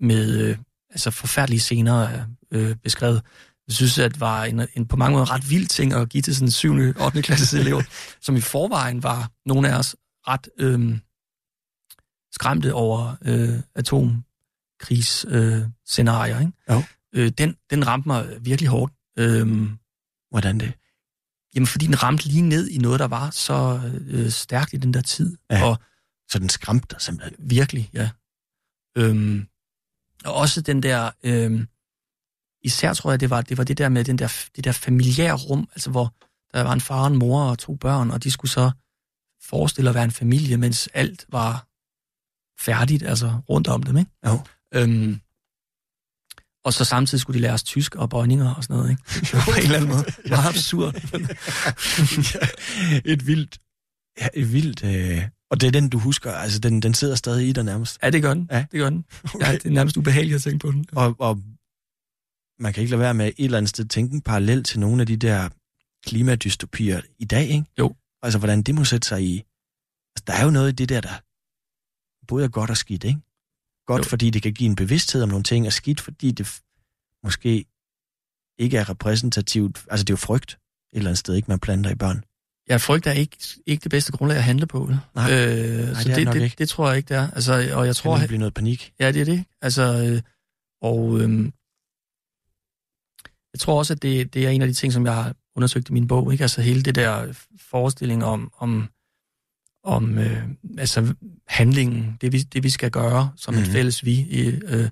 med 0.00 0.38
øh, 0.40 0.56
altså 0.90 1.10
forfærdelige 1.10 1.60
scener 1.60 2.24
øh, 2.50 2.76
beskrevet. 2.76 3.22
Jeg 3.68 3.74
synes, 3.74 3.98
at 3.98 4.12
det 4.12 4.20
var 4.20 4.44
en, 4.44 4.66
en 4.74 4.86
på 4.86 4.96
mange 4.96 5.12
måder 5.12 5.30
ret 5.30 5.50
vild 5.50 5.66
ting 5.66 5.92
at 5.92 6.08
give 6.08 6.22
til 6.22 6.34
sådan 6.34 6.48
en 6.48 6.52
7. 6.52 6.74
8. 7.00 7.22
klasses 7.22 7.54
elever, 7.54 7.82
som 8.26 8.36
i 8.36 8.40
forvejen 8.40 9.02
var 9.02 9.30
nogle 9.46 9.68
af 9.68 9.78
os 9.78 9.96
ret 10.28 10.48
øh, 10.58 10.98
skræmte 12.32 12.74
over 12.74 13.16
øh, 13.22 13.60
atomkrigsscenarier. 13.74 15.62
Øh, 15.62 15.68
scenarier, 15.86 16.40
ikke? 16.40 16.52
Jo. 16.70 16.82
Øh, 17.14 17.30
den, 17.38 17.56
den 17.70 17.86
ramte 17.86 18.08
mig 18.08 18.38
virkelig 18.40 18.68
hårdt. 18.68 18.92
Øh, 19.18 19.68
Hvordan 20.30 20.60
det? 20.60 20.72
jamen, 21.54 21.66
fordi 21.66 21.86
den 21.86 22.02
ramte 22.02 22.28
lige 22.28 22.42
ned 22.42 22.68
i 22.68 22.78
noget, 22.78 23.00
der 23.00 23.06
var 23.06 23.30
så 23.30 23.80
øh, 24.06 24.30
stærkt 24.30 24.72
i 24.72 24.76
den 24.76 24.94
der 24.94 25.02
tid. 25.02 25.36
Ja. 25.50 25.64
Og 25.64 25.78
Så 26.30 26.38
den 26.38 26.48
skræmte 26.48 26.86
dig 26.90 27.00
simpelthen. 27.02 27.50
Virkelig, 27.50 27.90
ja. 27.92 28.10
Øhm, 28.98 29.46
og 30.24 30.34
også 30.34 30.60
den 30.60 30.82
der, 30.82 31.10
øhm, 31.22 31.68
især 32.68 32.92
tror 32.94 33.10
jeg, 33.10 33.20
det 33.20 33.30
var, 33.30 33.40
det 33.42 33.58
var 33.58 33.64
det 33.64 33.78
der 33.78 33.88
med 33.88 34.04
den 34.04 34.18
der, 34.18 34.32
det 34.56 34.64
der 34.64 34.72
familiære 34.72 35.32
rum, 35.36 35.68
altså 35.74 35.90
hvor 35.90 36.14
der 36.54 36.62
var 36.62 36.72
en 36.72 36.80
far, 36.80 37.06
en 37.06 37.16
mor 37.18 37.42
og 37.42 37.58
to 37.58 37.74
børn, 37.74 38.10
og 38.10 38.24
de 38.24 38.30
skulle 38.30 38.50
så 38.50 38.70
forestille 39.50 39.90
at 39.90 39.94
være 39.94 40.04
en 40.04 40.10
familie, 40.10 40.56
mens 40.56 40.88
alt 40.94 41.26
var 41.28 41.66
færdigt, 42.64 43.02
altså 43.02 43.40
rundt 43.48 43.68
om 43.68 43.82
dem, 43.82 43.96
ikke? 43.96 44.10
Jo. 44.26 44.40
Øhm, 44.74 45.20
Og 46.64 46.72
så 46.72 46.84
samtidig 46.84 47.20
skulle 47.20 47.36
de 47.38 47.42
lære 47.42 47.52
os 47.52 47.62
tysk 47.62 47.94
og 47.94 48.10
bøjninger 48.10 48.54
og 48.54 48.62
sådan 48.64 48.76
noget, 48.76 48.90
ikke? 48.90 49.02
På 49.44 49.50
en 49.50 49.62
eller 49.62 49.76
anden 49.76 49.90
måde 49.90 50.04
meget 50.34 50.48
absurd. 50.48 50.94
et 53.04 53.26
vildt... 53.26 53.58
Ja, 54.20 54.28
et 54.34 54.52
vildt... 54.52 54.84
Øh, 54.84 55.28
og 55.50 55.60
det 55.60 55.66
er 55.66 55.70
den, 55.70 55.88
du 55.88 55.98
husker, 55.98 56.32
altså 56.32 56.58
den, 56.58 56.82
den 56.82 56.94
sidder 56.94 57.14
stadig 57.14 57.48
i 57.48 57.52
dig 57.52 57.64
nærmest. 57.64 57.98
Ja, 58.02 58.10
det 58.10 58.22
gør 58.22 58.34
den. 58.34 58.48
Ja. 58.52 58.58
Det 58.72 58.80
gør 58.80 58.90
den. 58.90 59.04
Okay. 59.34 59.46
Ja, 59.46 59.52
det 59.52 59.66
er 59.66 59.70
nærmest 59.70 59.96
ubehageligt 59.96 60.36
at 60.36 60.42
tænke 60.42 60.58
på 60.58 60.70
den. 60.72 60.86
Og, 60.92 61.16
og 61.18 61.38
man 62.58 62.72
kan 62.72 62.80
ikke 62.80 62.90
lade 62.90 63.00
være 63.00 63.14
med 63.14 63.26
et 63.26 63.34
eller 63.44 63.58
andet 63.58 63.68
sted 63.68 63.84
tænke 63.84 64.14
en 64.14 64.20
parallel 64.20 64.64
til 64.64 64.80
nogle 64.80 65.00
af 65.00 65.06
de 65.06 65.16
der 65.16 65.48
klimadystopier 66.06 67.00
i 67.18 67.24
dag, 67.24 67.48
ikke? 67.48 67.64
Jo. 67.78 67.94
Altså, 68.22 68.38
hvordan 68.38 68.62
det 68.62 68.74
må 68.74 68.84
sætte 68.84 69.08
sig 69.08 69.22
i... 69.22 69.36
Altså, 70.16 70.24
der 70.26 70.32
er 70.32 70.44
jo 70.44 70.50
noget 70.50 70.72
i 70.72 70.74
det 70.74 70.88
der, 70.88 71.00
der 71.00 71.20
både 72.26 72.44
er 72.44 72.48
godt 72.48 72.70
og 72.70 72.76
skidt, 72.76 73.04
ikke? 73.04 73.20
Godt, 73.86 74.04
jo. 74.04 74.08
fordi 74.08 74.30
det 74.30 74.42
kan 74.42 74.54
give 74.54 74.70
en 74.70 74.76
bevidsthed 74.76 75.22
om 75.22 75.28
nogle 75.28 75.44
ting, 75.44 75.66
og 75.66 75.72
skidt, 75.72 76.00
fordi 76.00 76.30
det 76.30 76.60
måske 77.24 77.64
ikke 78.58 78.76
er 78.76 78.90
repræsentativt. 78.90 79.84
Altså, 79.90 80.04
det 80.04 80.10
er 80.10 80.14
jo 80.14 80.16
frygt 80.16 80.50
et 80.52 80.58
eller 80.96 81.10
andet 81.10 81.18
sted, 81.18 81.34
ikke? 81.34 81.50
Man 81.50 81.58
planter 81.58 81.90
i 81.90 81.94
børn. 81.94 82.24
Ja, 82.68 82.76
frygt 82.76 83.06
er 83.06 83.12
ikke, 83.12 83.36
ikke 83.66 83.82
det 83.82 83.90
bedste 83.90 84.12
grundlag 84.12 84.38
at 84.38 84.44
handle 84.44 84.66
på. 84.66 84.84
vel? 84.84 84.98
Nej. 85.14 85.32
øh, 85.32 85.84
Nej, 85.84 85.94
så 85.94 86.08
det 86.08 86.10
er 86.10 86.24
det, 86.24 86.34
det, 86.34 86.42
ikke. 86.42 86.56
det, 86.58 86.68
tror 86.68 86.88
jeg 86.88 86.96
ikke, 86.96 87.08
det 87.08 87.16
er. 87.16 87.30
Altså, 87.30 87.52
og 87.72 87.86
jeg 87.86 87.96
tror, 87.96 88.16
det 88.18 88.28
blive 88.28 88.38
noget 88.38 88.54
panik? 88.54 88.92
Ja, 89.00 89.12
det 89.12 89.20
er 89.20 89.24
det. 89.24 89.44
Altså, 89.62 89.82
øh, 89.82 90.22
og 90.82 91.20
øh, 91.20 91.52
jeg 93.58 93.62
tror 93.62 93.78
også, 93.78 93.92
at 93.92 94.02
det, 94.02 94.34
det 94.34 94.46
er 94.46 94.50
en 94.50 94.62
af 94.62 94.68
de 94.68 94.74
ting, 94.74 94.92
som 94.92 95.06
jeg 95.06 95.14
har 95.14 95.34
undersøgt 95.56 95.88
i 95.88 95.92
min 95.92 96.06
bog. 96.06 96.32
Ikke? 96.32 96.44
Altså 96.44 96.62
hele 96.62 96.82
det 96.82 96.94
der 96.94 97.26
forestilling 97.70 98.24
om, 98.24 98.52
om, 98.58 98.88
om 99.84 100.18
øh, 100.18 100.42
altså 100.78 101.14
handlingen, 101.48 102.16
det 102.20 102.32
vi, 102.32 102.38
det 102.38 102.62
vi 102.62 102.70
skal 102.70 102.90
gøre 102.90 103.30
som. 103.36 103.54
Mhm. 103.54 103.62
et 103.62 103.68
fælles 103.68 104.04
vi, 104.04 104.26
øh, 104.66 104.88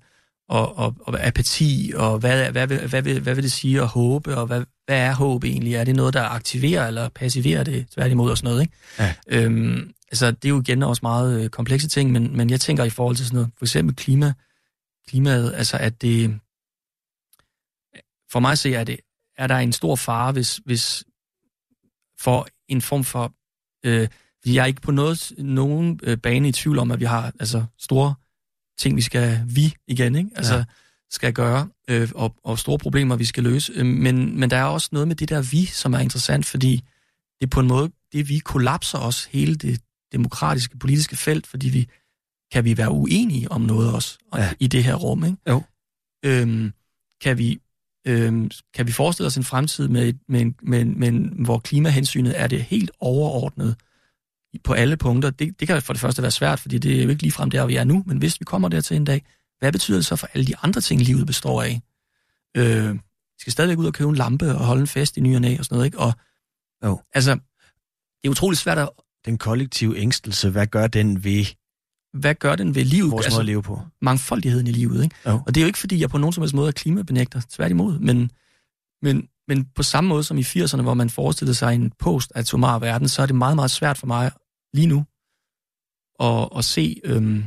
og, 0.48 0.78
og, 0.78 0.94
og 1.00 1.26
apati, 1.26 1.92
og 1.96 2.18
hvad, 2.18 2.50
hvad, 2.50 2.66
hvad, 2.66 2.78
hvad, 2.78 3.02
vil, 3.02 3.20
hvad 3.20 3.34
vil 3.34 3.44
det 3.44 3.52
sige 3.52 3.80
at 3.80 3.86
håbe, 3.86 4.36
og 4.36 4.46
hvad, 4.46 4.62
hvad 4.86 4.98
er 4.98 5.14
håb 5.14 5.44
egentlig? 5.44 5.74
Er 5.74 5.84
det 5.84 5.96
noget, 5.96 6.14
der 6.14 6.22
aktiverer 6.22 6.86
eller 6.86 7.08
passiverer 7.08 7.64
det 7.64 7.86
tværtimod 7.94 8.30
og 8.30 8.38
sådan 8.38 8.48
noget? 8.48 8.62
Ikke? 8.62 8.74
Ja. 8.98 9.14
Øhm, 9.28 9.92
altså, 10.10 10.30
det 10.30 10.44
er 10.44 10.48
jo 10.48 10.60
igen 10.60 10.82
også 10.82 11.00
meget 11.02 11.40
øh, 11.40 11.48
komplekse 11.50 11.88
ting, 11.88 12.12
men, 12.12 12.36
men 12.36 12.50
jeg 12.50 12.60
tænker 12.60 12.84
i 12.84 12.90
forhold 12.90 13.16
til 13.16 13.26
sådan 13.26 13.36
noget, 13.36 13.50
for 13.58 13.64
eksempel 13.64 13.96
klima, 13.96 14.32
klimaet, 15.08 15.52
altså 15.54 15.76
at 15.76 16.02
det, 16.02 16.40
for 18.32 18.40
mig 18.40 18.52
at 18.52 18.58
se, 18.58 18.74
er, 18.74 18.84
det, 18.84 19.00
er 19.38 19.46
der 19.46 19.56
en 19.56 19.72
stor 19.72 19.96
fare, 19.96 20.32
hvis, 20.32 20.60
hvis 20.64 21.04
for 22.20 22.48
en 22.68 22.82
form 22.82 23.04
for, 23.04 23.34
øh, 23.84 24.08
jeg 24.46 24.62
er 24.62 24.66
ikke 24.66 24.80
på 24.80 24.90
noget, 24.90 25.32
nogen 25.38 26.00
øh, 26.02 26.18
bane 26.18 26.48
i 26.48 26.52
tvivl 26.52 26.78
om, 26.78 26.90
at 26.90 27.00
vi 27.00 27.04
har 27.04 27.32
altså 27.40 27.64
store 27.78 28.14
ting, 28.78 28.96
vi 28.96 29.02
skal, 29.02 29.42
vi 29.46 29.74
igen, 29.88 30.16
ikke? 30.16 30.30
Altså, 30.36 30.54
Ja. 30.56 30.64
skal 31.10 31.32
gøre, 31.32 31.68
øh, 31.90 32.08
og, 32.14 32.34
og 32.44 32.58
store 32.58 32.78
problemer, 32.78 33.16
vi 33.16 33.24
skal 33.24 33.42
løse. 33.42 33.72
Øh, 33.76 33.86
men, 33.86 34.40
men 34.40 34.50
der 34.50 34.56
er 34.56 34.64
også 34.64 34.88
noget 34.92 35.08
med 35.08 35.16
det 35.16 35.28
der 35.28 35.42
vi, 35.42 35.66
som 35.66 35.94
er 35.94 35.98
interessant, 35.98 36.46
fordi 36.46 36.84
det 37.40 37.50
på 37.50 37.60
en 37.60 37.66
måde, 37.66 37.90
det 38.12 38.28
vi 38.28 38.38
kollapser 38.38 38.98
også 38.98 39.28
hele 39.30 39.54
det 39.56 39.80
demokratiske, 40.12 40.78
politiske 40.78 41.16
felt, 41.16 41.46
fordi 41.46 41.68
vi 41.68 41.88
kan 42.52 42.64
vi 42.64 42.76
være 42.76 42.90
uenige 42.90 43.52
om 43.52 43.60
noget 43.60 43.92
også 43.92 44.18
ja. 44.36 44.52
i 44.60 44.66
det 44.66 44.84
her 44.84 44.94
rum, 44.94 45.24
ikke? 45.24 45.36
Jo. 45.48 45.62
Øhm, 46.24 46.72
kan 47.20 47.38
vi 47.38 47.60
øhm, 48.06 48.50
kan 48.74 48.86
vi 48.86 48.92
forestille 48.92 49.26
os 49.26 49.36
en 49.36 49.44
fremtid 49.44 49.88
med, 49.88 50.12
med, 50.28 50.40
en- 50.40 50.56
med, 50.62 50.84
med, 50.84 51.12
hvor 51.44 51.58
klimahensynet 51.58 52.40
er 52.40 52.46
det 52.46 52.62
helt 52.62 52.90
overordnet 53.00 53.76
på 54.64 54.72
alle 54.72 54.96
punkter? 54.96 55.30
Det, 55.30 55.60
det 55.60 55.68
kan 55.68 55.82
for 55.82 55.92
det 55.92 56.00
første 56.00 56.22
være 56.22 56.30
svært, 56.30 56.60
fordi 56.60 56.78
det 56.78 56.98
er 56.98 57.02
jo 57.02 57.08
ikke 57.08 57.22
ligefrem 57.22 57.50
der, 57.50 57.66
vi 57.66 57.76
er 57.76 57.84
nu, 57.84 58.02
men 58.06 58.18
hvis 58.18 58.40
vi 58.40 58.44
kommer 58.44 58.68
dertil 58.68 58.96
en 58.96 59.04
dag, 59.04 59.24
hvad 59.58 59.72
betyder 59.72 59.98
det 59.98 60.06
så 60.06 60.16
for 60.16 60.28
alle 60.34 60.46
de 60.46 60.56
andre 60.62 60.80
ting, 60.80 61.00
livet 61.00 61.26
består 61.26 61.62
af? 61.62 61.80
Øh, 62.56 62.94
vi 62.94 63.40
skal 63.40 63.52
stadigvæk 63.52 63.78
ud 63.78 63.86
og 63.86 63.92
købe 63.94 64.08
en 64.10 64.16
lampe 64.16 64.54
og 64.54 64.64
holde 64.66 64.80
en 64.80 64.86
fest 64.86 65.16
i 65.16 65.20
ny 65.20 65.34
og 65.34 65.40
næ 65.40 65.56
og 65.58 65.64
sådan 65.64 65.74
noget, 65.76 65.86
ikke? 65.86 65.98
Og, 65.98 66.12
Jo. 66.84 67.00
Altså, 67.14 67.30
det 68.22 68.24
er 68.24 68.30
utroligt 68.30 68.60
svært 68.60 68.78
at... 68.78 68.88
Den 69.24 69.38
kollektive 69.38 69.98
ængstelse, 69.98 70.50
hvad 70.50 70.66
gør 70.66 70.86
den 70.86 71.24
ved 71.24 71.44
Hvad 72.20 72.34
gør 72.34 72.56
den 72.56 72.74
ved 72.74 72.84
livet? 72.84 73.10
vores 73.10 73.30
måde 73.30 73.40
at 73.40 73.46
leve 73.46 73.62
på? 73.62 73.80
mangfoldigheden 74.02 74.66
i 74.66 74.72
livet, 74.72 75.04
ikke? 75.04 75.16
Jo. 75.26 75.42
Og 75.46 75.54
det 75.54 75.56
er 75.56 75.62
jo 75.62 75.66
ikke, 75.66 75.78
fordi 75.78 76.00
jeg 76.00 76.10
på 76.10 76.18
nogen 76.18 76.32
som 76.32 76.42
helst 76.42 76.54
måde 76.54 76.68
er 76.68 76.72
klimabenægter, 76.72 77.40
tværtimod, 77.50 77.98
men, 77.98 78.30
men, 79.02 79.28
men 79.48 79.64
på 79.64 79.82
samme 79.82 80.08
måde 80.08 80.24
som 80.24 80.38
i 80.38 80.42
80'erne, 80.42 80.82
hvor 80.82 80.94
man 80.94 81.10
forestillede 81.10 81.54
sig 81.54 81.74
en 81.74 81.92
post-atomar 81.98 82.78
verden, 82.78 83.08
så 83.08 83.22
er 83.22 83.26
det 83.26 83.34
meget, 83.34 83.56
meget 83.56 83.70
svært 83.70 83.98
for 83.98 84.06
mig 84.06 84.30
lige 84.74 84.86
nu 84.86 85.04
at, 86.20 86.48
at 86.56 86.64
se 86.64 87.00
øhm, 87.04 87.44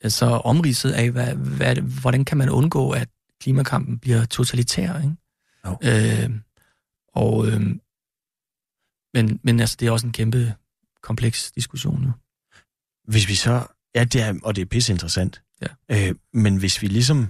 altså 0.00 0.26
omridset 0.26 0.92
af, 0.92 1.10
hvad, 1.10 1.34
hvad, 1.34 1.76
hvordan 1.76 2.24
kan 2.24 2.38
man 2.38 2.50
undgå, 2.50 2.90
at 2.90 3.08
klimakampen 3.40 3.98
bliver 3.98 4.24
totalitær, 4.24 4.96
ikke? 4.98 5.16
Jo. 5.66 5.78
Øh, 5.82 6.30
og, 7.14 7.46
øhm, 7.46 7.80
men, 9.14 9.40
men 9.42 9.60
altså, 9.60 9.76
det 9.80 9.88
er 9.88 9.90
også 9.90 10.06
en 10.06 10.12
kæmpe 10.12 10.54
kompleks 11.02 11.52
diskussion 11.52 12.00
nu. 12.00 12.12
Hvis 13.08 13.28
vi 13.28 13.34
så... 13.34 13.66
Ja, 13.94 14.04
det 14.04 14.22
er, 14.22 14.34
og 14.42 14.56
det 14.56 14.62
er 14.62 14.66
pisse 14.66 14.92
interessant. 14.92 15.42
Ja. 15.62 16.08
Øh, 16.08 16.14
men 16.32 16.56
hvis 16.56 16.82
vi 16.82 16.86
ligesom 16.86 17.28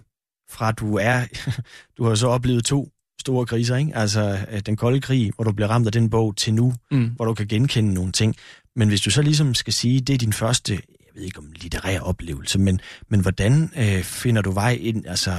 fra 0.51 0.73
du 0.73 0.97
er... 0.97 1.25
Du 1.99 2.03
har 2.03 2.11
jo 2.11 2.17
så 2.17 2.27
oplevet 2.29 2.65
to 2.65 2.91
store 3.21 3.47
kriser, 3.47 3.77
ikke? 3.77 3.97
Altså 3.97 4.47
øh, 4.51 4.61
den 4.61 4.77
kolde 4.77 5.01
krig, 5.01 5.33
hvor 5.35 5.45
du 5.45 5.53
bliver 5.53 5.69
ramt 5.69 5.87
af 5.87 5.93
den 5.93 6.11
bog, 6.11 6.37
til 6.37 6.55
nu, 6.55 6.75
Mm. 6.91 7.07
hvor 7.17 7.25
du 7.25 7.35
kan 7.35 7.47
genkende 7.49 7.95
nogle 7.95 8.13
ting. 8.13 8.37
Men 8.77 8.89
hvis 8.89 9.01
du 9.01 9.11
så 9.11 9.23
ligesom 9.23 9.55
skal 9.55 9.73
sige, 9.73 10.01
det 10.01 10.15
er 10.15 10.19
din 10.19 10.33
første, 10.33 10.73
jeg 10.75 10.81
ved 11.15 11.23
ikke 11.23 11.39
om 11.39 11.53
litterær 11.53 12.01
oplevelse, 12.01 12.59
men, 12.59 12.81
men 13.09 13.21
hvordan 13.21 13.71
øh, 13.77 14.03
finder 14.03 14.43
du 14.43 14.51
vej 14.51 14.79
ind 14.81 15.07
altså, 15.07 15.37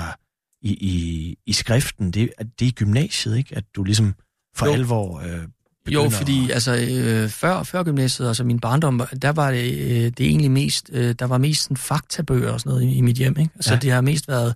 i, 0.62 0.74
i, 0.74 1.38
i 1.45 1.54
skriften? 1.54 2.12
Det, 2.12 2.30
er 2.38 2.43
det 2.43 2.65
er 2.65 2.69
i 2.69 2.71
gymnasiet, 2.71 3.38
ikke? 3.38 3.56
At 3.58 3.63
du 3.76 3.84
ligesom 3.84 4.13
for 4.56 4.65
Jo. 4.65 4.74
alvor 4.74 5.19
øh, 5.19 5.48
Jo, 5.93 6.10
fordi 6.10 6.52
altså, 6.52 6.88
øh, 6.89 7.30
før, 7.30 7.63
før 7.63 7.84
gymnasiet, 7.84 8.28
altså 8.28 8.43
min 8.43 8.60
barndom, 8.60 9.02
der 9.21 9.30
var 9.30 9.52
det, 9.52 9.74
øh, 9.80 10.04
det 10.17 10.21
egentlig 10.21 10.52
mest, 10.52 10.89
øh, 10.93 11.15
der 11.19 11.26
var 11.26 11.38
mest 11.38 11.63
sådan 11.63 11.78
faktabøger 11.78 12.52
og 12.52 12.60
sådan 12.60 12.69
noget 12.69 12.84
i, 12.93 12.95
i 12.95 13.02
mit 13.02 13.17
hjem, 13.17 13.39
ikke? 13.39 13.52
Så 13.60 13.69
Ja. 13.69 13.76
ja. 13.76 13.80
det 13.80 13.91
har 13.91 14.02
mest 14.02 14.28
været, 14.28 14.56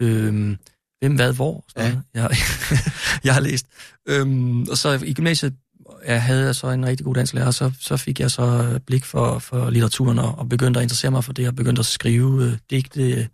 øh, 0.00 0.56
hvem, 1.00 1.14
hvad, 1.14 1.32
hvor, 1.32 1.64
sådan 1.68 1.88
Ja. 2.14 2.20
noget. 2.20 2.30
Jeg, 2.30 2.30
jeg 3.24 3.34
har 3.34 3.40
læst. 3.40 3.66
Øhm, 4.08 4.62
og 4.62 4.78
så 4.78 5.00
i 5.04 5.14
gymnasiet 5.14 5.54
jeg 6.06 6.22
havde 6.22 6.44
jeg 6.44 6.54
så 6.54 6.70
en 6.70 6.86
rigtig 6.86 7.06
god 7.06 7.14
dansklærer, 7.14 7.46
og 7.46 7.54
så, 7.54 7.72
så 7.80 7.96
fik 7.96 8.20
jeg 8.20 8.30
så 8.30 8.78
blik 8.86 9.04
for, 9.04 9.38
for 9.38 9.70
litteraturen 9.70 10.18
og, 10.18 10.38
og 10.38 10.48
begyndte 10.48 10.80
at 10.80 10.82
interessere 10.84 11.10
mig 11.10 11.24
for 11.24 11.32
det, 11.32 11.48
og 11.48 11.54
begyndte 11.56 11.80
at 11.80 11.86
skrive 11.86 12.44
øh, 12.44 12.58
digte, 12.70 13.28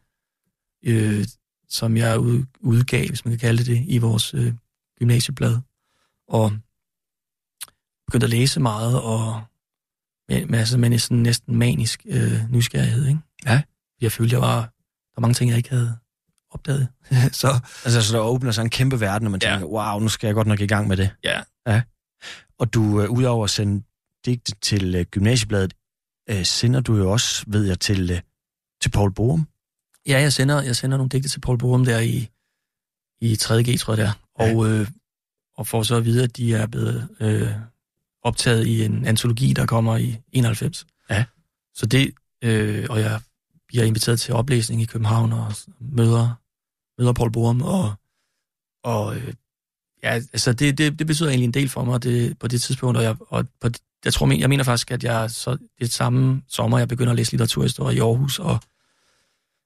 øh, 0.87 1.27
som 1.69 1.97
jeg 1.97 2.19
ud, 2.19 2.45
udgav, 2.61 3.09
hvis 3.09 3.25
man 3.25 3.33
kan 3.33 3.39
kalde 3.39 3.59
det 3.59 3.67
det, 3.67 3.85
i 3.89 3.99
vores 3.99 4.35
øh, 4.35 4.53
gymnasieblad. 4.99 5.57
Og 6.29 6.53
begyndte 8.07 8.25
at 8.25 8.31
læse 8.31 8.61
meget, 8.61 9.03
og 9.03 9.43
med, 10.29 10.59
altså, 10.59 10.79
med 10.79 10.91
en 10.91 10.99
sådan 10.99 11.17
næsten 11.17 11.57
manisk 11.57 12.07
øh, 12.09 12.51
nysgerrighed. 12.51 13.07
Ikke? 13.07 13.21
Ja. 13.47 13.63
Jeg 14.01 14.13
følte, 14.13 14.35
jeg 14.35 14.41
var, 14.43 14.61
der 14.61 15.13
var 15.17 15.21
mange 15.21 15.35
ting, 15.35 15.51
jeg 15.51 15.57
ikke 15.57 15.71
havde 15.71 15.97
opdaget. 16.51 16.89
så 17.33 17.61
Altså, 17.85 18.03
så 18.03 18.17
der 18.17 18.23
åbner 18.23 18.51
sig 18.53 18.63
en 18.63 18.71
kæmpe 18.71 19.01
verden, 19.01 19.27
og 19.27 19.31
man 19.31 19.41
Ja. 19.43 19.51
tænker, 19.51 19.67
wow, 19.67 19.99
nu 20.01 20.09
skal 20.09 20.27
jeg 20.29 20.35
godt 20.35 20.47
nok 20.47 20.61
i 20.61 20.67
gang 20.67 20.89
med 20.89 20.97
det. 20.97 21.11
ja, 21.25 21.83
Og 22.59 22.75
du, 22.75 23.03
øh, 23.03 23.11
udover 23.11 23.45
at 23.45 23.51
sende 23.51 23.85
digte 24.27 24.53
til 24.63 24.95
øh, 24.95 25.05
gymnasiebladet, 25.05 25.75
øh, 26.31 26.45
sender 26.45 26.81
du 26.81 26.97
jo 26.97 27.13
også, 27.13 27.45
ved 27.47 27.65
jeg, 27.65 27.81
til, 27.81 28.11
øh, 28.11 28.21
til 28.83 28.91
Paul 28.91 29.13
Borum. 29.15 29.49
ja 30.07 30.21
jeg, 30.21 30.33
sender, 30.33 30.63
jeg 30.63 30.77
sender 30.77 30.97
nogle 30.97 31.09
digte 31.11 31.29
til 31.29 31.41
Paul 31.41 31.59
Borum 31.59 31.85
der 31.85 31.99
i, 32.01 32.29
i 33.21 33.33
3.G, 33.35 33.79
tror 33.79 33.95
jeg 33.95 33.99
det 33.99 34.05
er. 34.07 34.13
Og, 34.35 34.69
øh, 34.71 34.89
og 35.57 35.67
får 35.67 35.83
så 35.83 35.97
at 35.97 36.05
vide, 36.05 36.23
at 36.25 36.37
de 36.37 36.55
er 36.55 36.67
blevet 36.67 37.09
øh, 37.21 37.49
optaget 38.27 38.67
i 38.67 38.85
en 38.85 39.07
antologi, 39.07 39.53
der 39.53 39.67
kommer 39.67 39.97
i 39.97 40.17
91. 40.33 40.87
Ja. 41.11 41.25
Så 41.75 41.87
det, 41.87 42.15
øh, 42.45 42.87
og 42.91 43.01
jeg 43.01 43.21
bliver 43.69 43.85
inviteret 43.85 44.21
til 44.21 44.35
oplæsning 44.35 44.83
i 44.83 44.85
København 44.85 45.33
og 45.33 45.53
møder, 45.81 46.41
møder 46.99 47.13
Paul 47.13 47.33
Borum, 47.33 47.63
og, 47.63 47.95
og 48.85 49.17
øh, 49.17 49.35
ja, 50.03 50.11
altså 50.11 50.53
det, 50.53 50.79
det, 50.79 50.99
det 50.99 51.07
betyder 51.07 51.29
egentlig 51.29 51.45
en 51.45 51.55
del 51.55 51.69
for 51.69 51.85
mig 51.85 52.03
det, 52.03 52.39
på 52.39 52.49
det 52.49 52.63
tidspunkt, 52.63 52.97
og 52.97 53.03
jeg, 53.03 53.17
og 53.21 53.47
på, 53.61 53.69
jeg 54.05 54.13
tror, 54.13 54.39
jeg 54.39 54.49
mener 54.49 54.65
faktisk, 54.65 54.91
at 54.91 55.05
jeg 55.05 55.31
så 55.31 55.57
det 55.81 55.93
samme 55.93 56.43
sommer, 56.49 56.79
jeg 56.79 56.89
begynder 56.89 57.11
at 57.11 57.17
læse 57.17 57.33
litteraturhistorie 57.33 57.97
i 57.97 58.01
Aarhus, 58.01 58.39
og, 58.39 58.59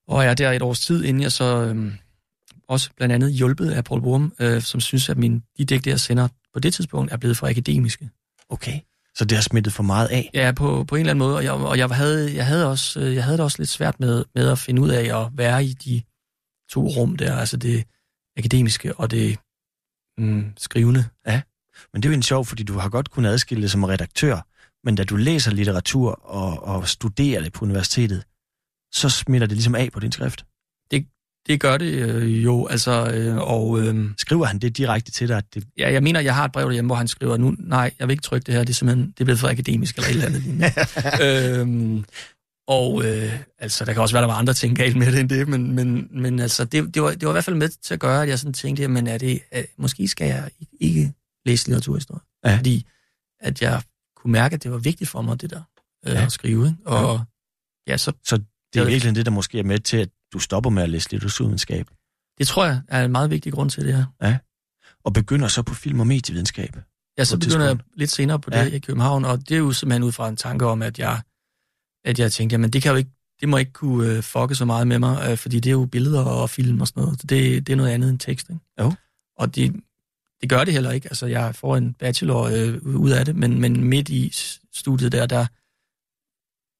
og 0.09 0.22
jeg 0.24 0.30
er 0.30 0.35
der 0.35 0.53
et 0.53 0.62
års 0.62 0.80
tid, 0.80 1.05
inden 1.05 1.22
jeg 1.22 1.32
så 1.32 1.45
øhm, 1.45 1.93
også 2.68 2.91
blandt 2.97 3.14
andet 3.14 3.32
hjulpet 3.32 3.70
af 3.70 3.85
Paul 3.85 4.03
Borum, 4.03 4.32
øh, 4.41 4.62
som 4.62 4.80
synes, 4.80 5.09
at 5.09 5.18
min, 5.18 5.43
de 5.59 5.64
digte, 5.64 5.91
jeg 5.91 6.01
sender 6.01 6.28
på 6.55 6.61
det 6.61 6.74
tidspunkt, 6.74 7.12
er 7.12 7.16
blevet 7.16 7.37
for 7.37 7.47
akademiske. 7.47 8.11
Okay. 8.51 8.80
Så 9.14 9.24
det 9.24 9.36
har 9.36 9.42
smittet 9.42 9.72
for 9.72 9.82
meget 9.82 10.09
af. 10.09 10.30
Ja, 10.34 10.53
på, 10.57 10.84
på 10.84 10.94
en 10.94 11.01
eller 11.01 11.11
anden 11.11 11.18
måde, 11.18 11.36
og 11.36 11.44
jeg, 11.44 11.53
og 11.53 11.78
jeg, 11.78 11.88
havde, 11.88 12.36
jeg, 12.36 12.46
havde 12.46 12.70
også, 12.70 13.01
øh, 13.01 13.14
jeg 13.14 13.24
havde 13.24 13.36
det 13.36 13.44
også 13.44 13.59
lidt 13.59 13.70
svært 13.70 14.01
med, 14.01 14.24
med 14.34 14.48
at 14.48 14.59
finde 14.59 14.82
ud 14.82 14.88
af 14.88 15.20
at 15.20 15.28
være 15.32 15.64
i 15.64 15.72
de 15.72 16.03
to 16.70 16.86
rum 16.88 17.16
der, 17.16 17.36
altså 17.36 17.57
det 17.57 17.84
akademiske 18.36 18.94
og 18.94 19.11
det 19.11 19.38
mm, 20.18 20.53
skrivende. 20.57 21.05
Men 21.92 22.03
det 22.03 22.09
er 22.09 22.12
jo 22.12 22.16
en 22.16 22.22
sjov, 22.22 22.46
fordi 22.46 22.62
du 22.62 22.78
har 22.78 22.88
godt 22.88 23.11
kunnet 23.11 23.30
adskille 23.30 23.62
det 23.62 23.70
som 23.70 23.84
redaktør, 23.84 24.46
men 24.84 24.94
da 24.94 25.05
du 25.05 25.16
læser 25.16 25.51
litteratur 25.51 26.11
og, 26.12 26.62
og 26.62 26.88
studerer 26.88 27.42
det 27.42 27.53
på 27.53 27.64
universitetet, 27.64 28.24
så 28.92 29.09
smitter 29.09 29.46
det 29.46 29.57
ligesom 29.57 29.74
af 29.74 29.92
på 29.92 30.01
din 30.01 30.12
skrift. 30.12 30.44
Det 31.47 31.61
gør 31.61 31.76
det 31.76 31.86
øh, 31.86 32.45
jo, 32.45 32.66
altså, 32.66 33.11
øh, 33.11 33.36
og... 33.36 33.80
Øh, 33.80 34.11
Skriver 34.18 34.45
han 34.47 34.59
det 34.59 34.76
direkte 34.76 35.11
til 35.11 35.28
dig? 35.28 35.36
At 35.36 35.55
det... 35.55 35.64
Ja, 35.78 35.93
jeg 35.93 36.03
mener, 36.03 36.20
jeg 36.20 36.34
har 36.34 36.45
et 36.45 36.53
brev 36.53 36.66
derhjemme, 36.66 36.88
hvor 36.88 36.97
han 36.97 37.09
skriver, 37.09 37.36
nu, 37.36 37.55
nej, 37.59 37.91
jeg 37.99 38.09
vil 38.09 38.12
ikke 38.12 38.22
trykke 38.22 38.47
det 38.47 38.55
her, 38.55 38.61
det 38.61 38.70
er 38.70 38.74
simpelthen, 38.74 39.07
det 39.07 39.20
er 39.20 39.24
blevet 39.24 39.41
for 39.41 39.49
akademisk 39.49 39.97
eller 39.97 40.09
et 40.09 40.14
eller 40.14 40.26
andet. 40.26 41.61
øhm, 41.61 42.05
og 42.68 43.05
øh, 43.05 43.41
altså, 43.59 43.84
der 43.84 43.93
kan 43.93 44.03
også 44.03 44.14
være, 44.14 44.22
der 44.22 44.28
var 44.28 44.38
andre 44.38 44.55
ting 44.55 44.76
galt 44.76 44.97
med 44.97 45.12
det 45.12 45.20
end 45.20 45.28
det, 45.28 45.49
men, 45.49 45.74
men, 45.74 46.09
men 46.11 46.38
altså, 46.38 46.64
det, 46.64 46.95
det, 46.95 47.03
var, 47.03 47.11
det 47.11 47.22
var 47.22 47.30
i 47.30 47.32
hvert 47.32 47.45
fald 47.45 47.57
med 47.57 47.68
til 47.68 47.95
at 47.95 48.01
gøre, 48.01 48.22
at 48.22 48.28
jeg 48.28 48.38
sådan 48.38 48.53
tænkte, 48.53 48.88
men 48.88 49.07
er 49.07 49.18
det, 49.18 49.41
er, 49.51 49.62
måske 49.76 50.09
skal 50.09 50.26
jeg 50.26 50.51
ikke 50.80 51.12
læse 51.47 51.66
litteraturhistorie. 51.66 52.20
Ja. 52.45 52.57
Fordi 52.57 52.86
at 53.41 53.62
jeg 53.62 53.82
kunne 54.16 54.32
mærke, 54.32 54.55
at 54.55 54.62
det 54.62 54.70
var 54.70 54.78
vigtigt 54.78 55.11
for 55.11 55.22
mig, 55.22 55.41
det 55.41 55.51
der 55.51 55.62
øh, 56.07 56.12
ja. 56.12 56.24
at 56.24 56.32
skrive. 56.32 56.66
Ikke? 56.66 56.78
Og 56.84 57.20
ja. 57.86 57.93
ja, 57.93 57.97
så... 57.97 58.12
Så 58.24 58.43
det 58.74 58.80
er 58.80 58.84
virkelig 58.84 59.14
det, 59.14 59.26
der 59.26 59.32
måske 59.32 59.59
er 59.59 59.64
med 59.64 59.78
til, 59.78 59.97
at 59.97 60.09
du 60.33 60.39
stopper 60.39 60.70
med 60.70 60.83
at 60.83 60.89
læse 60.89 61.11
litteraturvidenskab? 61.11 61.87
Det 62.39 62.47
tror 62.47 62.64
jeg 62.64 62.81
er 62.89 63.05
en 63.05 63.12
meget 63.12 63.31
vigtig 63.31 63.53
grund 63.53 63.70
til 63.70 63.87
det 63.87 63.97
her. 63.97 64.05
Ja. 64.22 64.39
Og 65.05 65.12
begynder 65.12 65.49
så 65.49 65.62
på 65.62 65.74
film- 65.74 66.01
og 66.01 66.07
medievidenskab? 66.07 66.76
Ja, 67.18 67.24
så 67.24 67.39
begynder 67.39 67.66
jeg 67.66 67.78
lidt 67.95 68.11
senere 68.11 68.41
på 68.41 68.51
det 68.51 68.57
ja. 68.57 68.64
i 68.64 68.78
København, 68.78 69.24
og 69.24 69.49
det 69.49 69.55
er 69.55 69.59
jo 69.59 69.72
simpelthen 69.72 70.03
ud 70.03 70.12
fra 70.12 70.28
en 70.28 70.37
tanke 70.37 70.66
om, 70.66 70.83
at 70.83 70.99
jeg, 70.99 71.20
at 72.05 72.18
jeg 72.18 72.33
tænkte, 72.33 72.55
jamen 72.55 72.70
det 72.70 72.83
kan 72.83 72.91
jo 72.91 72.97
ikke, 72.97 73.11
det 73.41 73.49
må 73.49 73.57
ikke 73.57 73.72
kunne 73.72 74.18
uh, 74.18 74.24
fucke 74.24 74.55
så 74.55 74.64
meget 74.64 74.87
med 74.87 74.99
mig, 74.99 75.33
uh, 75.33 75.39
fordi 75.39 75.61
det 75.61 75.70
er 75.70 75.74
jo 75.74 75.87
billeder 75.87 76.24
og 76.24 76.51
film 76.51 76.81
og 76.81 76.89
sådan 76.89 77.03
noget. 77.03 77.22
Det, 77.22 77.66
det 77.66 77.72
er 77.72 77.76
noget 77.76 77.91
andet 77.91 78.11
end 78.11 78.18
tekst, 78.18 78.51
ikke? 78.51 78.61
Jo. 78.81 78.93
Og 79.37 79.55
det, 79.55 79.72
det 80.41 80.49
gør 80.49 80.64
det 80.64 80.72
heller 80.72 80.91
ikke. 80.91 81.09
Altså, 81.09 81.26
jeg 81.26 81.55
får 81.55 81.76
en 81.76 81.95
bachelor 81.95 82.43
øh, 82.43 82.97
ud 82.97 83.11
af 83.11 83.24
det, 83.24 83.37
men, 83.37 83.61
men 83.61 83.85
midt 83.85 84.09
i 84.09 84.33
studiet 84.74 85.12
der, 85.12 85.26
der 85.26 85.47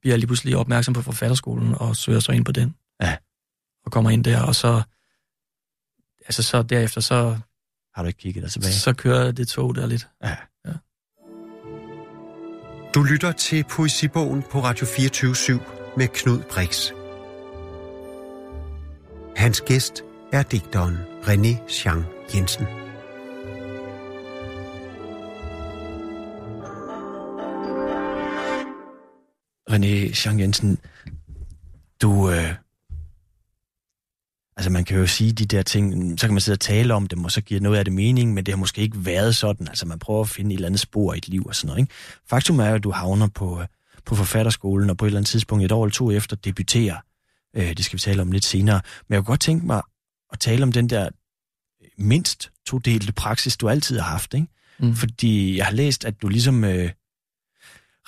bliver 0.01 0.12
jeg 0.12 0.18
lige 0.18 0.26
pludselig 0.26 0.57
opmærksom 0.57 0.94
på 0.94 1.03
forfatterskolen 1.03 1.74
og 1.74 1.96
søger 1.96 2.20
så 2.20 2.32
ind 2.32 2.44
på 2.44 2.53
den. 2.53 2.74
Ja. 3.03 3.16
Og 3.87 3.93
kommer 3.93 4.11
ind 4.11 4.24
der, 4.24 4.43
og 4.43 4.55
så, 4.55 4.83
altså 6.26 6.43
så 6.43 6.62
derefter, 6.62 7.01
så... 7.01 7.39
Har 7.95 8.03
du 8.03 8.07
ikke 8.07 8.18
kigget 8.18 8.43
dig 8.43 8.53
tilbage? 8.53 8.72
Så 8.72 8.93
kører 8.93 9.33
det 9.33 9.49
tog 9.49 9.74
der 9.74 9.87
lidt. 9.87 10.09
Ja. 10.24 10.37
ja. 10.66 10.72
Du 12.95 13.03
lytter 13.03 13.33
til 13.33 13.64
Poesibogen 13.70 14.43
på 14.43 14.61
Radio 14.61 14.87
24 14.87 15.61
med 15.97 16.09
Knud 16.09 16.43
Brix. 16.43 16.91
Hans 19.37 19.61
gæst 19.61 20.03
er 20.33 20.43
digteren 20.43 20.97
René 21.22 21.68
Chang 21.68 22.05
Jensen. 22.35 22.66
René 29.70 30.26
Jean 30.26 30.41
Jensen, 30.41 30.78
du... 32.03 32.31
Øh, 32.31 32.55
altså 34.61 34.70
man 34.70 34.84
kan 34.84 34.98
jo 34.98 35.06
sige 35.06 35.32
de 35.32 35.46
der 35.46 35.62
ting, 35.62 36.18
så 36.20 36.26
kan 36.26 36.34
man 36.34 36.40
sidde 36.40 36.56
og 36.56 36.61
tale 36.61 36.94
om 36.94 37.06
dem, 37.06 37.24
og 37.24 37.32
så 37.32 37.40
giver 37.40 37.61
noget 37.61 37.78
af 37.78 37.84
det 37.84 37.94
mening, 37.94 38.34
men 38.34 38.46
det 38.46 38.54
har 38.54 38.58
måske 38.58 38.82
ikke 38.82 39.06
været 39.06 39.36
sådan. 39.36 39.68
Altså 39.68 39.86
man 39.86 39.98
prøver 39.98 40.20
at 40.20 40.28
finde 40.28 40.50
et 40.50 40.54
eller 40.54 40.66
andet 40.66 40.80
spor 40.80 41.14
i 41.14 41.18
et 41.18 41.28
liv 41.28 41.42
og 41.46 41.54
sådan 41.54 41.66
noget. 41.66 41.80
Ikke? 41.80 41.92
Faktum 42.30 42.58
er 42.58 42.68
jo, 42.68 42.74
at 42.74 42.84
du 42.84 42.90
havner 42.90 43.28
på, 43.28 43.62
på 44.04 44.14
forfatterskolen, 44.14 44.90
og 44.90 44.96
på 44.96 45.04
et 45.04 45.08
eller 45.08 45.18
andet 45.18 45.28
tidspunkt, 45.28 45.64
et 45.64 45.72
år 45.72 45.84
eller 45.84 45.92
to 45.92 46.11
efter, 46.11 46.36
debuterer. 46.36 46.96
Øh, 47.56 47.68
det 47.68 47.84
skal 47.84 47.96
vi 47.96 48.00
tale 48.00 48.22
om 48.22 48.32
lidt 48.32 48.44
senere. 48.44 48.80
Men 49.08 49.14
jeg 49.14 49.18
kunne 49.18 49.32
godt 49.32 49.40
tænke 49.40 49.66
mig 49.66 49.82
at 50.32 50.38
tale 50.40 50.62
om 50.62 50.72
den 50.72 50.90
der 50.90 51.08
mindst 51.98 52.50
todelte 52.66 53.12
praksis, 53.12 53.56
du 53.56 53.68
altid 53.68 53.98
har 53.98 54.11
haft. 54.11 54.34
Ikke? 54.34 54.46
Mm. 54.78 54.94
Fordi 54.94 55.56
jeg 55.56 55.66
har 55.66 55.72
læst, 55.72 56.04
at 56.04 56.22
du 56.22 56.28
ligesom... 56.28 56.64
Øh, 56.64 56.90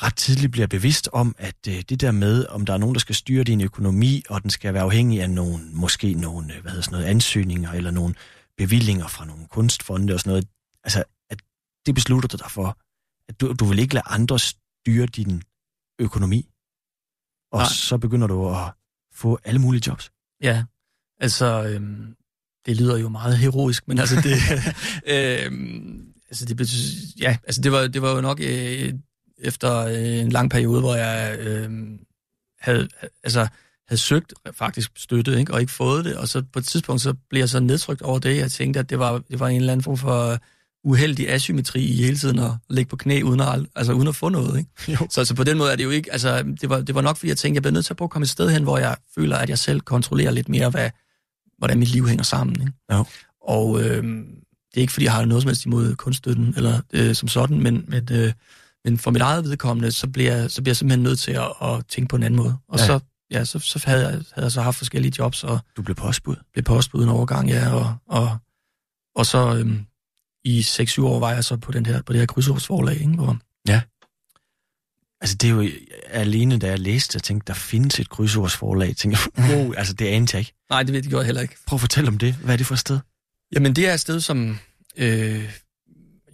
ret 0.03 0.17
tidligt 0.17 0.53
bliver 0.53 0.67
bevidst 0.67 1.09
om, 1.13 1.35
at 1.39 1.57
øh, 1.69 1.83
det 1.89 2.01
der 2.01 2.11
med, 2.11 2.47
om 2.47 2.67
der 2.67 2.73
er 2.73 2.79
nogen, 2.79 2.95
der 2.95 3.01
skal 3.01 3.15
styre 3.15 3.45
din 3.45 3.61
økonomi, 3.61 4.23
og 4.29 4.43
den 4.43 4.51
skal 4.51 4.75
være 4.75 4.83
afhængig 4.83 5.23
af 5.23 5.31
nogle, 5.31 5.65
måske 5.73 6.15
nogle, 6.15 6.55
øh, 6.55 6.61
hvad 6.61 6.71
hedder 6.71 6.83
sådan 6.83 6.97
noget, 6.97 7.07
ansøgninger, 7.11 7.73
eller 7.73 7.91
nogle 7.91 8.15
bevillinger 8.57 9.09
fra 9.09 9.25
nogle 9.25 9.47
kunstfonde 9.49 10.15
og 10.15 10.21
sådan 10.21 10.31
noget, 10.31 10.49
altså, 10.85 11.05
at 11.31 11.43
det 11.87 11.95
beslutter 11.95 12.29
du 12.29 12.37
dig 12.37 12.51
for, 12.51 12.79
at 13.29 13.41
du, 13.41 13.53
du 13.53 13.65
vil 13.65 13.79
ikke 13.79 13.95
lade 13.95 14.07
andre 14.07 14.39
styre 14.39 15.07
din 15.07 15.43
økonomi. 15.99 16.49
Og 17.53 17.59
Nej. 17.59 17.69
så 17.69 17.99
begynder 17.99 18.27
du 18.27 18.49
at 18.49 18.73
få 19.15 19.39
alle 19.45 19.61
mulige 19.61 19.83
jobs. 19.87 20.11
Ja, 20.43 20.65
altså, 21.21 21.65
øhm, 21.65 22.17
det 22.67 22.77
lyder 22.77 22.97
jo 22.97 23.09
meget 23.09 23.39
heroisk, 23.39 23.89
men 23.89 23.99
altså 23.99 24.17
det, 24.17 24.37
øhm, 25.15 26.15
altså 26.29 26.45
det, 26.45 27.21
ja, 27.21 27.37
altså 27.45 27.61
det 27.61 27.73
var, 27.73 27.87
det 27.87 28.03
var 28.03 28.15
jo 28.15 28.21
nok 28.21 28.41
øh, 28.41 28.95
efter 29.43 29.77
øh, 29.79 30.19
en 30.19 30.29
lang 30.29 30.51
periode, 30.51 30.81
hvor 30.81 30.95
jeg 30.95 31.39
øh, 31.39 31.71
havde, 32.61 32.89
altså, 33.25 33.47
havde 33.89 34.01
søgt 34.01 34.35
faktisk 34.53 34.91
støtte, 34.97 35.39
ikke? 35.39 35.55
og 35.55 35.61
ikke 35.61 35.73
fået 35.73 36.05
det. 36.05 36.17
Og 36.17 36.29
så 36.29 36.43
på 36.53 36.59
et 36.59 36.65
tidspunkt, 36.65 37.03
så 37.03 37.15
blev 37.31 37.41
jeg 37.41 37.49
så 37.49 37.61
nedtrykt 37.61 38.03
over 38.03 38.19
det. 38.19 38.37
Jeg 38.37 38.51
tænkte, 38.51 38.81
at 38.81 38.91
det 38.91 38.99
var, 38.99 39.23
det 39.31 39.41
var 39.41 39.49
en 39.49 39.57
eller 39.57 39.73
anden 39.73 39.85
form 39.85 39.97
for 39.97 40.39
uheldig 40.85 41.31
asymmetri 41.31 41.85
i 41.85 42.03
hele 42.03 42.17
tiden 42.17 42.39
at 42.39 42.51
ligge 42.71 42.89
på 42.89 42.97
knæ 42.97 43.23
uden 43.23 43.41
at, 43.41 43.67
altså, 43.77 43.93
uden 43.93 44.09
at 44.09 44.17
få 44.17 44.29
noget. 44.29 44.59
Ikke? 44.59 44.71
Så 45.13 45.21
altså, 45.21 45.35
på 45.35 45.45
den 45.45 45.59
måde 45.59 45.73
er 45.73 45.77
det 45.77 45.85
jo 45.85 45.91
ikke... 45.91 46.13
Altså, 46.13 46.43
det, 46.61 46.69
var, 46.69 46.81
det 46.81 46.95
var 46.95 47.01
nok, 47.01 47.17
fordi 47.17 47.29
jeg 47.29 47.37
tænkte, 47.37 47.57
jeg 47.57 47.63
bliver 47.63 47.73
nødt 47.73 47.85
til 47.85 47.93
at 47.93 47.97
prøve 47.97 48.07
at 48.07 48.11
komme 48.11 48.25
et 48.25 48.31
sted 48.31 48.51
hen, 48.51 48.63
hvor 48.63 48.79
jeg 48.79 48.97
føler, 49.15 49.37
at 49.37 49.49
jeg 49.49 49.59
selv 49.59 49.81
kontrollerer 49.81 50.31
lidt 50.31 50.49
mere, 50.49 50.71
hvad, 50.71 50.91
hvordan 51.59 51.79
mit 51.79 51.89
liv 51.89 52.09
hænger 52.09 52.25
sammen. 52.25 52.61
Ikke? 52.61 52.73
Jo. 52.93 53.05
Og 53.41 53.83
øh, 53.83 54.05
det 54.05 54.77
er 54.77 54.81
ikke, 54.81 54.93
fordi 54.93 55.05
jeg 55.05 55.13
har 55.13 55.25
noget 55.25 55.43
som 55.43 55.49
helst 55.49 55.65
imod 55.65 55.95
kunststøtten, 55.95 56.55
eller 56.57 56.81
øh, 56.93 57.15
som 57.15 57.29
sådan, 57.29 57.61
men, 57.61 57.85
men 57.89 58.09
øh, 58.13 58.33
men 58.85 58.99
for 58.99 59.11
mit 59.11 59.23
eget 59.23 59.45
vedkommende, 59.45 59.93
så 59.93 60.09
bliver 60.09 60.37
jeg, 60.37 60.51
så 60.51 60.63
bliver 60.63 60.71
jeg 60.71 60.77
simpelthen 60.77 61.03
nødt 61.03 61.19
til 61.19 61.33
at, 61.33 61.53
at 61.63 61.87
tænke 61.89 62.09
på 62.09 62.17
en 62.17 62.23
anden 62.23 62.37
måde. 62.37 62.59
Og 62.69 62.79
ja. 62.79 62.87
så, 62.87 63.01
ja, 63.31 63.45
så, 63.45 63.59
så 63.59 63.83
havde, 63.85 64.03
jeg, 64.03 64.11
havde 64.11 64.45
jeg 64.45 64.53
så 64.53 64.63
haft 64.63 64.77
forskellige 64.77 65.13
jobs. 65.19 65.45
Og 65.45 65.61
du 65.77 65.83
blev 65.83 65.95
postbud? 65.95 66.37
Blev 66.53 66.65
postbud 66.65 67.03
en 67.03 67.09
overgang, 67.09 67.49
ja. 67.49 67.75
Og, 67.75 67.95
og, 68.07 68.39
og 69.15 69.27
så 69.27 69.57
øhm, 69.57 69.87
i 70.45 70.61
6-7 70.61 71.03
år 71.03 71.21
var 71.21 71.33
jeg 71.33 71.45
så 71.45 71.57
på, 71.57 71.73
den 71.73 71.87
her, 71.87 72.03
på 72.03 72.13
det 72.13 72.21
her 72.21 72.27
krydsordsforlag. 72.27 73.01
Ikke? 73.01 73.13
Hvor, 73.13 73.39
ja. 73.69 73.81
Altså 75.21 75.37
det 75.37 75.51
er 75.51 75.55
jo 75.55 75.69
alene, 76.07 76.59
da 76.59 76.67
jeg 76.67 76.79
læste, 76.79 77.17
jeg 77.17 77.23
tænkte, 77.23 77.47
der 77.47 77.55
findes 77.55 78.01
et 78.01 78.09
krydsordsforlag. 78.09 78.89
Jeg 78.89 78.97
tænkte, 78.97 79.21
wow, 79.49 79.73
altså 79.73 79.95
det 79.95 80.07
anede 80.07 80.31
jeg 80.33 80.41
ikke. 80.41 80.55
Nej, 80.71 80.83
det 80.83 80.95
ved 80.95 81.19
jeg 81.19 81.25
heller 81.25 81.43
ikke. 81.43 81.57
Prøv 81.67 81.77
at 81.77 81.81
fortælle 81.81 82.09
om 82.09 82.19
det. 82.19 82.35
Hvad 82.35 82.55
er 82.55 82.57
det 82.57 82.67
for 82.67 82.75
et 82.75 82.79
sted? 82.79 82.99
Jamen 83.53 83.77
det 83.77 83.89
er 83.89 83.95
et 83.95 84.01
sted, 84.01 84.21
som 84.21 84.59
øh, 84.97 85.53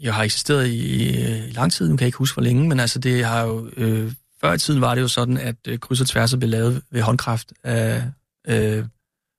jeg 0.01 0.14
har 0.14 0.22
eksisteret 0.22 0.66
i, 0.66 1.09
i 1.49 1.51
lang 1.51 1.72
tid, 1.72 1.88
nu 1.88 1.96
kan 1.96 2.05
jeg 2.05 2.09
ikke 2.09 2.18
huske 2.18 2.34
hvor 2.34 2.42
længe, 2.42 2.68
men 2.68 2.80
altså 2.80 2.99
det 2.99 3.24
har 3.24 3.42
jo, 3.42 3.70
øh, 3.76 4.12
før 4.40 4.53
i 4.53 4.59
tiden 4.59 4.80
var 4.80 4.94
det 4.94 5.03
jo 5.03 5.09
sådan, 5.09 5.36
at 5.36 5.57
øh, 5.68 5.78
kryds 5.78 6.01
og 6.01 6.07
tværs 6.07 6.36
blev 6.36 6.51
lavet 6.51 6.82
ved 6.90 7.03
håndkraft. 7.03 7.53
Øh, 7.66 8.03
øh, 8.49 8.84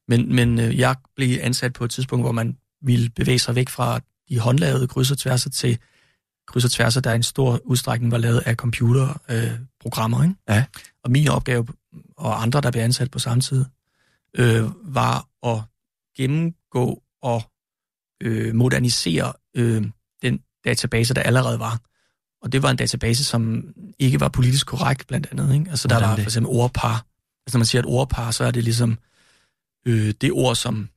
men 0.07 0.35
men 0.35 0.59
øh, 0.59 0.79
jeg 0.79 0.95
blev 1.15 1.39
ansat 1.41 1.73
på 1.73 1.83
et 1.83 1.91
tidspunkt, 1.91 2.23
hvor 2.23 2.31
man 2.31 2.57
ville 2.81 3.09
bevæge 3.09 3.39
sig 3.39 3.55
væk 3.55 3.69
fra 3.69 3.99
de 4.29 4.39
håndlavede 4.39 4.87
kryds 4.87 5.11
og 5.11 5.17
tværser 5.17 5.49
til 5.49 5.77
kryds 6.47 6.65
og 6.65 6.71
tværser, 6.71 7.01
der 7.01 7.11
i 7.11 7.15
en 7.15 7.23
stor 7.23 7.59
udstrækning 7.63 8.11
var 8.11 8.17
lavet 8.17 8.39
af 8.45 8.55
computerprogrammer. 8.55 10.19
Øh, 10.19 10.25
ikke? 10.25 10.39
Ja. 10.49 10.65
Og 11.03 11.11
min 11.11 11.27
opgave, 11.27 11.67
og 12.17 12.41
andre, 12.41 12.61
der 12.61 12.71
blev 12.71 12.81
ansat 12.81 13.11
på 13.11 13.19
samme 13.19 13.41
tid, 13.41 13.65
øh, 14.37 14.63
var 14.95 15.27
at 15.45 15.61
gennemgå 16.17 17.03
og 17.21 17.41
øh, 18.21 18.55
modernisere 18.55 19.33
øh, 19.55 19.83
database, 20.65 21.13
der 21.13 21.21
allerede 21.21 21.59
var. 21.59 21.79
Og 22.41 22.51
det 22.51 22.63
var 22.63 22.69
en 22.71 22.77
database, 22.77 23.23
som 23.23 23.63
ikke 23.99 24.19
var 24.19 24.29
politisk 24.29 24.67
korrekt, 24.67 25.07
blandt 25.07 25.27
andet. 25.31 25.53
Ikke? 25.53 25.69
Altså, 25.69 25.87
der 25.87 25.95
Hvordan 25.95 26.09
var 26.09 26.15
det? 26.15 26.23
for 26.23 26.29
eksempel 26.29 26.49
ordpar. 26.49 27.05
Altså, 27.47 27.57
når 27.57 27.59
man 27.59 27.65
siger 27.65 27.81
et 27.81 27.85
ordpar, 27.85 28.31
så 28.31 28.43
er 28.43 28.51
det 28.51 28.63
ligesom 28.63 28.97
øh, 29.85 30.13
det 30.21 30.31
ord, 30.31 30.55
som 30.55 30.89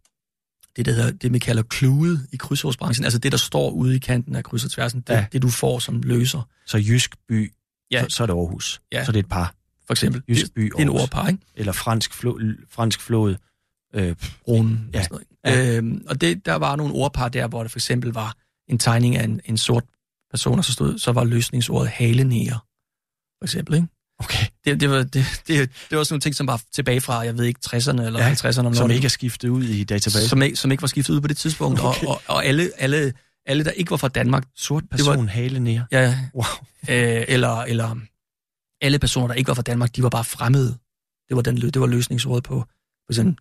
det, 0.77 0.87
der 0.87 0.93
hedder, 0.93 1.11
det, 1.11 1.31
man 1.31 1.41
kalder 1.41 1.63
klude 1.63 2.27
i 2.33 2.37
krydsordsbranchen. 2.37 3.05
Altså 3.05 3.19
det, 3.19 3.33
der 3.33 3.39
står 3.39 3.71
ude 3.71 3.97
i 3.97 3.99
kanten 3.99 4.37
af 4.37 4.45
kryds 4.45 4.65
og 4.65 4.71
tværsen. 4.71 5.01
Det, 5.01 5.15
ja. 5.15 5.27
det 5.33 5.43
du 5.43 5.49
får 5.49 5.79
som 5.79 6.03
løser. 6.03 6.49
Så 6.67 6.79
Jysk 6.79 7.17
by, 7.29 7.53
ja. 7.91 8.03
så, 8.03 8.17
så 8.17 8.23
er 8.23 8.27
det 8.27 8.35
Aarhus. 8.35 8.83
Ja. 8.93 9.05
Så 9.05 9.13
det 9.13 9.19
er 9.19 9.23
et 9.23 9.29
par. 9.29 9.55
For 9.87 9.93
eksempel. 9.93 10.23
Jysk 10.29 10.55
by, 10.55 10.63
Det 10.63 10.73
er 10.79 10.83
en 10.83 10.89
ordpar, 10.89 11.29
ikke? 11.29 11.43
Eller 11.55 11.73
fransk, 11.73 12.15
flo, 12.15 12.39
fransk 12.71 13.01
flod. 13.01 13.37
Øh, 13.95 14.17
Rune. 14.49 14.81
Ja. 14.95 15.03
Sådan 15.03 15.19
noget. 15.45 15.59
Ja. 15.59 15.77
Øhm, 15.77 16.05
og 16.09 16.21
det, 16.21 16.47
der 16.47 16.55
var 16.55 16.77
nogle 16.77 16.95
ordpar 16.95 17.29
der, 17.29 17.47
hvor 17.47 17.63
det 17.63 17.73
for 17.73 17.79
eksempel 17.79 18.13
var 18.13 18.37
en 18.73 18.79
tegning 18.79 19.17
af 19.17 19.25
en, 19.25 19.41
en 19.45 19.57
sort 19.57 19.85
person, 20.31 20.59
og 20.59 20.65
så, 20.65 20.73
stod, 20.73 20.99
så 20.99 21.13
var 21.13 21.25
løsningsordet 21.25 21.91
halenæger, 21.91 22.59
for 23.39 23.45
eksempel, 23.45 23.75
ikke? 23.75 23.89
Okay. 24.19 24.47
Det, 24.65 24.81
det, 24.81 24.91
var, 24.91 24.97
det, 24.97 25.25
det, 25.49 25.71
det 25.91 25.99
var 25.99 26.05
sådan 26.05 26.15
nogle 26.15 26.21
ting, 26.21 26.35
som 26.35 26.47
var 26.47 26.63
tilbage 26.73 27.01
fra, 27.01 27.21
jeg 27.21 27.39
ved 27.39 27.45
ikke, 27.45 27.61
60'erne 27.67 28.03
eller 28.03 28.21
ja, 28.21 28.33
50'erne. 28.33 28.75
Som 28.75 28.91
ikke 28.91 29.05
er 29.05 29.09
skiftet 29.09 29.49
ud 29.49 29.65
i 29.65 29.85
databasen. 29.85 30.29
Som, 30.29 30.43
som 30.55 30.71
ikke 30.71 30.83
var 30.83 30.89
skiftet 30.89 31.15
ud 31.15 31.21
på 31.21 31.29
det 31.29 31.37
tidspunkt. 31.37 31.81
Okay. 31.81 32.07
Og, 32.07 32.13
og, 32.13 32.23
og 32.27 32.45
alle, 32.45 32.71
alle, 32.79 33.13
alle, 33.47 33.65
der 33.65 33.71
ikke 33.71 33.91
var 33.91 33.97
fra 33.97 34.09
Danmark... 34.09 34.45
Sort 34.57 34.85
person, 34.91 35.27
var, 35.27 35.33
halenæger? 35.33 35.85
Ja. 35.93 36.19
Wow. 36.35 36.45
Øh, 36.89 37.25
eller, 37.29 37.63
eller 37.63 37.97
alle 38.81 38.99
personer, 38.99 39.27
der 39.27 39.35
ikke 39.35 39.49
var 39.49 39.55
fra 39.55 39.63
Danmark, 39.63 39.97
de 39.97 40.03
var 40.03 40.09
bare 40.09 40.25
fremmede. 40.25 40.79
Det 41.29 41.37
var, 41.37 41.43
den, 41.43 41.57
det 41.57 41.81
var 41.81 41.87
løsningsordet 41.87 42.45
på, 42.45 42.55
for 43.07 43.13
eksempel, 43.13 43.37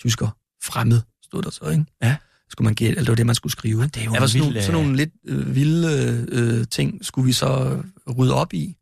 tysker. 0.00 0.28
Fremmed, 0.62 1.00
stod 1.24 1.42
der 1.42 1.50
så, 1.50 1.68
ikke? 1.70 1.84
Ja 2.02 2.16
skulle 2.50 2.66
man 2.66 2.74
gætte, 2.74 2.96
eller 2.96 3.04
det 3.04 3.08
var 3.08 3.16
det, 3.16 3.26
man 3.26 3.34
skulle 3.34 3.52
skrive. 3.52 3.82
Det 3.82 3.96
er 3.96 4.04
jo 4.04 4.14
ja, 4.14 4.26
sådan, 4.26 4.46
nogle, 4.46 4.62
sådan 4.62 4.80
nogle 4.80 4.96
lidt 4.96 5.10
øh, 5.26 5.54
vilde 5.54 6.26
øh, 6.28 6.66
ting, 6.70 7.04
skulle 7.04 7.26
vi 7.26 7.32
så 7.32 7.82
rydde 8.18 8.34
op 8.34 8.54
i, 8.54 8.76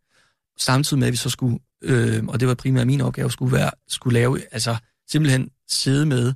samtidig 0.59 0.99
med, 0.99 1.07
at 1.07 1.13
vi 1.13 1.17
så 1.17 1.31
skulle, 1.31 1.59
øh, 1.83 2.25
og 2.25 2.41
det 2.41 2.49
var 2.49 2.55
primært 2.55 2.87
min 2.87 3.01
opgave, 3.01 3.31
skulle, 3.31 3.53
være, 3.53 3.71
skulle 3.89 4.15
lave, 4.15 4.41
altså 4.53 4.77
simpelthen 5.11 5.51
sidde 5.69 6.07
med 6.07 6.33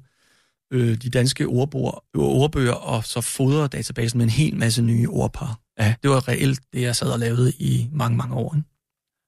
øh, 0.72 0.96
de 0.96 1.10
danske 1.10 1.46
ordbøger, 1.46 2.04
ordbøger, 2.14 2.72
og 2.72 3.04
så 3.04 3.20
fodre 3.20 3.68
databasen 3.68 4.18
med 4.18 4.26
en 4.26 4.30
hel 4.30 4.56
masse 4.56 4.82
nye 4.82 5.08
ordpar. 5.08 5.58
Ja. 5.78 5.94
Det 6.02 6.10
var 6.10 6.28
reelt 6.28 6.60
det, 6.72 6.80
jeg 6.82 6.96
sad 6.96 7.08
og 7.08 7.18
lavede 7.18 7.52
i 7.58 7.88
mange, 7.92 8.16
mange 8.16 8.34
år. 8.34 8.54
Ikke? 8.54 8.68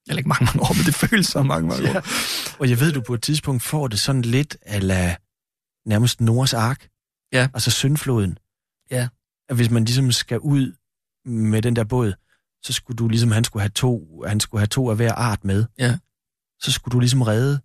Eller 0.08 0.18
ikke 0.18 0.28
mange, 0.28 0.44
mange 0.44 0.60
år, 0.62 0.74
men 0.76 0.86
det 0.86 0.94
føles 0.94 1.26
som 1.26 1.46
mange, 1.46 1.68
mange 1.68 1.88
år. 1.88 1.92
Ja. 1.94 2.00
Og 2.58 2.70
jeg 2.70 2.80
ved, 2.80 2.92
du 2.92 3.00
på 3.00 3.14
et 3.14 3.22
tidspunkt 3.22 3.62
får 3.62 3.88
det 3.88 4.00
sådan 4.00 4.22
lidt 4.22 4.56
ala 4.62 5.16
nærmest 5.86 6.20
Noras 6.20 6.54
ark. 6.54 6.88
Ja. 7.32 7.48
Altså 7.54 7.70
syndfloden. 7.70 8.38
Ja. 8.90 9.08
At 9.48 9.56
hvis 9.56 9.70
man 9.70 9.84
ligesom 9.84 10.12
skal 10.12 10.38
ud 10.38 10.72
med 11.26 11.62
den 11.62 11.76
der 11.76 11.84
båd, 11.84 12.12
så 12.64 12.72
skulle 12.72 12.96
du 12.96 13.08
ligesom, 13.08 13.30
han 13.30 13.44
skulle 13.44 13.60
have 13.62 13.70
to, 13.74 14.22
han 14.26 14.40
skulle 14.40 14.60
have 14.60 14.66
to 14.66 14.90
af 14.90 14.96
hver 14.96 15.12
art 15.12 15.44
med. 15.44 15.64
Ja. 15.78 15.96
Så 16.62 16.72
skulle 16.72 16.92
du 16.92 16.98
ligesom 17.00 17.22
redde 17.22 17.60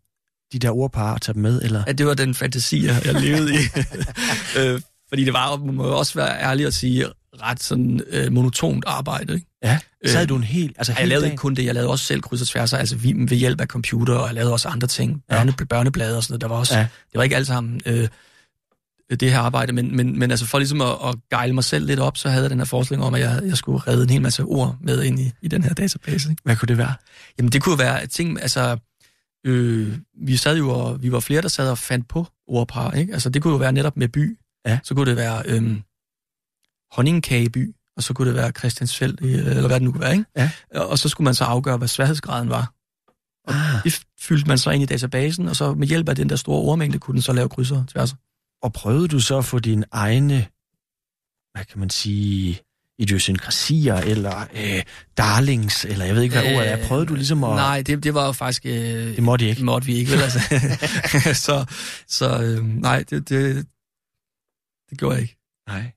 de 0.54 0.60
der 0.60 0.72
ordpar 0.72 1.14
og 1.14 1.22
tage 1.22 1.34
dem 1.34 1.42
med, 1.42 1.62
eller? 1.62 1.84
At 1.88 1.98
det 1.98 2.06
var 2.06 2.14
den 2.14 2.34
fantasi, 2.36 2.86
jeg 2.86 3.02
jeg 3.06 3.14
levede 3.22 3.54
i. 3.54 3.58
øh, 4.60 4.82
fordi 5.10 5.26
det 5.26 5.34
var, 5.34 5.58
man 5.58 5.76
må 5.76 5.84
også 5.84 6.14
være 6.14 6.42
ærlig 6.42 6.66
at 6.66 6.74
sige, 6.74 7.06
ret 7.42 7.64
sådan 7.64 8.02
øh, 8.08 8.32
monotont 8.32 8.84
arbejde. 8.88 9.34
Ikke? 9.34 9.48
Ja. 9.64 9.80
Sad 10.06 10.22
Øh, 10.24 10.30
du 10.30 10.36
en 10.36 10.44
hel, 10.44 10.74
altså 10.78 10.94
Jeg 11.00 11.08
lavede 11.08 11.22
dagen? 11.24 11.32
ikke 11.34 11.42
kun 11.42 11.56
det, 11.56 11.66
jeg 11.66 11.74
lavede 11.74 11.90
også 11.90 12.06
selv 12.06 12.22
kryds 12.22 12.42
og 12.42 12.48
tværs, 12.48 12.74
altså 12.74 12.96
vi, 12.96 13.14
ved 13.18 13.38
hjælp 13.38 13.62
af 13.62 13.68
computer, 13.68 14.14
og 14.16 14.28
jeg 14.28 14.36
lavede 14.36 14.54
også 14.54 14.68
andre 14.68 14.88
ting, 14.88 15.24
børne, 15.30 15.54
ja. 15.60 15.66
børneblade 15.66 16.18
og 16.18 16.24
sådan 16.24 16.32
noget. 16.34 16.42
Der 16.42 16.48
var 16.48 16.56
også, 16.56 16.74
Ja. 16.74 16.80
ja. 16.80 16.88
Det 17.12 17.18
var 17.18 17.24
ikke 17.24 17.36
alt 17.36 17.48
sammen 17.48 17.82
øh, 17.86 18.08
det 19.16 19.32
her 19.32 19.40
arbejde, 19.40 19.74
men, 19.74 19.96
men, 19.96 20.20
men 20.20 20.32
altså 20.32 20.46
for 20.46 20.58
ligesom 20.58 20.82
at, 20.82 20.88
at 21.06 21.16
gejle 21.30 21.54
mig 21.54 21.64
selv 21.64 21.86
lidt 21.86 22.00
op, 22.00 22.18
så 22.18 22.30
havde 22.30 22.44
jeg 22.44 22.50
den 22.50 22.58
her 22.58 22.66
forestilling 22.66 23.04
om, 23.06 23.14
at 23.14 23.22
jeg, 23.22 23.42
jeg 23.46 23.58
skulle 23.58 23.80
redde 23.80 24.04
en 24.04 24.10
hel 24.10 24.22
masse 24.22 24.44
ord 24.44 24.78
med 24.82 25.04
ind 25.04 25.20
i, 25.20 25.32
i 25.42 25.48
den 25.48 25.64
her 25.64 25.74
database. 25.74 26.30
Ikke? 26.30 26.42
Hvad 26.46 26.56
kunne 26.56 26.68
det 26.68 26.78
være? 26.78 26.94
Jamen 27.38 27.52
det 27.52 27.64
kunne 27.64 27.80
være 27.80 28.08
ting, 28.08 28.42
altså 28.42 28.78
øh, 29.46 29.98
vi 30.26 30.38
sad 30.38 30.58
jo, 30.58 30.70
og 30.70 31.02
vi 31.04 31.12
var 31.12 31.20
flere, 31.20 31.42
der 31.42 31.48
sad 31.48 31.70
og 31.72 31.78
fandt 31.78 32.08
på 32.08 32.28
ordpar, 32.48 32.92
ikke? 32.92 33.14
Altså 33.14 33.30
det 33.30 33.42
kunne 33.42 33.52
jo 33.52 33.58
være 33.58 33.72
netop 33.74 33.98
med 33.98 34.08
by, 34.10 34.38
Ja. 34.66 34.80
så 34.84 34.96
kunne 34.96 35.10
det 35.10 35.18
være 35.18 35.44
øh, 35.46 35.78
honningkageby, 36.92 37.76
og 37.98 38.04
så 38.04 38.14
kunne 38.14 38.28
det 38.28 38.36
være 38.36 38.52
Christiansfeld, 38.52 39.18
øh, 39.22 39.32
eller 39.34 39.68
hvad 39.68 39.80
det 39.80 39.82
nu 39.82 39.92
kunne 39.92 40.02
være, 40.02 40.12
ikke? 40.12 40.26
Ja. 40.38 40.52
Og 40.76 41.00
så 41.00 41.10
skulle 41.10 41.26
man 41.26 41.34
så 41.34 41.44
afgøre, 41.44 41.78
hvad 41.78 41.88
sværhedsgraden 41.88 42.50
var. 42.50 42.74
Og 43.48 43.54
Ah. 43.56 43.84
det 43.84 44.02
fyldte 44.22 44.48
man 44.48 44.58
så 44.58 44.70
ind 44.70 44.84
i 44.84 44.86
databasen, 44.86 45.48
og 45.48 45.56
så 45.56 45.74
med 45.74 45.88
hjælp 45.88 46.10
af 46.10 46.16
den 46.16 46.30
der 46.30 46.36
store 46.36 46.60
ordmængde, 46.62 47.00
kunne 47.00 47.14
den 47.14 47.22
så 47.22 47.34
lave 47.34 47.50
krydser 47.50 47.78
og 47.78 47.88
tværser. 47.88 48.16
Og 48.62 48.74
prøvede 48.74 49.08
du 49.08 49.20
så 49.20 49.38
at 49.38 49.46
få 49.46 49.60
dine 49.60 49.86
egne, 49.92 50.48
hvad 51.54 51.66
kan 51.66 51.80
man 51.80 51.90
sige, 51.90 52.60
idiosynkrasier, 52.98 53.96
eller 53.96 54.42
øh, 54.54 54.84
darlings, 55.18 55.86
eller 55.86 56.06
jeg 56.06 56.16
ved 56.16 56.22
ikke, 56.22 56.40
hvad 56.40 56.56
ordet 56.56 56.72
er. 56.72 56.88
Prøvede 56.88 57.06
du 57.06 57.16
ligesom 57.16 57.44
at... 57.44 57.50
Nej, 57.50 57.82
det, 57.82 58.04
det 58.04 58.14
var 58.14 58.26
jo 58.26 58.32
faktisk... 58.32 58.66
Øh, 58.66 58.72
Det 59.16 59.24
måtte 59.24 59.46
I 59.46 59.50
ikke. 59.50 59.58
Det 59.58 59.66
måtte 59.66 59.86
vi 59.86 59.94
ikke, 59.96 60.12
vel 60.12 60.22
altså. 60.22 60.40
så 61.46 61.66
så 62.08 62.44
øh, 62.44 62.66
nej, 62.66 63.04
det, 63.10 63.30
det, 63.30 63.68
det 64.90 64.98
gjorde 64.98 65.14
jeg 65.16 65.22
ikke. 65.22 65.38
Nej. 65.68 65.92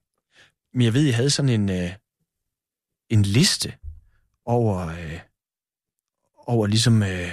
Men 0.74 0.82
jeg 0.82 0.94
ved, 0.94 1.06
I 1.06 1.10
havde 1.10 1.30
sådan 1.30 1.48
en, 1.48 1.70
øh, 1.70 1.90
en 3.10 3.22
liste 3.22 3.72
over, 4.46 4.86
øh, 4.88 5.20
over 6.46 6.66
ligesom 6.66 7.02
øh, 7.02 7.30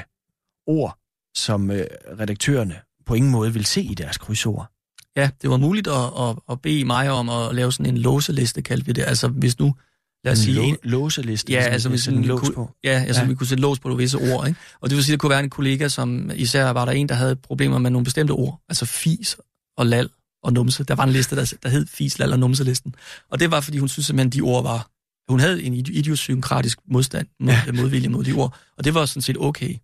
ord, 0.67 0.99
som 1.35 1.71
øh, 1.71 1.85
redaktørerne 2.19 2.81
på 3.05 3.13
ingen 3.13 3.31
måde 3.31 3.53
vil 3.53 3.65
se 3.65 3.81
i 3.81 3.93
deres 3.93 4.17
krydsord. 4.17 4.71
Ja, 5.15 5.29
det 5.41 5.49
var 5.49 5.57
muligt 5.57 5.87
at, 5.87 5.93
at, 6.19 6.35
at 6.51 6.61
bede 6.61 6.85
mig 6.85 7.11
om 7.11 7.29
at 7.29 7.55
lave 7.55 7.71
sådan 7.71 7.85
en 7.85 7.97
låseliste, 7.97 8.61
kaldte 8.61 8.85
vi 8.85 8.91
det. 8.91 9.03
Altså 9.07 9.27
hvis 9.27 9.59
nu, 9.59 9.75
lad 10.23 10.33
os 10.33 10.39
en 10.39 10.43
sige... 10.45 10.61
en- 10.61 10.77
låseliste. 10.83 11.51
Ja, 11.53 11.59
altså 11.59 11.89
hvis 11.89 12.07
en 12.07 12.25
lås 12.25 12.51
på. 12.55 12.69
Ja, 12.83 13.03
altså 13.07 13.21
Ja. 13.21 13.27
vi 13.27 13.35
kunne 13.35 13.47
sætte 13.47 13.61
lås 13.61 13.79
på 13.79 13.95
visse 13.95 14.17
ord, 14.17 14.47
ikke? 14.47 14.59
Og 14.81 14.89
det 14.89 14.95
vil 14.95 15.03
sige, 15.05 15.13
at 15.13 15.17
der 15.17 15.21
kunne 15.21 15.29
være 15.29 15.43
en 15.43 15.49
kollega, 15.49 15.87
som 15.87 16.31
især 16.35 16.69
var 16.69 16.85
der 16.85 16.91
en, 16.91 17.09
der 17.09 17.15
havde 17.15 17.35
problemer 17.35 17.77
med 17.77 17.89
nogle 17.91 18.05
bestemte 18.05 18.31
ord. 18.31 18.61
Altså 18.69 18.85
fis 18.85 19.37
og 19.77 19.85
lal 19.85 20.09
og 20.43 20.53
numse. 20.53 20.83
Der 20.83 20.95
var 20.95 21.03
en 21.03 21.09
liste, 21.11 21.35
der, 21.35 21.53
der 21.63 21.69
hed 21.69 21.85
fis, 21.87 22.19
lal 22.19 22.33
og 22.33 22.39
numselisten. 22.39 22.95
Og 23.31 23.39
det 23.39 23.51
var, 23.51 23.59
fordi 23.61 23.77
hun 23.77 23.89
synes 23.89 24.05
simpelthen, 24.05 24.29
de 24.31 24.41
ord 24.41 24.63
var... 24.63 24.89
Hun 25.31 25.39
havde 25.39 25.63
en 25.63 25.73
idi- 25.73 25.91
idiosynkratisk 25.97 26.79
modstand, 26.91 27.27
mod, 27.39 27.53
ja. 27.65 27.71
modvilje 27.71 28.09
mod 28.09 28.23
de 28.23 28.33
ord. 28.33 28.57
Og 28.77 28.83
det 28.83 28.93
var 28.93 29.05
sådan 29.05 29.21
set 29.21 29.37
okay. 29.39 29.75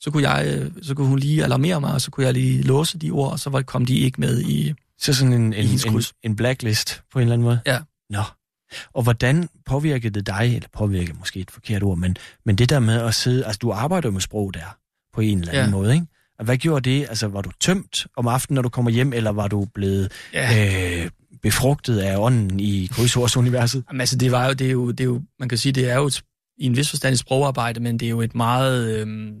Så 0.00 0.10
kunne, 0.10 0.30
jeg, 0.30 0.46
øh, 0.58 0.70
så 0.82 0.94
kunne 0.94 1.06
hun 1.06 1.18
lige 1.18 1.44
alarmere 1.44 1.80
mig, 1.80 1.92
og 1.92 2.00
så 2.00 2.10
kunne 2.10 2.26
jeg 2.26 2.34
lige 2.34 2.62
låse 2.62 2.98
de 2.98 3.10
ord, 3.10 3.32
og 3.32 3.38
så 3.40 3.50
var, 3.50 3.62
kom 3.62 3.86
de 3.86 3.98
ikke 3.98 4.20
med 4.20 4.40
i... 4.40 4.74
Så 4.98 5.12
sådan 5.14 5.32
en, 5.32 5.52
en, 5.52 5.66
en, 5.86 6.02
en 6.22 6.36
blacklist 6.36 7.02
på 7.12 7.18
en 7.18 7.22
eller 7.22 7.32
anden 7.34 7.44
måde? 7.44 7.60
Ja. 7.66 7.78
Nå. 8.10 8.22
Og 8.94 9.02
hvordan 9.02 9.48
påvirkede 9.66 10.14
det 10.14 10.26
dig, 10.26 10.52
eller 10.54 10.68
påvirkede 10.72 11.18
måske 11.18 11.40
et 11.40 11.50
forkert 11.50 11.82
ord, 11.82 11.98
men, 11.98 12.16
men 12.44 12.56
det 12.56 12.68
der 12.70 12.78
med 12.78 13.00
at 13.00 13.14
sidde, 13.14 13.44
altså 13.46 13.58
du 13.62 13.70
arbejder 13.72 14.10
med 14.10 14.20
sprog 14.20 14.54
der, 14.54 14.76
på 15.14 15.20
en 15.20 15.38
eller 15.38 15.52
anden 15.52 15.64
Ja. 15.64 15.70
måde, 15.70 15.94
ikke? 15.94 16.06
Og 16.38 16.44
hvad 16.44 16.56
gjorde 16.56 16.90
det? 16.90 17.06
Altså 17.08 17.28
var 17.28 17.40
du 17.42 17.50
tømt 17.60 18.06
om 18.16 18.28
aftenen, 18.28 18.54
når 18.54 18.62
du 18.62 18.68
kommer 18.68 18.90
hjem, 18.90 19.12
eller 19.12 19.30
var 19.30 19.48
du 19.48 19.66
blevet 19.74 20.12
Ja. 20.32 21.02
øh, 21.04 21.10
befrugtet 21.42 21.98
af 21.98 22.16
ånden 22.16 22.60
i 22.60 22.88
krydsordsuniverset? 22.92 23.84
Jamen, 23.88 24.00
altså, 24.00 24.16
det, 24.16 24.32
var 24.32 24.46
jo, 24.46 24.52
det, 24.52 24.66
er 24.66 24.70
jo, 24.70 24.90
det 24.90 25.00
er 25.00 25.04
jo, 25.04 25.22
man 25.38 25.48
kan 25.48 25.58
sige, 25.58 25.72
det 25.72 25.90
er 25.90 25.94
jo 25.96 26.06
et, 26.06 26.22
i 26.58 26.66
en 26.66 26.76
vis 26.76 26.90
forstand 26.90 27.12
et 27.12 27.18
sprogarbejde, 27.18 27.80
men 27.80 27.98
det 27.98 28.06
er 28.06 28.10
jo 28.10 28.20
et 28.20 28.34
meget 28.34 28.96
øhm, 29.00 29.34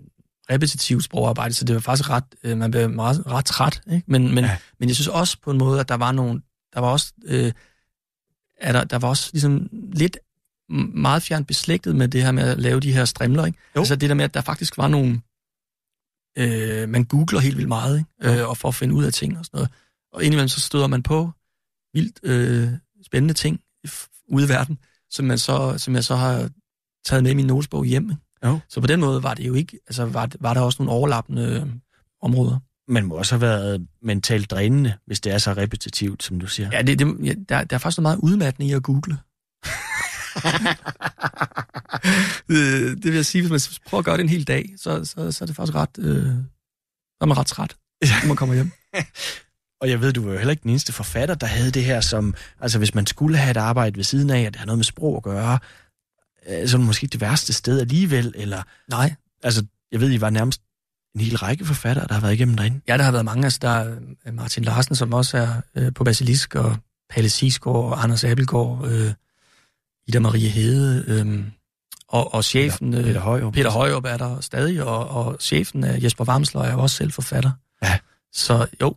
repetitivt 0.50 1.04
sprogarbejde, 1.04 1.54
så 1.54 1.64
det 1.64 1.74
var 1.74 1.80
faktisk 1.80 2.10
ret, 2.10 2.24
øh, 2.42 2.58
man 2.58 2.70
bliver 2.70 2.88
meget, 2.88 3.26
ret 3.26 3.44
træt. 3.44 3.82
Ikke? 3.92 4.04
Men, 4.06 4.34
men, 4.34 4.44
Ja. 4.44 4.56
men 4.78 4.88
jeg 4.88 4.96
synes 4.96 5.08
også 5.08 5.36
på 5.42 5.50
en 5.50 5.58
måde, 5.58 5.80
at 5.80 5.88
der 5.88 5.94
var 5.94 6.12
nogle, 6.12 6.42
der 6.74 6.80
var 6.80 6.88
også, 6.88 7.12
øh, 7.24 7.52
er 8.60 8.72
der, 8.72 8.84
der 8.84 8.98
var 8.98 9.08
også 9.08 9.30
ligesom 9.32 9.68
lidt 9.92 10.18
meget 10.94 11.22
fjernt 11.22 11.46
beslægtet 11.46 11.96
med 11.96 12.08
det 12.08 12.22
her 12.22 12.32
med 12.32 12.42
at 12.42 12.58
lave 12.58 12.80
de 12.80 12.92
her 12.92 13.04
strimler. 13.04 13.46
Ikke? 13.46 13.58
Jo. 13.76 13.80
Altså 13.80 13.96
det 13.96 14.08
der 14.08 14.14
med, 14.14 14.24
at 14.24 14.34
der 14.34 14.40
faktisk 14.40 14.78
var 14.78 14.88
nogle, 14.88 15.20
øh, 16.38 16.88
man 16.88 17.04
googler 17.04 17.40
helt 17.40 17.56
vildt 17.56 17.68
meget, 17.68 17.98
ikke? 17.98 18.40
Øh, 18.40 18.48
og 18.48 18.56
for 18.56 18.68
at 18.68 18.74
finde 18.74 18.94
ud 18.94 19.04
af 19.04 19.12
ting 19.12 19.38
og 19.38 19.44
sådan 19.44 19.58
noget. 19.58 19.70
Og 20.12 20.24
indimellem 20.24 20.48
så 20.48 20.60
støder 20.60 20.86
man 20.86 21.02
på 21.02 21.30
vildt 21.94 22.20
øh, 22.22 22.68
spændende 23.06 23.34
ting 23.34 23.60
ude 24.28 24.44
i 24.44 24.48
verden, 24.48 24.78
som, 25.10 25.24
man 25.24 25.38
så, 25.38 25.78
som 25.78 25.94
jeg 25.94 26.04
så 26.04 26.16
har 26.16 26.50
taget 27.04 27.22
med 27.22 27.30
i 27.30 27.34
min 27.34 27.46
notesbog 27.46 27.84
hjem. 27.84 28.10
ikke? 28.10 28.22
Jo. 28.44 28.58
Så 28.68 28.80
på 28.80 28.86
den 28.86 29.00
måde 29.00 29.22
var 29.22 29.34
det 29.34 29.46
jo 29.46 29.54
ikke, 29.54 29.78
altså 29.86 30.04
var, 30.04 30.28
var 30.40 30.54
der 30.54 30.60
også 30.60 30.82
nogle 30.82 30.92
overlappende 30.92 31.42
øh, 31.42 31.66
områder. 32.22 32.58
Man 32.88 33.04
må 33.04 33.14
også 33.14 33.34
have 33.34 33.40
været 33.40 33.86
mentalt 34.02 34.50
drænende, 34.50 34.94
hvis 35.06 35.20
det 35.20 35.32
er 35.32 35.38
så 35.38 35.52
repetitivt, 35.52 36.22
som 36.22 36.40
du 36.40 36.46
siger. 36.46 36.70
Ja, 36.72 36.82
det, 36.82 36.98
det, 36.98 37.16
ja 37.24 37.34
der, 37.48 37.64
der 37.64 37.76
er 37.76 37.78
faktisk 37.78 37.98
noget 37.98 38.02
meget 38.02 38.18
udmattende 38.32 38.68
i 38.68 38.72
at 38.72 38.82
google. 38.82 39.18
Øh, 42.48 42.90
det 42.96 43.04
vil 43.04 43.14
jeg 43.14 43.26
sige, 43.26 43.42
hvis 43.42 43.50
man 43.50 43.60
prøver 43.86 43.98
at 43.98 44.04
gøre 44.04 44.16
det 44.16 44.22
en 44.22 44.28
hel 44.28 44.44
dag, 44.44 44.74
så, 44.76 45.04
så, 45.04 45.32
så 45.32 45.44
er 45.44 45.46
det 45.46 45.56
faktisk 45.56 45.74
ret, 45.74 45.98
øh, 45.98 46.24
så 46.24 47.20
er 47.20 47.26
man 47.26 47.38
ret 47.38 47.46
træt, 47.46 47.76
når 48.02 48.26
man 48.26 48.36
kommer 48.36 48.54
hjem. 48.54 48.70
Og 49.80 49.90
jeg 49.90 50.00
ved, 50.00 50.12
du 50.12 50.24
var 50.24 50.32
jo 50.32 50.38
heller 50.38 50.50
ikke 50.50 50.62
den 50.62 50.70
eneste 50.70 50.92
forfatter, 50.92 51.34
der 51.34 51.46
havde 51.46 51.70
det 51.70 51.84
her 51.84 52.00
som, 52.00 52.34
altså 52.60 52.78
hvis 52.78 52.94
man 52.94 53.06
skulle 53.06 53.36
have 53.36 53.50
et 53.50 53.56
arbejde 53.56 53.96
ved 53.96 54.04
siden 54.04 54.30
af, 54.30 54.40
at 54.40 54.52
det 54.52 54.56
har 54.56 54.66
noget 54.66 54.78
med 54.78 54.84
sprog 54.84 55.16
at 55.16 55.22
gøre, 55.22 55.58
øh, 56.48 56.68
så 56.68 56.76
det 56.76 56.86
måske 56.86 57.06
det 57.06 57.20
værste 57.20 57.52
sted 57.52 57.80
alligevel, 57.80 58.32
eller, 58.36 58.62
Nej, 58.88 59.14
altså, 59.42 59.64
jeg 59.92 60.00
ved, 60.00 60.12
I 60.12 60.20
var 60.20 60.30
nærmest 60.30 60.62
en 61.14 61.20
hel 61.20 61.36
række 61.36 61.64
forfattere, 61.64 62.06
der 62.08 62.14
har 62.14 62.20
været 62.20 62.32
igennem 62.32 62.56
derinde. 62.56 62.80
ja, 62.88 62.96
der 62.96 63.02
har 63.04 63.12
været 63.12 63.24
mange. 63.24 63.44
Altså, 63.44 63.58
der 63.62 63.68
er 63.70 63.96
øh, 64.26 64.34
Martin 64.34 64.64
Larsen, 64.64 64.94
som 64.94 65.12
også 65.12 65.38
er 65.38 65.60
øh, 65.76 65.94
på 65.94 66.04
Basilisk, 66.04 66.54
og 66.54 66.76
Palle 67.10 67.30
Sisgaard, 67.30 67.76
og 67.76 68.02
Anders 68.02 68.24
Abelgaard, 68.24 68.88
øh, 68.90 69.12
Ida 70.06 70.20
Marie 70.20 70.48
Hede, 70.48 71.04
øh, 71.06 71.44
og, 72.08 72.34
og 72.34 72.44
chefen... 72.44 72.94
øh, 72.94 73.04
Peter 73.04 73.20
Højer. 73.20 73.50
Peter 73.50 73.70
Højrup 73.70 74.04
er 74.04 74.16
der 74.16 74.40
stadig, 74.40 74.82
og, 74.84 75.08
og 75.08 75.36
chefen 75.40 75.84
er 75.84 75.98
Jesper 76.02 76.24
Varmsløj 76.24 76.66
er 76.68 76.72
jo 76.72 76.78
også 76.78 76.96
selv 76.96 77.12
forfatter. 77.12 77.50
Ja. 77.82 77.98
Så 78.32 78.66
jo, 78.80 78.94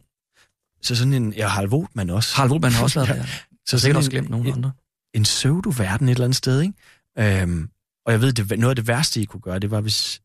Så 0.81 0.95
sådan 0.95 1.13
en, 1.13 1.33
ja, 1.33 1.47
Harald 1.47 1.69
Votman 1.69 2.09
også. 2.09 2.35
Harald 2.35 2.51
Rubin 2.51 2.71
har 2.71 2.83
også 2.83 2.99
været 3.05 3.17
der. 3.19 3.25
Så 3.65 3.79
sikkert 3.79 3.97
også 3.97 4.11
glemt 4.11 4.29
nogle 4.29 4.47
en, 4.47 4.53
andre. 4.53 4.71
en 5.13 5.23
pseudo-verden 5.23 6.09
et 6.09 6.11
eller 6.11 6.25
andet 6.25 6.35
sted, 6.37 6.61
ikke? 6.61 6.73
Øhm, 7.20 7.70
og 8.05 8.11
jeg 8.11 8.22
ved, 8.22 8.34
det, 8.34 8.59
noget 8.59 8.70
af 8.72 8.76
det 8.76 8.88
værste, 8.88 9.22
I 9.22 9.26
kunne 9.26 9.41
gøre, 9.41 9.59
det 9.59 9.72
var, 9.72 9.82
hvis, 9.82 10.22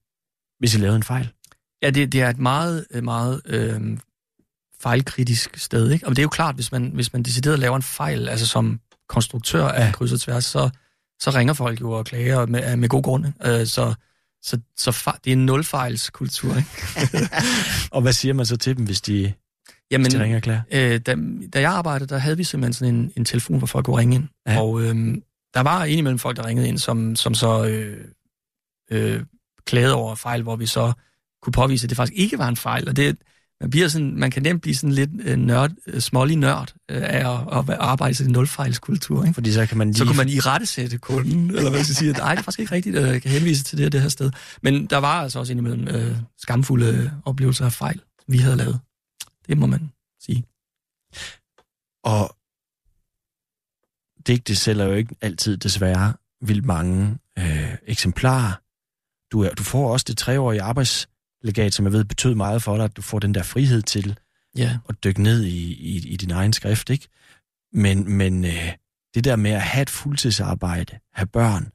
hvis 0.59 0.75
I 0.75 0.79
lavede 0.79 0.97
en 0.97 1.03
fejl. 1.03 1.33
Ja, 1.83 1.91
det, 1.91 2.13
det 2.13 2.23
er 2.23 2.29
et 2.31 2.39
meget, 2.39 2.87
øh, 2.91 3.05
meget 3.05 3.41
øh, 3.47 3.99
fejlkritisk 4.81 5.57
sted. 5.57 5.91
Ikke? 5.91 6.07
Og 6.07 6.11
det 6.11 6.19
er 6.19 6.25
jo 6.25 6.29
klart, 6.29 6.55
hvis 6.55 6.73
man, 6.73 6.91
hvis 6.95 7.13
man 7.13 7.23
decideret 7.23 7.59
laver 7.59 7.77
en 7.77 7.83
fejl, 7.83 8.29
altså 8.29 8.47
som 8.47 8.81
konstruktør 9.09 9.65
af 9.69 9.87
Ja. 9.87 9.93
kryds 9.93 10.13
og 10.13 10.21
tværs, 10.21 10.45
så, 10.45 10.71
så 11.21 11.31
ringer 11.31 11.55
folk 11.55 11.81
jo 11.81 11.91
og 11.91 12.07
klager 12.07 12.47
med, 12.47 12.77
med 12.77 12.89
god 12.89 13.03
grund. 13.03 13.25
Øh, 13.45 13.67
så 13.67 13.95
så, 14.43 14.61
så 14.77 14.91
fa- 14.91 15.19
det 15.25 15.31
er 15.31 15.37
en 15.37 15.47
nulfejlskultur. 15.47 16.57
Ikke? 16.57 17.31
Og 17.95 18.03
hvad 18.03 18.13
siger 18.13 18.35
man 18.35 18.47
så 18.47 18.57
til 18.57 18.77
dem, 18.77 18.85
hvis 18.85 19.01
de, 19.01 19.23
hvis 19.23 19.35
Jamen, 19.91 20.11
de 20.11 20.23
ringer 20.23 20.37
og 20.37 20.43
klager? 20.43 20.63
Øh, 20.71 21.01
da, 21.01 21.17
da 21.55 21.61
jeg 21.61 21.71
arbejdede, 21.73 22.09
der 22.09 22.19
havde 22.19 22.37
vi 22.37 22.45
simpelthen 22.45 22.73
sådan 22.73 22.95
en, 22.95 23.13
en 23.17 23.25
telefon, 23.25 23.59
hvor 23.59 23.67
folk 23.67 23.85
kunne 23.85 23.97
ringe 23.99 24.15
ind. 24.15 24.29
Ja. 24.49 24.61
Og 24.61 24.83
øhm, 24.83 25.23
der 25.55 25.61
var 25.61 25.85
indimellem 25.85 26.19
folk, 26.19 26.37
der 26.37 26.47
ringede 26.47 26.69
ind, 26.69 26.79
som, 26.79 27.17
som 27.17 27.35
så 27.35 27.65
øh, 27.65 28.05
øh, 28.91 29.23
klagede 29.67 29.95
over 29.95 30.15
fejl, 30.15 30.43
hvor 30.43 30.57
vi 30.57 30.67
så 30.67 30.93
kunne 31.43 31.53
påvise, 31.53 31.85
at 31.85 31.91
det 31.91 31.97
faktisk 31.97 32.19
ikke 32.19 32.39
var 32.39 32.49
en 32.49 32.57
fejl. 32.57 32.89
Og 32.89 32.97
det, 32.97 33.17
man, 33.61 33.71
bliver 33.71 33.89
sådan, 33.89 34.17
man 34.17 34.31
kan 34.31 34.43
nemt 34.43 34.63
blive 34.63 34.75
sådan 34.75 34.93
lidt 34.93 35.11
øh, 35.21 35.37
nørd, 35.37 35.71
øh, 35.87 36.01
smålig 36.01 36.37
nørd 36.37 36.75
øh, 36.91 37.03
af 37.03 37.33
at, 37.59 37.71
at 37.71 37.77
arbejde 37.81 38.11
i 38.11 38.15
sådan 38.15 38.31
en 38.31 38.33
nulfejlskultur. 38.33 39.23
Ikke? 39.25 39.35
Fordi 39.35 39.53
så 39.53 39.67
kan 39.67 39.79
man 39.79 39.89
lige... 39.89 39.99
Så 39.99 40.05
kunne 40.05 40.17
man 40.17 40.29
i 40.29 40.39
rette 40.39 40.67
sætte 40.67 40.99
kunden, 40.99 41.51
eller 41.51 41.71
hvad 41.71 41.85
skal 41.85 41.91
jeg 41.91 41.97
sige, 41.97 42.13
nej, 42.13 42.35
det 42.35 42.39
er 42.39 42.43
faktisk 42.43 42.61
ikke 42.61 42.75
rigtigt, 42.75 42.97
at 42.97 43.09
jeg 43.09 43.23
kan 43.23 43.31
henvise 43.31 43.65
til 43.65 43.79
det 43.79 43.87
og 43.87 43.93
det 43.93 44.03
her 44.03 44.09
sted. 44.09 44.31
Men 44.63 44.87
der 44.87 44.97
var 44.99 45.23
altså 45.23 45.39
også 45.39 45.53
indimellem 45.53 45.89
øh, 45.89 46.17
skamfulde 46.39 47.13
oplevelser 47.25 47.65
af 47.65 47.73
fejl, 47.73 48.01
vi 48.29 48.39
havde 48.39 48.57
lavet. 48.57 48.81
Det 49.49 49.59
må 49.59 49.67
man 49.67 49.93
sige. 50.21 50.45
Og 52.05 52.37
digte 54.29 54.57
sælger 54.57 54.85
jo 54.85 54.95
ikke 54.95 55.17
altid 55.21 55.57
desværre 55.57 56.15
vildt 56.41 56.65
mange 56.65 57.19
øh, 57.39 57.75
eksemplarer. 57.83 58.53
Du, 59.33 59.43
er, 59.43 59.55
du 59.55 59.63
får 59.63 59.93
også 59.93 60.05
det 60.09 60.19
treårige 60.19 60.63
arbejdslegat, 60.63 61.75
som 61.75 61.85
jeg 61.85 61.93
ved 61.93 62.05
betød 62.05 62.35
meget 62.35 62.63
for 62.63 62.77
dig, 62.77 62.85
at 62.85 62.97
du 62.97 63.03
får 63.03 63.19
den 63.19 63.35
der 63.35 63.43
frihed 63.43 63.83
til 63.83 64.19
Ja. 64.57 64.79
at 64.89 65.05
dykke 65.05 65.23
ned 65.23 65.45
i, 65.45 65.73
i, 65.73 66.09
i 66.09 66.17
din 66.17 66.31
egen 66.31 66.53
skrift, 66.53 66.91
ikke? 66.91 67.09
Men, 67.73 68.13
men 68.13 68.45
øh, 68.45 68.73
det 69.15 69.25
der 69.25 69.37
med 69.37 69.51
at 69.51 69.63
have 69.63 69.83
et 69.83 69.91
fuldtidsarbejde, 69.91 70.99
have 71.13 71.27
børn, 71.27 71.73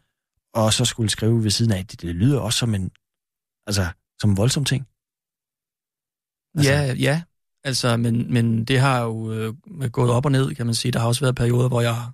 og 0.53 0.73
så 0.73 0.85
skulle 0.85 1.09
skrive 1.09 1.43
ved 1.43 1.51
siden 1.51 1.71
af, 1.71 1.85
det, 1.87 2.01
det 2.01 2.15
lyder 2.15 2.39
også 2.39 2.59
som 2.59 2.75
en, 2.75 2.91
altså, 3.67 3.87
som 4.21 4.29
en 4.29 4.37
voldsom 4.37 4.65
ting. 4.65 4.87
Altså, 6.57 6.71
ja, 6.71 6.93
ja. 6.93 7.23
Altså, 7.63 7.97
men, 7.97 8.33
men 8.33 8.65
det 8.65 8.79
har 8.79 9.01
jo 9.01 9.33
øh, 9.33 9.53
gået 9.91 10.11
op 10.11 10.25
og 10.25 10.31
ned, 10.31 10.55
kan 10.55 10.65
man 10.65 10.75
sige. 10.75 10.91
Der 10.91 10.99
har 10.99 11.07
også 11.07 11.21
været 11.21 11.35
perioder, 11.35 11.67
hvor 11.67 11.81
jeg 11.81 12.11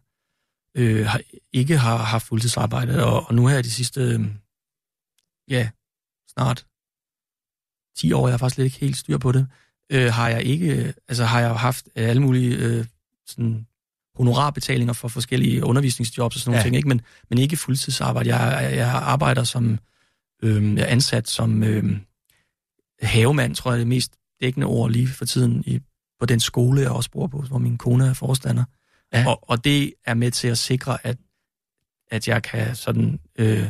øh, 0.77 1.05
har, 1.05 1.21
ikke 1.53 1.77
har 1.77 1.97
haft 1.97 2.25
fuldtidsarbejde, 2.27 3.05
og, 3.05 3.27
og 3.27 3.35
nu 3.35 3.47
her 3.47 3.61
de 3.61 3.71
sidste, 3.71 4.01
øh, 4.01 4.19
ja, 5.49 5.69
snart 6.33 6.65
10 7.97 8.11
år, 8.13 8.27
jeg 8.27 8.33
har 8.33 8.37
faktisk 8.37 8.57
lidt 8.57 8.65
ikke 8.65 8.79
helt 8.79 8.97
styr 8.97 9.17
på 9.17 9.31
det, 9.31 9.47
øh, 9.91 10.13
har 10.13 10.29
jeg 10.29 10.43
ikke, 10.43 10.93
altså 11.07 11.25
har 11.25 11.39
jeg 11.39 11.55
haft 11.55 11.87
alle 11.95 12.21
mulige 12.21 12.57
øh, 12.57 12.85
sådan 13.27 13.65
honorarbetalinger 14.15 14.93
for 14.93 15.07
forskellige 15.07 15.63
undervisningsjobs 15.65 16.35
og 16.35 16.39
sådan 16.39 16.49
nogle 16.51 16.59
Ja. 16.59 16.63
ting, 16.63 16.75
ikke? 16.75 16.87
Men, 16.87 17.01
men 17.29 17.39
ikke 17.39 17.57
fuldtidsarbejde. 17.57 18.35
Jeg, 18.35 18.63
jeg, 18.63 18.77
jeg 18.77 18.89
arbejder 18.89 19.43
som, 19.43 19.79
øh, 20.43 20.75
jeg 20.77 20.83
er 20.83 20.87
ansat 20.87 21.27
som 21.29 21.63
øh, 21.63 21.99
havemand, 23.01 23.55
tror 23.55 23.71
jeg 23.71 23.79
det 23.79 23.87
mest 23.87 24.15
dækkende 24.41 24.67
ord 24.67 24.91
lige 24.91 25.07
for 25.07 25.25
tiden 25.25 25.63
i, 25.67 25.79
på 26.19 26.25
den 26.25 26.39
skole, 26.39 26.81
jeg 26.81 26.91
også 26.91 27.11
bor 27.11 27.27
på, 27.27 27.41
hvor 27.41 27.57
min 27.57 27.77
kone 27.77 28.07
er 28.07 28.13
forstander. 28.13 28.63
Ja. 29.13 29.27
Og, 29.27 29.49
og 29.49 29.63
det 29.63 29.93
er 30.05 30.13
med 30.13 30.31
til 30.31 30.47
at 30.47 30.57
sikre, 30.57 31.07
at, 31.07 31.17
at 32.11 32.27
jeg 32.27 32.43
kan 32.43 32.75
sådan 32.75 33.19
øh, 33.39 33.69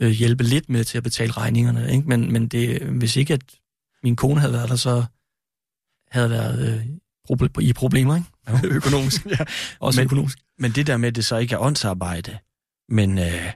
øh, 0.00 0.10
hjælpe 0.10 0.44
lidt 0.44 0.68
med 0.68 0.84
til 0.84 0.96
at 0.98 1.04
betale 1.04 1.32
regningerne. 1.32 1.92
Ikke? 1.92 2.08
Men, 2.08 2.32
men 2.32 2.48
det, 2.48 2.82
hvis 2.82 3.16
ikke 3.16 3.34
at 3.34 3.42
min 4.02 4.16
kone 4.16 4.40
havde 4.40 4.52
været 4.52 4.68
der, 4.68 4.76
så 4.76 5.04
havde 6.10 6.30
været 6.30 6.68
øh, 6.74 6.86
proble- 7.30 7.60
i 7.60 7.72
problemer, 7.72 8.16
ikke? 8.16 8.66
økonomisk. 8.76 9.26
ja. 9.26 9.44
Også 9.80 10.00
Men- 10.00 10.04
økonomisk. 10.04 10.38
Men 10.58 10.70
det 10.70 10.86
der 10.86 10.96
med, 10.96 11.08
at 11.08 11.16
det 11.16 11.24
så 11.24 11.36
ikke 11.36 11.54
er 11.54 11.58
åndsarbejde, 11.58 12.38
men 12.88 13.18
øh, 13.18 13.52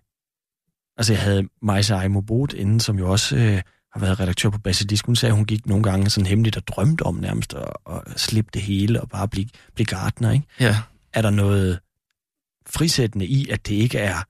altså 0.96 1.12
jeg 1.12 1.22
havde 1.22 1.48
Majsa 1.62 1.94
Aimo 1.96 2.20
Both 2.20 2.54
inden, 2.58 2.80
som 2.80 2.98
jo 2.98 3.10
også 3.12 3.36
øh, 3.36 3.62
har 3.98 4.06
været 4.06 4.20
redaktør 4.20 4.50
på 4.50 4.58
Basilisk. 4.58 5.06
Hun 5.06 5.16
sagde, 5.16 5.30
at 5.30 5.36
hun 5.36 5.46
gik 5.46 5.66
nogle 5.66 5.82
gange 5.82 6.10
sådan 6.10 6.26
hemmeligt 6.26 6.56
og 6.56 6.66
drømte 6.66 7.02
om 7.02 7.14
nærmest 7.14 7.54
at, 7.54 7.72
at 7.90 8.20
slippe 8.20 8.50
det 8.54 8.62
hele 8.62 9.00
og 9.00 9.08
bare 9.08 9.28
blive, 9.28 9.48
blive 9.74 9.86
gartner, 9.86 10.30
ikke? 10.30 10.46
Ja. 10.60 10.76
Er 11.12 11.22
der 11.22 11.30
noget 11.30 11.80
frisættende 12.66 13.26
i, 13.26 13.48
at 13.48 13.66
det 13.66 13.74
ikke 13.74 13.98
er 13.98 14.22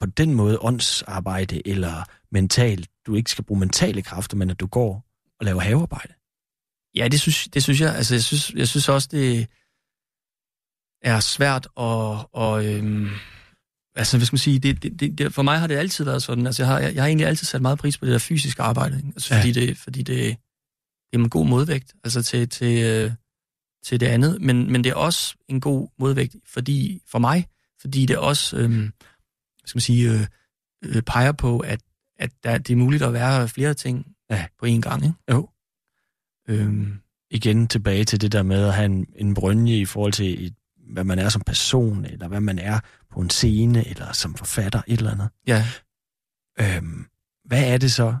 på 0.00 0.06
den 0.06 0.34
måde 0.34 0.58
åndsarbejde 0.60 1.68
eller 1.68 2.04
mentalt, 2.30 2.88
du 3.06 3.14
ikke 3.14 3.30
skal 3.30 3.44
bruge 3.44 3.60
mentale 3.60 4.02
kræfter, 4.02 4.36
men 4.36 4.50
at 4.50 4.60
du 4.60 4.66
går 4.66 5.04
og 5.40 5.46
laver 5.46 5.60
havearbejde? 5.60 6.14
Ja, 6.94 7.08
det 7.08 7.20
synes, 7.20 7.48
det 7.54 7.62
synes 7.62 7.80
jeg. 7.80 7.96
Altså, 7.96 8.14
jeg 8.14 8.22
synes, 8.22 8.52
jeg 8.54 8.68
synes 8.68 8.88
også, 8.88 9.08
det 9.12 9.46
er 11.02 11.20
svært 11.20 11.66
at... 11.66 12.26
Og, 12.32 12.66
øhm, 12.66 13.08
altså, 13.94 14.16
hvad 14.16 14.26
skal 14.26 14.34
man 14.34 14.38
sige? 14.38 14.58
Det, 14.58 14.82
det, 14.82 15.00
det, 15.00 15.18
det, 15.18 15.34
for 15.34 15.42
mig 15.42 15.58
har 15.60 15.66
det 15.66 15.74
altid 15.76 16.04
været 16.04 16.22
sådan. 16.22 16.46
Altså, 16.46 16.62
jeg 16.62 16.68
har, 16.68 16.78
jeg, 16.78 16.94
jeg 16.94 17.02
har 17.02 17.08
egentlig 17.08 17.26
altid 17.26 17.46
sat 17.46 17.62
meget 17.62 17.78
pris 17.78 17.98
på 17.98 18.04
det 18.06 18.12
der 18.12 18.18
fysiske 18.18 18.62
arbejde. 18.62 18.96
Ikke? 18.96 19.08
Altså, 19.08 19.34
Ja. 19.34 19.40
fordi, 19.40 19.52
det, 19.52 19.78
fordi 19.78 19.98
det, 20.02 20.16
det 20.16 21.12
er 21.12 21.18
en 21.18 21.30
god 21.30 21.46
modvægt 21.46 21.92
altså, 22.04 22.22
til, 22.22 22.48
til, 22.48 22.82
øh, 22.84 23.10
til 23.84 24.00
det 24.00 24.06
andet. 24.06 24.40
Men, 24.42 24.72
men 24.72 24.84
det 24.84 24.90
er 24.90 24.94
også 24.94 25.34
en 25.48 25.60
god 25.60 25.88
modvægt 25.98 26.36
fordi, 26.46 27.00
for 27.06 27.18
mig, 27.18 27.46
fordi 27.80 28.06
det 28.06 28.16
også 28.18 28.56
øhm, 28.56 28.74
hvad 28.80 29.66
skal 29.66 29.76
man 29.76 29.80
sige, 29.80 30.10
øh, 30.12 30.26
øh, 30.84 31.02
peger 31.02 31.32
på, 31.32 31.58
at, 31.58 31.80
at 32.18 32.30
der, 32.44 32.58
det 32.58 32.72
er 32.72 32.76
muligt 32.76 33.02
at 33.02 33.12
være 33.12 33.48
flere 33.48 33.74
ting 33.74 34.06
Ja. 34.30 34.46
på 34.58 34.66
én 34.66 34.80
gang. 34.80 35.02
Ikke? 35.04 35.14
Jo. 35.30 35.48
Øhm, 36.48 36.98
igen 37.30 37.68
tilbage 37.68 38.04
til 38.04 38.20
det 38.20 38.32
der 38.32 38.42
med 38.42 38.64
at 38.66 38.74
have 38.74 38.86
en, 38.86 39.06
en 39.16 39.34
brynje 39.34 39.76
i 39.78 39.84
forhold 39.84 40.12
til, 40.12 40.46
et, 40.46 40.54
hvad 40.92 41.04
man 41.04 41.18
er 41.18 41.28
som 41.28 41.42
person, 41.46 42.04
eller 42.04 42.28
hvad 42.28 42.40
man 42.40 42.58
er 42.58 42.80
på 43.10 43.20
en 43.20 43.30
scene, 43.30 43.88
eller 43.88 44.12
som 44.12 44.34
forfatter, 44.34 44.82
et 44.86 44.98
eller 44.98 45.10
andet. 45.10 45.28
ja, 45.46 45.66
Øhm, 46.60 47.06
hvad 47.44 47.72
er 47.72 47.78
det 47.78 47.92
så, 47.92 48.16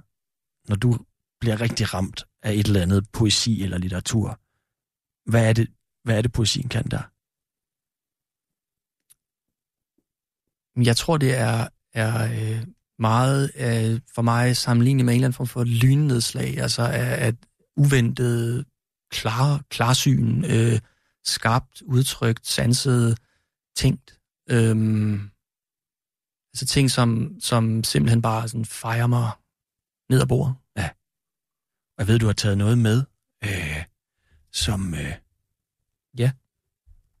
når 0.68 0.76
du 0.76 0.98
bliver 1.40 1.60
rigtig 1.60 1.94
ramt 1.94 2.24
af 2.42 2.52
et 2.52 2.66
eller 2.66 2.82
andet 2.82 3.06
poesi 3.12 3.62
eller 3.62 3.78
litteratur? 3.78 4.40
Hvad 5.30 5.48
er 5.48 5.52
det, 5.52 5.68
hvad 6.04 6.18
er 6.18 6.22
det 6.22 6.32
poesien 6.32 6.68
kan 6.68 6.84
der? 6.84 7.02
Jeg 10.80 10.96
tror, 10.96 11.16
det 11.16 11.34
er, 11.34 11.68
er 11.94 12.24
øh, 12.24 12.66
meget 12.98 13.50
øh, 13.56 14.00
for 14.14 14.22
mig 14.22 14.56
sammenlignet 14.56 15.04
med 15.04 15.14
en 15.14 15.18
eller 15.18 15.26
anden 15.26 15.36
form 15.36 15.46
for 15.46 15.64
lynnedslag, 15.64 16.58
altså 16.58 16.82
af, 16.82 17.26
af 17.26 17.34
uventet 17.76 18.64
klar, 19.10 19.62
klarsyn, 19.70 20.44
øh, 20.44 20.80
skarpt, 21.24 21.82
udtrykt, 21.82 22.46
sanset, 22.46 23.18
tænkt. 23.76 24.20
Øhm, 24.50 25.30
altså 26.52 26.66
ting, 26.66 26.90
som, 26.90 27.36
som 27.40 27.84
simpelthen 27.84 28.22
bare 28.22 28.48
sådan 28.48 28.64
fejrer 28.64 29.06
mig 29.06 29.30
ned 30.10 30.20
ad 30.20 30.26
bordet. 30.26 30.54
Og 31.96 31.98
jeg 31.98 32.08
ved, 32.08 32.18
du 32.18 32.26
har 32.26 32.32
taget 32.32 32.58
noget 32.58 32.78
med, 32.78 33.02
øh, 33.44 33.84
som... 34.52 34.94
Øh, 34.94 35.14
Ja. 36.18 36.32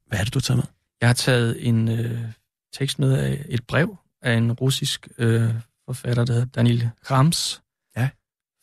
Hvad 0.06 0.18
er 0.18 0.24
det, 0.24 0.34
du 0.34 0.38
har 0.38 0.42
taget 0.42 0.58
med? 0.58 0.64
Jeg 1.00 1.08
har 1.08 1.14
taget 1.14 1.68
en 1.68 1.88
øh, 1.88 2.32
tekst 2.72 2.98
med 2.98 3.18
af 3.18 3.46
et 3.48 3.66
brev 3.66 3.96
af 4.22 4.32
en 4.32 4.52
russisk 4.52 5.08
øh, 5.18 5.54
forfatter, 5.86 6.24
der 6.24 6.32
hedder 6.32 6.46
Daniel 6.46 6.90
Rams. 7.10 7.62
Ja. 7.96 8.10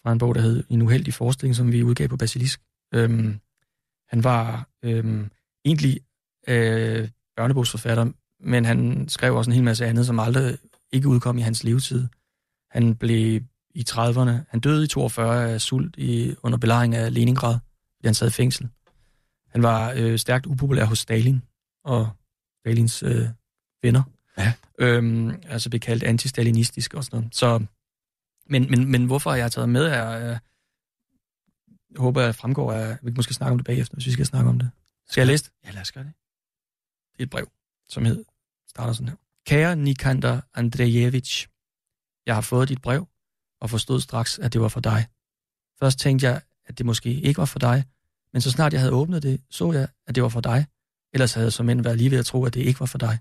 Fra 0.04 0.12
en 0.12 0.18
bog, 0.18 0.36
der 0.36 0.42
hed 0.42 0.64
En 0.70 0.82
uheldig 0.82 1.14
forestilling, 1.14 1.56
som 1.56 1.72
vi 1.72 1.84
udgav 1.84 2.08
på 2.08 2.18
Basilisk. 2.18 2.62
Øhm, 2.94 3.40
han 4.10 4.24
var 4.24 4.70
øhm, 4.84 5.30
egentlig 5.66 6.00
øh, 6.48 7.10
børnebogsforfatter, 7.36 8.12
men 8.40 8.66
han 8.66 9.10
skrev 9.10 9.36
også 9.36 9.52
en 9.52 9.56
hel 9.56 9.64
masse 9.64 9.86
andet, 9.86 10.06
som 10.06 10.20
aldrig 10.20 10.58
ikke 10.92 11.08
udkom 11.08 11.38
i 11.38 11.42
hans 11.42 11.64
levetid. 11.64 12.08
Han 12.72 12.96
blev 12.96 13.42
i 13.76 13.86
30'erne, 13.90 14.32
han 14.50 14.60
døde 14.60 14.84
i 14.84 14.88
42 14.88 15.52
af 15.52 15.62
sult 15.62 15.98
i, 15.98 16.36
under 16.44 16.58
belejring 16.58 16.96
af 16.96 17.14
Leningrad, 17.14 17.58
fordi 17.96 18.08
han 18.08 18.14
sad 18.14 18.28
i 18.28 18.32
fængsel. 18.32 18.70
Han 19.50 19.64
var 19.64 19.94
øh, 19.96 20.20
stærkt 20.20 20.46
upopulær 20.46 20.86
hos 20.86 21.00
Stalin 21.00 21.42
og 21.84 22.10
Stalins 22.60 23.04
øh, 23.04 23.28
venner. 23.84 24.04
Ja. 24.38 24.54
Øhm, 24.80 25.42
altså 25.48 25.70
blev 25.70 25.80
kaldt 25.80 26.04
antistalinistisk 26.04 26.94
og 26.94 27.04
sådan 27.04 27.18
noget. 27.18 27.36
Så, 27.36 27.66
men, 28.50 28.70
men, 28.70 28.92
men 28.92 29.06
hvorfor 29.06 29.34
jeg 29.34 29.44
har 29.44 29.50
taget 29.50 29.70
med, 29.70 29.86
er, 29.86 30.04
er 30.04 30.40
jeg 31.92 32.02
håber, 32.02 32.22
at 32.22 32.36
fremgår 32.36 32.74
af, 32.74 32.98
vi 33.02 33.12
kan 33.12 33.18
måske 33.18 33.34
snakke 33.34 33.52
om 33.52 33.58
det 33.58 33.66
bagefter, 33.66 33.96
hvis 33.96 34.06
vi 34.06 34.12
skal 34.12 34.26
snakke 34.26 34.50
om 34.50 34.60
det. 34.60 34.72
Skal 35.10 35.22
jeg 35.22 35.28
læse 35.28 35.44
det? 35.44 35.52
Ja, 35.66 35.72
lad 35.72 35.82
os 35.82 35.92
gøre 35.92 36.04
det. 36.04 36.14
Det 37.14 37.20
er 37.20 37.24
et 37.24 37.30
brev, 37.30 37.52
som 37.90 38.06
hed, 38.06 38.26
starter 38.68 38.94
sådan 38.94 39.10
her. 39.10 39.16
Kære 39.46 39.76
Nikander 39.76 40.42
Andrejevich, 40.54 41.48
jeg 42.26 42.36
har 42.36 42.42
fået 42.42 42.70
dit 42.70 42.82
brev, 42.82 43.08
og 43.62 43.70
forstod 43.70 44.02
straks, 44.02 44.40
at 44.40 44.54
det 44.54 44.62
var 44.62 44.68
for 44.68 44.80
dig. 44.80 45.08
Først 45.80 46.00
tænkte 46.00 46.28
jeg, 46.28 46.42
at 46.66 46.78
det 46.78 46.86
måske 46.86 47.10
ikke 47.14 47.38
var 47.38 47.46
for 47.46 47.60
dig, 47.60 47.84
men 48.34 48.42
så 48.42 48.52
snart 48.52 48.74
jeg 48.74 48.82
havde 48.82 48.94
åbnet 48.94 49.24
det, 49.24 49.42
så 49.50 49.72
jeg, 49.72 49.88
at 50.08 50.16
det 50.16 50.24
var 50.24 50.30
for 50.30 50.42
dig. 50.42 50.66
Ellers 51.14 51.34
havde 51.34 51.46
jeg 51.46 51.54
som 51.54 51.70
end 51.70 51.82
været 51.82 51.98
lige 51.98 52.12
ved 52.12 52.20
at 52.20 52.26
tro, 52.26 52.46
at 52.46 52.54
det 52.54 52.62
ikke 52.62 52.80
var 52.80 52.86
for 52.86 52.98
dig. 52.98 53.20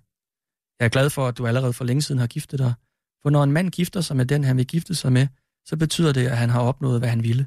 Jeg 0.79 0.85
er 0.85 0.89
glad 0.89 1.11
for, 1.11 1.29
at 1.29 1.39
du 1.39 1.47
allerede 1.47 1.73
for 1.73 1.85
længe 1.85 2.03
siden 2.03 2.19
har 2.19 2.27
giftet 2.27 2.59
dig. 2.59 2.75
For 3.23 3.31
når 3.31 3.45
en 3.45 3.53
mand 3.53 3.71
gifter 3.71 4.01
sig 4.01 4.17
med 4.17 4.27
den, 4.27 4.45
han 4.45 4.57
vil 4.57 4.67
gifte 4.67 4.95
sig 4.95 5.13
med, 5.13 5.27
så 5.65 5.77
betyder 5.77 6.13
det, 6.13 6.27
at 6.27 6.39
han 6.39 6.51
har 6.51 6.61
opnået, 6.61 7.01
hvad 7.01 7.09
han 7.09 7.23
ville. 7.23 7.47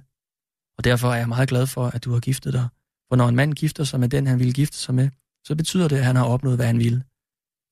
Og 0.84 0.86
derfor 0.86 1.11
er 1.11 1.15
jeg 1.15 1.27
meget 1.27 1.49
glad 1.49 1.67
for, 1.67 1.88
at 1.88 2.03
du 2.03 2.13
har 2.13 2.19
giftet 2.19 2.53
dig. 2.53 2.67
For 3.09 3.15
når 3.15 3.27
en 3.27 3.36
mand 3.36 3.53
gifter 3.53 3.84
sig 3.84 3.99
med 3.99 4.09
den, 4.09 4.27
han 4.27 4.39
ville 4.39 4.53
gifte 4.53 4.77
sig 4.77 4.95
med, 4.95 5.09
så 5.47 5.55
betyder 5.55 5.88
det, 5.88 5.97
at 5.97 6.05
han 6.05 6.15
har 6.15 6.25
opnået, 6.25 6.57
hvad 6.57 6.65
han 6.65 6.79
ville. 6.79 7.03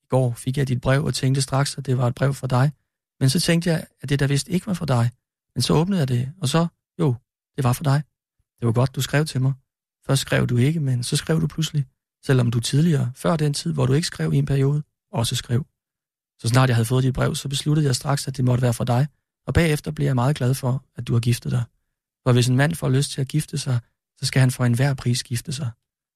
I 0.02 0.06
går 0.08 0.34
fik 0.34 0.56
jeg 0.56 0.68
dit 0.68 0.80
brev 0.80 1.04
og 1.04 1.14
tænkte 1.14 1.42
straks, 1.42 1.78
at 1.78 1.86
det 1.86 1.98
var 1.98 2.06
et 2.06 2.14
brev 2.14 2.34
fra 2.34 2.46
dig. 2.46 2.72
Men 3.20 3.28
så 3.30 3.40
tænkte 3.40 3.70
jeg, 3.70 3.86
at 4.00 4.08
det 4.08 4.20
der 4.20 4.26
vist 4.26 4.48
ikke 4.48 4.66
var 4.66 4.74
fra 4.74 4.86
dig. 4.86 5.10
Men 5.54 5.62
så 5.62 5.74
åbnede 5.74 5.98
jeg 5.98 6.08
det, 6.08 6.32
og 6.40 6.48
så, 6.48 6.66
jo, 6.98 7.14
det 7.56 7.64
var 7.64 7.72
for 7.72 7.84
dig. 7.84 8.02
Det 8.60 8.66
var 8.66 8.72
godt, 8.72 8.94
du 8.94 9.00
skrev 9.00 9.24
til 9.24 9.40
mig. 9.40 9.52
Først 10.06 10.22
skrev 10.22 10.46
du 10.46 10.56
ikke, 10.56 10.80
men 10.80 11.02
så 11.02 11.16
skrev 11.16 11.40
du 11.40 11.46
pludselig. 11.46 11.86
Selvom 12.26 12.50
du 12.50 12.60
tidligere, 12.60 13.12
før 13.16 13.36
den 13.36 13.54
tid, 13.54 13.72
hvor 13.72 13.86
du 13.86 13.92
ikke 13.92 14.06
skrev 14.06 14.32
i 14.32 14.36
en 14.36 14.46
periode, 14.46 14.82
også 15.12 15.36
skrev. 15.36 15.66
Så 16.40 16.48
snart 16.48 16.68
jeg 16.68 16.76
havde 16.76 16.86
fået 16.86 17.04
dit 17.04 17.14
brev, 17.14 17.34
så 17.34 17.48
besluttede 17.48 17.86
jeg 17.86 17.96
straks, 17.96 18.28
at 18.28 18.36
det 18.36 18.44
måtte 18.44 18.62
være 18.62 18.74
fra 18.74 18.84
dig. 18.84 19.06
Og 19.46 19.54
bagefter 19.54 19.90
blev 19.90 20.06
jeg 20.06 20.14
meget 20.14 20.36
glad 20.36 20.54
for, 20.54 20.84
at 20.96 21.06
du 21.08 21.12
har 21.12 21.20
giftet 21.20 21.52
dig. 21.52 21.64
For 22.26 22.32
hvis 22.32 22.48
en 22.48 22.56
mand 22.56 22.74
får 22.74 22.88
lyst 22.88 23.10
til 23.10 23.20
at 23.20 23.28
gifte 23.28 23.58
sig, 23.58 23.80
så 24.18 24.26
skal 24.26 24.40
han 24.40 24.50
for 24.50 24.64
enhver 24.64 24.94
pris 24.94 25.22
gifte 25.22 25.52
sig. 25.52 25.70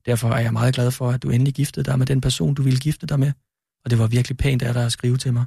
Derfor 0.07 0.31
er 0.31 0.41
jeg 0.41 0.53
meget 0.53 0.75
glad 0.75 0.91
for, 0.91 1.11
at 1.11 1.23
du 1.23 1.31
endelig 1.31 1.55
giftede 1.55 1.85
dig 1.85 1.99
med 1.99 2.07
den 2.07 2.21
person, 2.21 2.55
du 2.55 2.63
ville 2.63 2.79
gifte 2.79 3.07
dig 3.07 3.21
med. 3.21 3.33
Og 3.85 3.91
det 3.91 3.99
var 3.99 4.07
virkelig 4.07 4.37
pænt 4.37 4.63
af 4.63 4.75
dig 4.75 4.85
at 4.85 4.93
skrive 4.93 5.17
til 5.17 5.33
mig. 5.33 5.45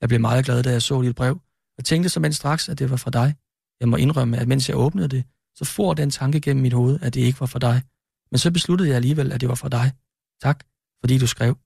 Jeg 0.00 0.08
blev 0.08 0.20
meget 0.20 0.44
glad, 0.44 0.62
da 0.62 0.70
jeg 0.70 0.82
så 0.82 1.02
dit 1.02 1.16
brev, 1.16 1.40
og 1.78 1.84
tænkte 1.84 2.08
som 2.08 2.32
straks, 2.32 2.68
at 2.68 2.78
det 2.78 2.90
var 2.90 2.96
fra 2.96 3.10
dig. 3.10 3.34
Jeg 3.80 3.88
må 3.88 3.96
indrømme, 3.96 4.38
at 4.38 4.48
mens 4.48 4.68
jeg 4.68 4.76
åbnede 4.76 5.08
det, 5.08 5.24
så 5.54 5.64
for 5.64 5.94
den 5.94 6.10
tanke 6.10 6.40
gennem 6.40 6.62
mit 6.62 6.72
hoved, 6.72 6.98
at 7.02 7.14
det 7.14 7.20
ikke 7.20 7.40
var 7.40 7.46
fra 7.46 7.58
dig. 7.58 7.82
Men 8.30 8.38
så 8.38 8.50
besluttede 8.50 8.88
jeg 8.88 8.96
alligevel, 8.96 9.32
at 9.32 9.40
det 9.40 9.48
var 9.48 9.54
fra 9.54 9.68
dig. 9.68 9.92
Tak, 10.42 10.64
fordi 11.00 11.18
du 11.18 11.26
skrev. 11.26 11.58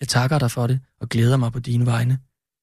Jeg 0.00 0.08
takker 0.08 0.38
dig 0.38 0.50
for 0.50 0.66
det 0.66 0.80
og 1.00 1.08
glæder 1.08 1.36
mig 1.36 1.52
på 1.52 1.60
dine 1.60 1.86
vegne. 1.86 2.18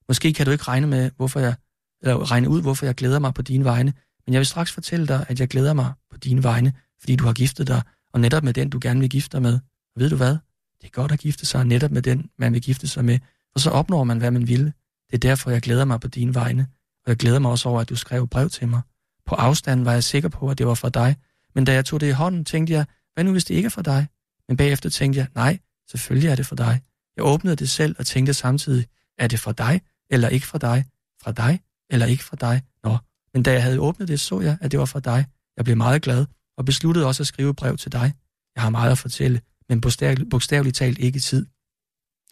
Måske 0.07 0.33
kan 0.33 0.45
du 0.45 0.51
ikke 0.51 0.63
regne 0.63 0.87
med, 0.87 1.11
hvorfor 1.15 1.39
jeg, 1.39 1.55
eller 2.01 2.31
regne 2.31 2.49
ud, 2.49 2.61
hvorfor 2.61 2.85
jeg 2.85 2.95
glæder 2.95 3.19
mig 3.19 3.33
på 3.33 3.41
dine 3.41 3.65
vegne, 3.65 3.93
men 4.27 4.33
jeg 4.33 4.39
vil 4.39 4.45
straks 4.45 4.71
fortælle 4.71 5.07
dig, 5.07 5.25
at 5.29 5.39
jeg 5.39 5.47
glæder 5.47 5.73
mig 5.73 5.93
på 6.11 6.17
dine 6.17 6.43
vegne, 6.43 6.73
fordi 6.99 7.15
du 7.15 7.25
har 7.25 7.33
giftet 7.33 7.67
dig, 7.67 7.81
og 8.13 8.19
netop 8.19 8.43
med 8.43 8.53
den, 8.53 8.69
du 8.69 8.79
gerne 8.81 8.99
vil 8.99 9.09
gifte 9.09 9.37
dig 9.37 9.41
med. 9.41 9.53
Og 9.95 10.01
ved 10.01 10.09
du 10.09 10.15
hvad? 10.15 10.37
Det 10.81 10.87
er 10.87 10.89
godt 10.89 11.11
at 11.11 11.19
gifte 11.19 11.45
sig 11.45 11.65
netop 11.65 11.91
med 11.91 12.01
den, 12.01 12.29
man 12.37 12.53
vil 12.53 12.61
gifte 12.61 12.87
sig 12.87 13.05
med, 13.05 13.19
for 13.51 13.59
så 13.59 13.69
opnår 13.69 14.03
man, 14.03 14.17
hvad 14.17 14.31
man 14.31 14.47
vil. 14.47 14.65
Det 15.09 15.13
er 15.13 15.17
derfor, 15.17 15.51
jeg 15.51 15.61
glæder 15.61 15.85
mig 15.85 15.99
på 15.99 16.07
dine 16.07 16.35
vegne, 16.35 16.67
og 17.05 17.09
jeg 17.09 17.17
glæder 17.17 17.39
mig 17.39 17.51
også 17.51 17.69
over, 17.69 17.81
at 17.81 17.89
du 17.89 17.95
skrev 17.95 18.27
brev 18.27 18.49
til 18.49 18.67
mig. 18.67 18.81
På 19.25 19.35
afstanden 19.35 19.85
var 19.85 19.93
jeg 19.93 20.03
sikker 20.03 20.29
på, 20.29 20.49
at 20.49 20.57
det 20.57 20.67
var 20.67 20.73
fra 20.73 20.89
dig, 20.89 21.15
men 21.55 21.65
da 21.65 21.73
jeg 21.73 21.85
tog 21.85 21.99
det 21.99 22.07
i 22.07 22.11
hånden, 22.11 22.45
tænkte 22.45 22.73
jeg, 22.73 22.85
hvad 23.13 23.23
nu 23.23 23.31
hvis 23.31 23.45
det 23.45 23.55
ikke 23.55 23.65
er 23.65 23.69
fra 23.69 23.81
dig? 23.81 24.07
Men 24.47 24.57
bagefter 24.57 24.89
tænkte 24.89 25.19
jeg, 25.19 25.27
nej, 25.35 25.59
selvfølgelig 25.89 26.29
er 26.29 26.35
det 26.35 26.45
fra 26.45 26.55
dig. 26.55 26.81
Jeg 27.15 27.25
åbnede 27.25 27.55
det 27.55 27.69
selv 27.69 27.95
og 27.99 28.05
tænkte 28.05 28.33
samtidig, 28.33 28.85
er 29.17 29.27
det 29.27 29.39
fra 29.39 29.51
dig, 29.51 29.81
eller 30.09 30.29
ikke 30.29 30.47
fra 30.47 30.57
dig? 30.57 30.85
Fra 31.23 31.31
dig, 31.31 31.59
eller 31.89 32.05
ikke 32.05 32.23
fra 32.23 32.35
dig? 32.35 32.61
Nå, 32.83 32.97
men 33.37 33.43
da 33.43 33.53
jeg 33.53 33.63
havde 33.63 33.79
åbnet 33.79 34.07
det, 34.07 34.19
så 34.19 34.41
jeg, 34.41 34.57
at 34.61 34.71
det 34.71 34.79
var 34.79 34.85
for 34.85 34.99
dig. 34.99 35.25
Jeg 35.57 35.65
blev 35.65 35.77
meget 35.77 36.01
glad, 36.01 36.25
og 36.57 36.65
besluttede 36.65 37.05
også 37.05 37.23
at 37.23 37.27
skrive 37.27 37.53
brev 37.53 37.77
til 37.77 37.91
dig. 37.91 38.13
Jeg 38.55 38.63
har 38.63 38.69
meget 38.69 38.91
at 38.91 38.97
fortælle, 38.97 39.41
men 39.69 39.81
bogstaveligt 40.29 40.75
talt 40.75 40.99
ikke 40.99 41.19
tid. 41.19 41.45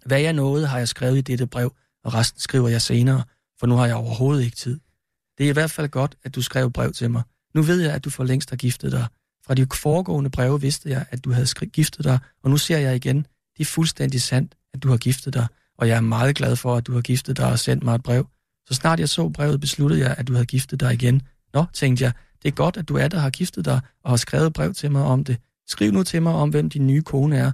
Hvad 0.06 0.22
jeg 0.22 0.34
nåede, 0.34 0.68
har 0.68 0.78
jeg 0.78 0.88
skrevet 0.88 1.18
i 1.18 1.22
dette 1.22 1.48
brev, 1.48 1.76
og 2.04 2.14
resten 2.14 2.40
skriver 2.40 2.68
jeg 2.68 2.82
senere, 2.82 3.24
for 3.60 3.68
nu 3.68 3.76
har 3.76 3.86
jeg 3.86 3.96
overhovedet 3.96 4.44
ikke 4.44 4.56
tid. 4.56 4.80
Det 5.38 5.46
er 5.46 5.50
i 5.50 5.54
hvert 5.54 5.72
fald 5.72 5.90
godt, 5.90 6.16
at 6.24 6.36
du 6.36 6.42
skrev 6.42 6.72
brev 6.72 6.94
til 6.94 7.12
mig. 7.12 7.24
Nu 7.56 7.62
ved 7.62 7.82
jeg, 7.82 7.94
at 7.94 8.06
du 8.06 8.10
for 8.10 8.24
længst 8.24 8.50
har 8.50 8.58
giftet 8.58 8.92
dig. 8.92 9.08
Fra 9.46 9.54
de 9.54 9.68
foregående 9.74 10.30
breve 10.30 10.62
vidste 10.62 10.90
jeg, 10.90 11.06
at 11.10 11.26
du 11.26 11.32
havde 11.32 11.68
giftet 11.68 12.04
dig, 12.04 12.20
og 12.44 12.50
nu 12.50 12.58
ser 12.58 12.78
jeg 12.78 12.96
igen, 12.96 13.18
det 13.58 13.62
er 13.62 13.66
fuldstændig 13.66 14.22
sandt, 14.22 14.56
at 14.74 14.84
du 14.84 14.90
har 14.90 14.98
giftet 14.98 15.34
dig, 15.34 15.48
og 15.78 15.88
jeg 15.88 15.98
er 15.98 16.02
meget 16.02 16.36
glad 16.36 16.56
for, 16.56 16.76
at 16.76 16.88
du 16.88 16.94
har 16.94 17.02
giftet 17.02 17.38
dig 17.38 17.52
og 17.52 17.60
sendt 17.60 17.84
mig 17.84 17.96
et 17.96 18.04
brev. 18.04 18.28
Så 18.68 18.74
snart 18.74 19.00
jeg 19.00 19.10
så 19.10 19.30
brevet, 19.30 19.60
besluttede 19.60 20.02
jeg, 20.02 20.16
at 20.18 20.28
du 20.28 20.34
havde 20.34 20.46
giftet 20.46 20.80
dig 20.80 20.94
igen. 20.94 21.22
Nå, 21.54 21.66
tænkte 21.74 22.04
jeg, 22.04 22.14
det 22.44 22.48
er 22.48 22.56
godt, 22.56 22.78
at 22.78 22.90
du 22.90 22.96
er 22.96 23.08
der 23.08 23.20
har 23.20 23.30
giftet 23.30 23.66
dig 23.66 23.82
og 24.04 24.12
har 24.12 24.18
skrevet 24.18 24.54
brev 24.54 24.74
til 24.74 24.92
mig 24.92 25.04
om 25.04 25.24
det. 25.24 25.38
Skriv 25.68 25.92
nu 25.92 26.04
til 26.04 26.22
mig 26.22 26.34
om, 26.34 26.50
hvem 26.50 26.70
din 26.70 26.88
nye 26.88 27.02
kone 27.02 27.38
er, 27.38 27.52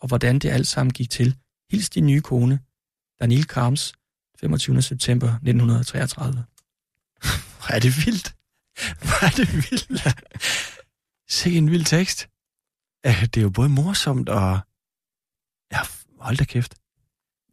og 0.00 0.08
hvordan 0.08 0.38
det 0.38 0.50
alt 0.50 0.66
sammen 0.66 0.92
gik 0.92 1.10
til. 1.10 1.36
Hils 1.70 1.90
din 1.90 2.06
nye 2.06 2.20
kone, 2.20 2.60
Daniel 3.20 3.46
Karms, 3.46 3.92
25. 4.40 4.82
september 4.82 5.28
1933. 5.28 6.32
Hvor 7.58 7.74
er 7.74 7.78
det 7.78 8.06
vildt. 8.06 8.34
Hvor 9.00 9.24
er 9.24 9.30
det 9.30 9.54
vildt. 9.54 10.08
Se 11.38 11.52
en 11.52 11.70
vild 11.70 11.84
tekst. 11.84 12.28
Det 13.04 13.36
er 13.36 13.42
jo 13.42 13.50
både 13.50 13.68
morsomt 13.68 14.28
og... 14.28 14.60
Ja, 15.72 15.78
hold 16.18 16.36
da 16.36 16.44
kæft. 16.44 16.74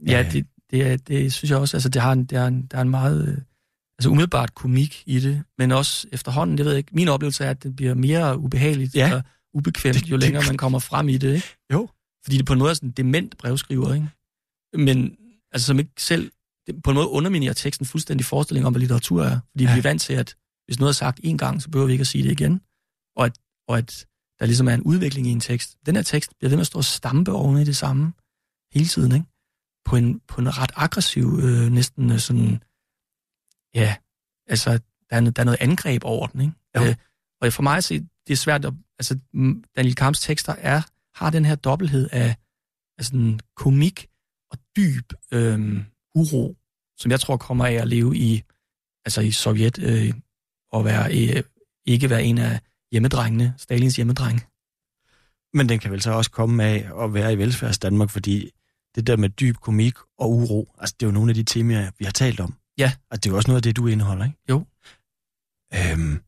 Ja, 0.08 0.30
det, 0.32 0.48
det, 0.72 1.08
det 1.08 1.34
synes 1.34 1.52
jeg 1.52 1.60
også, 1.60 1.78
altså 1.78 1.90
det 1.90 2.02
har 2.02 2.12
en, 2.12 2.26
det 2.26 2.38
har 2.38 2.48
en, 2.48 2.66
der 2.66 2.78
er 2.78 2.82
en 2.82 2.90
meget, 2.90 3.28
øh, 3.28 3.38
altså 4.00 4.10
umiddelbart 4.10 4.56
komik 4.56 5.04
i 5.06 5.20
det, 5.20 5.44
men 5.58 5.72
også 5.72 6.08
efterhånden, 6.12 6.58
det 6.58 6.66
ved 6.66 6.72
jeg 6.72 6.78
ikke, 6.78 6.96
min 6.96 7.08
oplevelse 7.08 7.44
er, 7.46 7.50
at 7.50 7.64
det 7.64 7.76
bliver 7.76 7.94
mere 7.94 8.38
ubehageligt 8.38 8.96
ja. 8.96 9.16
og 9.16 9.22
ubekvemt, 9.54 9.96
det, 9.96 10.10
jo 10.12 10.18
længere 10.18 10.42
det, 10.42 10.50
man 10.50 10.58
kommer 10.58 10.80
frem 10.80 11.10
i 11.10 11.18
det, 11.18 11.36
ikke? 11.36 11.48
Jo. 11.74 11.90
Fordi 12.24 12.38
det 12.38 12.46
på 12.46 12.54
en 12.54 12.60
måde 12.60 12.70
er 12.70 12.74
sådan 12.74 12.90
en 12.90 12.94
dement 12.94 13.38
brevskriver, 13.38 13.94
ikke? 13.94 14.10
Men 14.74 15.18
altså 15.52 15.68
som 15.68 15.80
ikke 15.80 15.92
selv, 15.98 16.32
det, 16.68 16.84
på 16.84 16.90
en 16.90 16.96
måde 16.96 17.08
underminerer 17.08 17.54
teksten 17.54 17.86
fuldstændig 17.86 18.26
forestilling 18.26 18.66
om, 18.68 18.74
hvad 18.74 18.80
litteratur 18.80 19.24
er. 19.24 19.40
Fordi 19.52 19.64
ja. 19.64 19.74
vi 19.74 19.80
er 19.80 19.84
vant 19.84 20.02
til, 20.02 20.14
at 20.14 20.36
hvis 20.66 20.80
noget 20.80 20.90
er 20.90 20.94
sagt 20.94 21.20
en 21.24 21.38
gang, 21.38 21.62
så 21.62 21.70
behøver 21.70 21.88
vi 21.88 21.92
ikke 21.92 22.02
at 22.02 22.08
sige 22.08 22.24
det 22.24 22.32
igen. 22.32 22.62
Og 23.16 23.26
at, 23.26 23.38
og 23.68 23.78
at 23.78 24.06
der 24.40 24.46
ligesom 24.46 24.68
er 24.68 24.74
en 24.74 24.82
udvikling 24.82 25.28
i 25.28 25.32
en 25.32 25.40
tekst. 25.40 25.78
Den 25.86 25.96
her 25.96 26.04
tekst 26.04 26.32
bliver 26.40 26.50
ved 26.50 26.58
med 26.58 26.62
at 26.62 26.68
stå 26.68 26.80
og 26.80 26.86
stampe 26.86 27.32
oven 27.32 27.62
i 27.62 27.66
det 27.66 27.76
samme 27.76 28.14
hele 28.74 28.88
tiden, 28.88 29.12
ikke? 29.12 29.26
På 29.86 29.96
en, 29.96 30.20
på 30.28 30.42
en 30.42 30.58
ret 30.58 30.72
aggressiv, 30.76 31.40
øh, 31.44 31.72
næsten 31.72 32.12
øh, 32.12 32.20
sådan, 32.20 32.64
ja, 33.74 33.96
altså, 34.48 34.72
der 35.10 35.16
er, 35.16 35.22
der 35.22 35.42
er 35.42 35.46
noget 35.46 35.62
angreb 35.62 36.04
over 36.06 36.28
den, 36.28 36.42
ikke? 36.42 36.54
Ja. 36.76 36.90
Øh, 36.90 36.96
og 37.42 37.54
for 37.54 37.64
mig 37.64 37.78
at 37.78 37.84
se, 37.84 38.00
det 38.00 38.34
er 38.34 38.36
svært 38.36 38.66
at, 38.66 38.74
altså, 39.00 39.20
Daniel 39.76 39.96
Kamps 39.96 40.20
tekster 40.20 40.56
er, 40.58 40.82
har 41.16 41.30
den 41.30 41.46
her 41.46 41.56
dobbelthed 41.56 42.10
af, 42.12 42.36
af 42.98 43.06
sådan 43.06 43.40
komik 43.56 44.08
og 44.52 44.58
dyb 44.78 45.14
øh, 45.32 45.84
uro, 46.16 46.58
som 46.98 47.12
jeg 47.12 47.20
tror 47.20 47.38
kommer 47.38 47.66
af 47.66 47.74
at 47.74 47.88
leve 47.88 48.18
i, 48.18 48.44
altså 49.06 49.22
i 49.22 49.32
Sovjet, 49.32 49.80
øh, 49.80 50.14
og 50.72 50.86
være, 50.86 51.36
øh, 51.38 51.44
ikke 51.86 52.10
være 52.10 52.24
en 52.24 52.38
af 52.38 52.60
hjemmedrengene, 52.92 53.54
Stalins 53.58 53.96
hjemmedrenge. 53.96 54.46
Men 55.54 55.70
den 55.70 55.80
kan 55.80 55.92
vel 55.92 56.02
så 56.02 56.12
også 56.12 56.32
komme 56.32 56.64
af 56.64 57.04
at 57.04 57.14
være 57.14 57.34
i 57.34 57.38
velfærds 57.38 57.80
Danmark, 57.80 58.10
fordi 58.10 58.52
det 58.96 59.08
der 59.08 59.18
med 59.18 59.30
dyb 59.30 59.56
komik 59.56 59.94
og 60.18 60.32
uro, 60.32 60.76
altså 60.78 60.96
det 61.00 61.06
er 61.06 61.08
jo 61.10 61.14
nogle 61.14 61.32
af 61.32 61.36
de 61.36 61.44
temaer, 61.44 61.92
vi 62.00 62.06
har 62.06 62.12
talt 62.12 62.40
om. 62.40 62.54
Ja. 62.78 62.94
Og 63.12 63.24
det 63.24 63.30
er 63.30 63.34
jo 63.34 63.38
også 63.38 63.50
noget 63.52 63.58
af 63.58 63.64
det, 63.64 63.76
du 63.76 63.88
indeholder, 63.88 64.26
ikke? 64.26 64.38
Jo. 64.50 64.66
Øhm, 65.74 66.24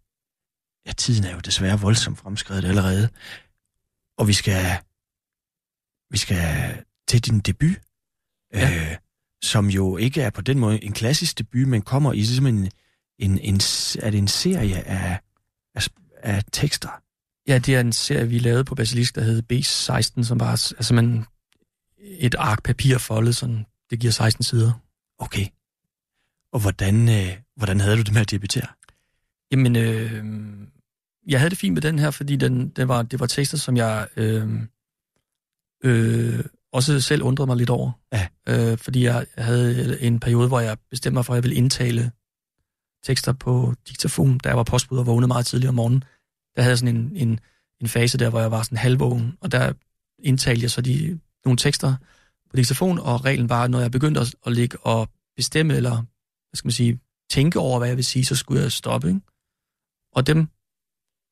ja, 0.85 0.91
tiden 0.91 1.23
er 1.23 1.33
jo 1.33 1.39
desværre 1.39 1.79
voldsomt 1.79 2.17
fremskrevet 2.17 2.65
allerede. 2.65 3.09
Og 4.17 4.27
vi 4.27 4.33
skal, 4.33 4.63
vi 6.09 6.17
skal 6.17 6.43
til 7.07 7.25
din 7.25 7.39
debut, 7.39 7.77
ja. 8.53 8.91
øh, 8.91 8.97
som 9.43 9.69
jo 9.69 9.97
ikke 9.97 10.21
er 10.21 10.29
på 10.29 10.41
den 10.41 10.59
måde 10.59 10.83
en 10.83 10.93
klassisk 10.93 11.37
debut, 11.37 11.67
men 11.67 11.81
kommer 11.81 12.13
i 12.13 12.15
ligesom 12.15 12.47
en, 12.47 12.71
en, 13.19 13.39
en, 13.39 13.55
er 13.99 14.09
det 14.11 14.17
en 14.17 14.27
serie 14.27 14.83
af, 14.83 15.19
af, 15.75 15.87
af 16.23 16.43
tekster? 16.51 17.01
Ja, 17.47 17.57
det 17.57 17.75
er 17.75 17.79
en 17.79 17.93
serie, 17.93 18.27
vi 18.27 18.39
lavede 18.39 18.63
på 18.63 18.75
Basilisk, 18.75 19.15
der 19.15 19.21
hed 19.21 19.43
B16, 19.53 20.23
som 20.23 20.39
var 20.39 20.51
altså 20.51 20.93
man, 20.93 21.25
et 22.03 22.35
ark 22.35 22.63
papir 22.63 22.97
foldet, 22.97 23.35
sådan, 23.35 23.65
det 23.89 23.99
giver 23.99 24.13
16 24.13 24.43
sider. 24.43 24.71
Okay. 25.19 25.45
Og 26.53 26.59
hvordan, 26.59 27.09
øh, 27.09 27.37
hvordan 27.55 27.79
havde 27.79 27.97
du 27.97 28.01
det 28.01 28.13
med 28.13 28.21
at 28.21 28.31
debutere? 28.31 28.67
Jamen, 29.51 29.75
øh, 29.75 30.23
jeg 31.27 31.39
havde 31.39 31.49
det 31.49 31.57
fint 31.57 31.73
med 31.73 31.81
den 31.81 31.99
her, 31.99 32.11
fordi 32.11 32.35
den, 32.35 32.69
den 32.69 32.87
var, 32.87 33.01
det 33.01 33.19
var 33.19 33.25
tekster, 33.25 33.57
som 33.57 33.77
jeg 33.77 34.07
øh, 34.17 34.61
øh, 35.83 36.39
også 36.73 37.01
selv 37.01 37.23
undrede 37.23 37.47
mig 37.47 37.57
lidt 37.57 37.69
over. 37.69 37.91
Ja. 38.13 38.27
Øh, 38.49 38.77
fordi 38.77 39.03
jeg 39.03 39.25
havde 39.37 40.01
en 40.01 40.19
periode, 40.19 40.47
hvor 40.47 40.59
jeg 40.59 40.77
bestemte 40.89 41.13
mig 41.13 41.25
for, 41.25 41.33
at 41.33 41.35
jeg 41.35 41.43
ville 41.43 41.55
indtale 41.55 42.11
tekster 43.03 43.33
på 43.33 43.73
diktafon, 43.87 44.37
da 44.37 44.49
jeg 44.49 44.57
var 44.57 44.63
postbud 44.63 44.97
og 44.97 45.05
vågnede 45.05 45.27
meget 45.27 45.45
tidligt 45.45 45.69
om 45.69 45.75
morgenen. 45.75 46.03
Der 46.55 46.61
havde 46.61 46.71
jeg 46.71 46.77
sådan 46.77 46.95
en, 46.95 47.11
en, 47.15 47.39
en 47.81 47.87
fase 47.87 48.17
der, 48.17 48.29
hvor 48.29 48.39
jeg 48.39 48.51
var 48.51 48.63
sådan 48.63 48.77
halvvågen, 48.77 49.37
og 49.41 49.51
der 49.51 49.73
indtalte 50.19 50.63
jeg 50.63 50.71
så 50.71 50.81
de, 50.81 51.19
nogle 51.45 51.57
tekster 51.57 51.95
på 52.49 52.55
diktafon, 52.55 52.99
og 52.99 53.25
reglen 53.25 53.49
var, 53.49 53.67
når 53.67 53.79
jeg 53.79 53.91
begyndte 53.91 54.21
at, 54.21 54.35
at 54.45 54.53
ligge 54.53 54.77
og 54.79 55.09
bestemme, 55.35 55.75
eller 55.75 55.95
hvad 55.95 56.55
skal 56.55 56.67
man 56.67 56.71
sige, 56.71 56.99
tænke 57.29 57.59
over, 57.59 57.79
hvad 57.79 57.87
jeg 57.87 57.97
vil 57.97 58.05
sige, 58.05 58.25
så 58.25 58.35
skulle 58.35 58.61
jeg 58.61 58.71
stoppe. 58.71 59.07
Ikke? 59.07 59.21
Og 60.15 60.27
dem 60.27 60.47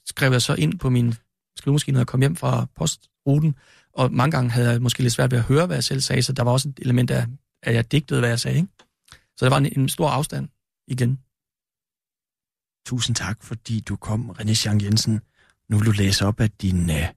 skrev 0.05 0.31
jeg 0.31 0.41
så 0.41 0.53
ind 0.53 0.79
på 0.79 0.89
min 0.89 1.13
skrivemaskine, 1.57 1.93
når 1.93 1.99
jeg 1.99 2.07
kom 2.07 2.19
hjem 2.19 2.35
fra 2.35 2.67
postruten, 2.75 3.55
og 3.93 4.13
mange 4.13 4.31
gange 4.31 4.49
havde 4.49 4.69
jeg 4.69 4.81
måske 4.81 5.01
lidt 5.01 5.13
svært 5.13 5.31
ved 5.31 5.37
at 5.37 5.43
høre, 5.43 5.65
hvad 5.65 5.75
jeg 5.75 5.83
selv 5.83 6.01
sagde, 6.01 6.21
så 6.21 6.33
der 6.33 6.43
var 6.43 6.51
også 6.51 6.69
et 6.69 6.79
element 6.79 7.11
af, 7.11 7.27
at 7.63 7.75
jeg 7.75 7.91
digtede, 7.91 8.19
hvad 8.19 8.29
jeg 8.29 8.39
sagde. 8.39 8.57
Ikke? 8.57 8.69
Så 9.37 9.45
der 9.45 9.49
var 9.49 9.57
en, 9.57 9.79
en 9.79 9.89
stor 9.89 10.09
afstand 10.09 10.49
igen. 10.87 11.19
Tusind 12.85 13.15
tak, 13.15 13.43
fordi 13.43 13.79
du 13.79 13.95
kom, 13.95 14.29
René 14.29 14.65
Jean 14.65 14.81
Jensen. 14.81 15.21
Nu 15.69 15.77
vil 15.77 15.85
du 15.85 15.91
læse 15.91 16.25
op 16.25 16.39
af 16.39 16.51
din, 16.51 16.89
øh, 16.89 17.07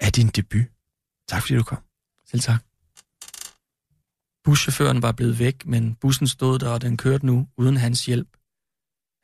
af 0.00 0.12
din 0.12 0.28
debut. 0.28 0.73
Tak 1.28 1.42
fordi 1.42 1.54
du 1.54 1.62
kom. 1.62 1.82
Selv 2.30 2.40
tak. 2.40 2.60
Buschaufføren 4.44 5.02
var 5.02 5.12
blevet 5.12 5.38
væk, 5.38 5.66
men 5.66 5.94
bussen 5.94 6.26
stod 6.26 6.58
der, 6.58 6.70
og 6.70 6.80
den 6.82 6.96
kørte 6.96 7.26
nu 7.26 7.48
uden 7.56 7.76
hans 7.76 8.06
hjælp. 8.06 8.36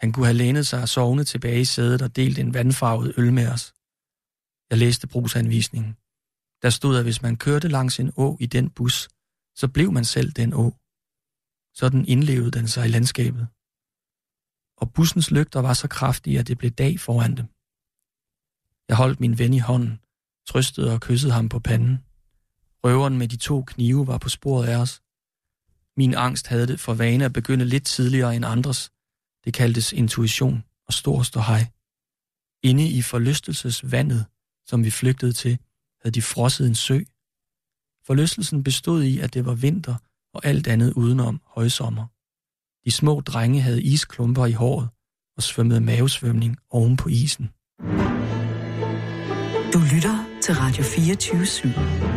Han 0.00 0.12
kunne 0.12 0.26
have 0.26 0.36
lænet 0.36 0.66
sig 0.66 0.82
og 0.82 0.88
sovnet 0.88 1.26
tilbage 1.26 1.60
i 1.60 1.64
sædet 1.64 2.02
og 2.02 2.16
delt 2.16 2.38
en 2.38 2.54
vandfarvet 2.54 3.14
øl 3.16 3.32
med 3.32 3.46
os. 3.48 3.74
Jeg 4.70 4.78
læste 4.78 5.06
brugsanvisningen. 5.06 5.92
Der 6.62 6.70
stod, 6.70 6.96
at 6.96 7.04
hvis 7.04 7.22
man 7.22 7.36
kørte 7.36 7.68
langs 7.68 8.00
en 8.00 8.12
å 8.16 8.36
i 8.40 8.46
den 8.46 8.70
bus, 8.70 9.08
så 9.54 9.68
blev 9.68 9.92
man 9.92 10.04
selv 10.04 10.32
den 10.32 10.52
å. 10.52 10.66
Sådan 11.74 12.04
indlevede 12.04 12.50
den 12.50 12.68
sig 12.68 12.84
i 12.86 12.88
landskabet. 12.88 13.48
Og 14.80 14.92
bussens 14.92 15.30
lygter 15.30 15.60
var 15.60 15.74
så 15.74 15.88
kraftige, 15.88 16.38
at 16.38 16.48
det 16.48 16.58
blev 16.58 16.70
dag 16.70 17.00
foran 17.00 17.36
dem. 17.36 17.46
Jeg 18.88 18.96
holdt 18.96 19.20
min 19.20 19.38
ven 19.38 19.54
i 19.54 19.58
hånden, 19.58 20.00
trøstede 20.48 20.92
og 20.92 21.00
kyssede 21.00 21.32
ham 21.32 21.48
på 21.48 21.58
panden. 21.58 21.98
Røveren 22.84 23.18
med 23.18 23.28
de 23.28 23.36
to 23.36 23.62
knive 23.62 24.06
var 24.06 24.18
på 24.18 24.28
sporet 24.28 24.66
af 24.66 24.76
os. 24.76 25.02
Min 25.96 26.14
angst 26.14 26.46
havde 26.46 26.66
det 26.66 26.80
for 26.80 26.94
vane 26.94 27.24
at 27.24 27.32
begynde 27.32 27.64
lidt 27.64 27.86
tidligere 27.86 28.36
end 28.36 28.44
andres. 28.44 28.90
Det 29.44 29.54
kaldtes 29.54 29.92
intuition 29.92 30.64
og 30.86 30.92
stor 30.92 31.40
hej. 31.40 31.66
Inde 32.62 32.88
i 32.88 33.02
forlystelsesvandet, 33.02 34.26
som 34.66 34.84
vi 34.84 34.90
flygtede 34.90 35.32
til, 35.32 35.58
havde 36.02 36.14
de 36.14 36.22
frosset 36.22 36.66
en 36.66 36.74
sø. 36.74 37.00
Forlystelsen 38.06 38.64
bestod 38.64 39.02
i, 39.02 39.18
at 39.18 39.34
det 39.34 39.46
var 39.46 39.54
vinter 39.54 39.94
og 40.34 40.46
alt 40.46 40.66
andet 40.66 40.92
udenom 40.92 41.40
højsommer. 41.46 42.06
De 42.84 42.90
små 42.90 43.20
drenge 43.20 43.60
havde 43.60 43.82
isklumper 43.82 44.46
i 44.46 44.52
håret 44.52 44.88
og 45.36 45.42
svømmede 45.42 45.80
mavesvømning 45.80 46.56
oven 46.70 46.96
på 46.96 47.08
isen. 47.08 47.50
Du 49.72 49.78
lytter 49.94 50.29
til 50.40 50.54
Radio 50.54 50.84
24 50.84 51.42
/7. 51.42 52.09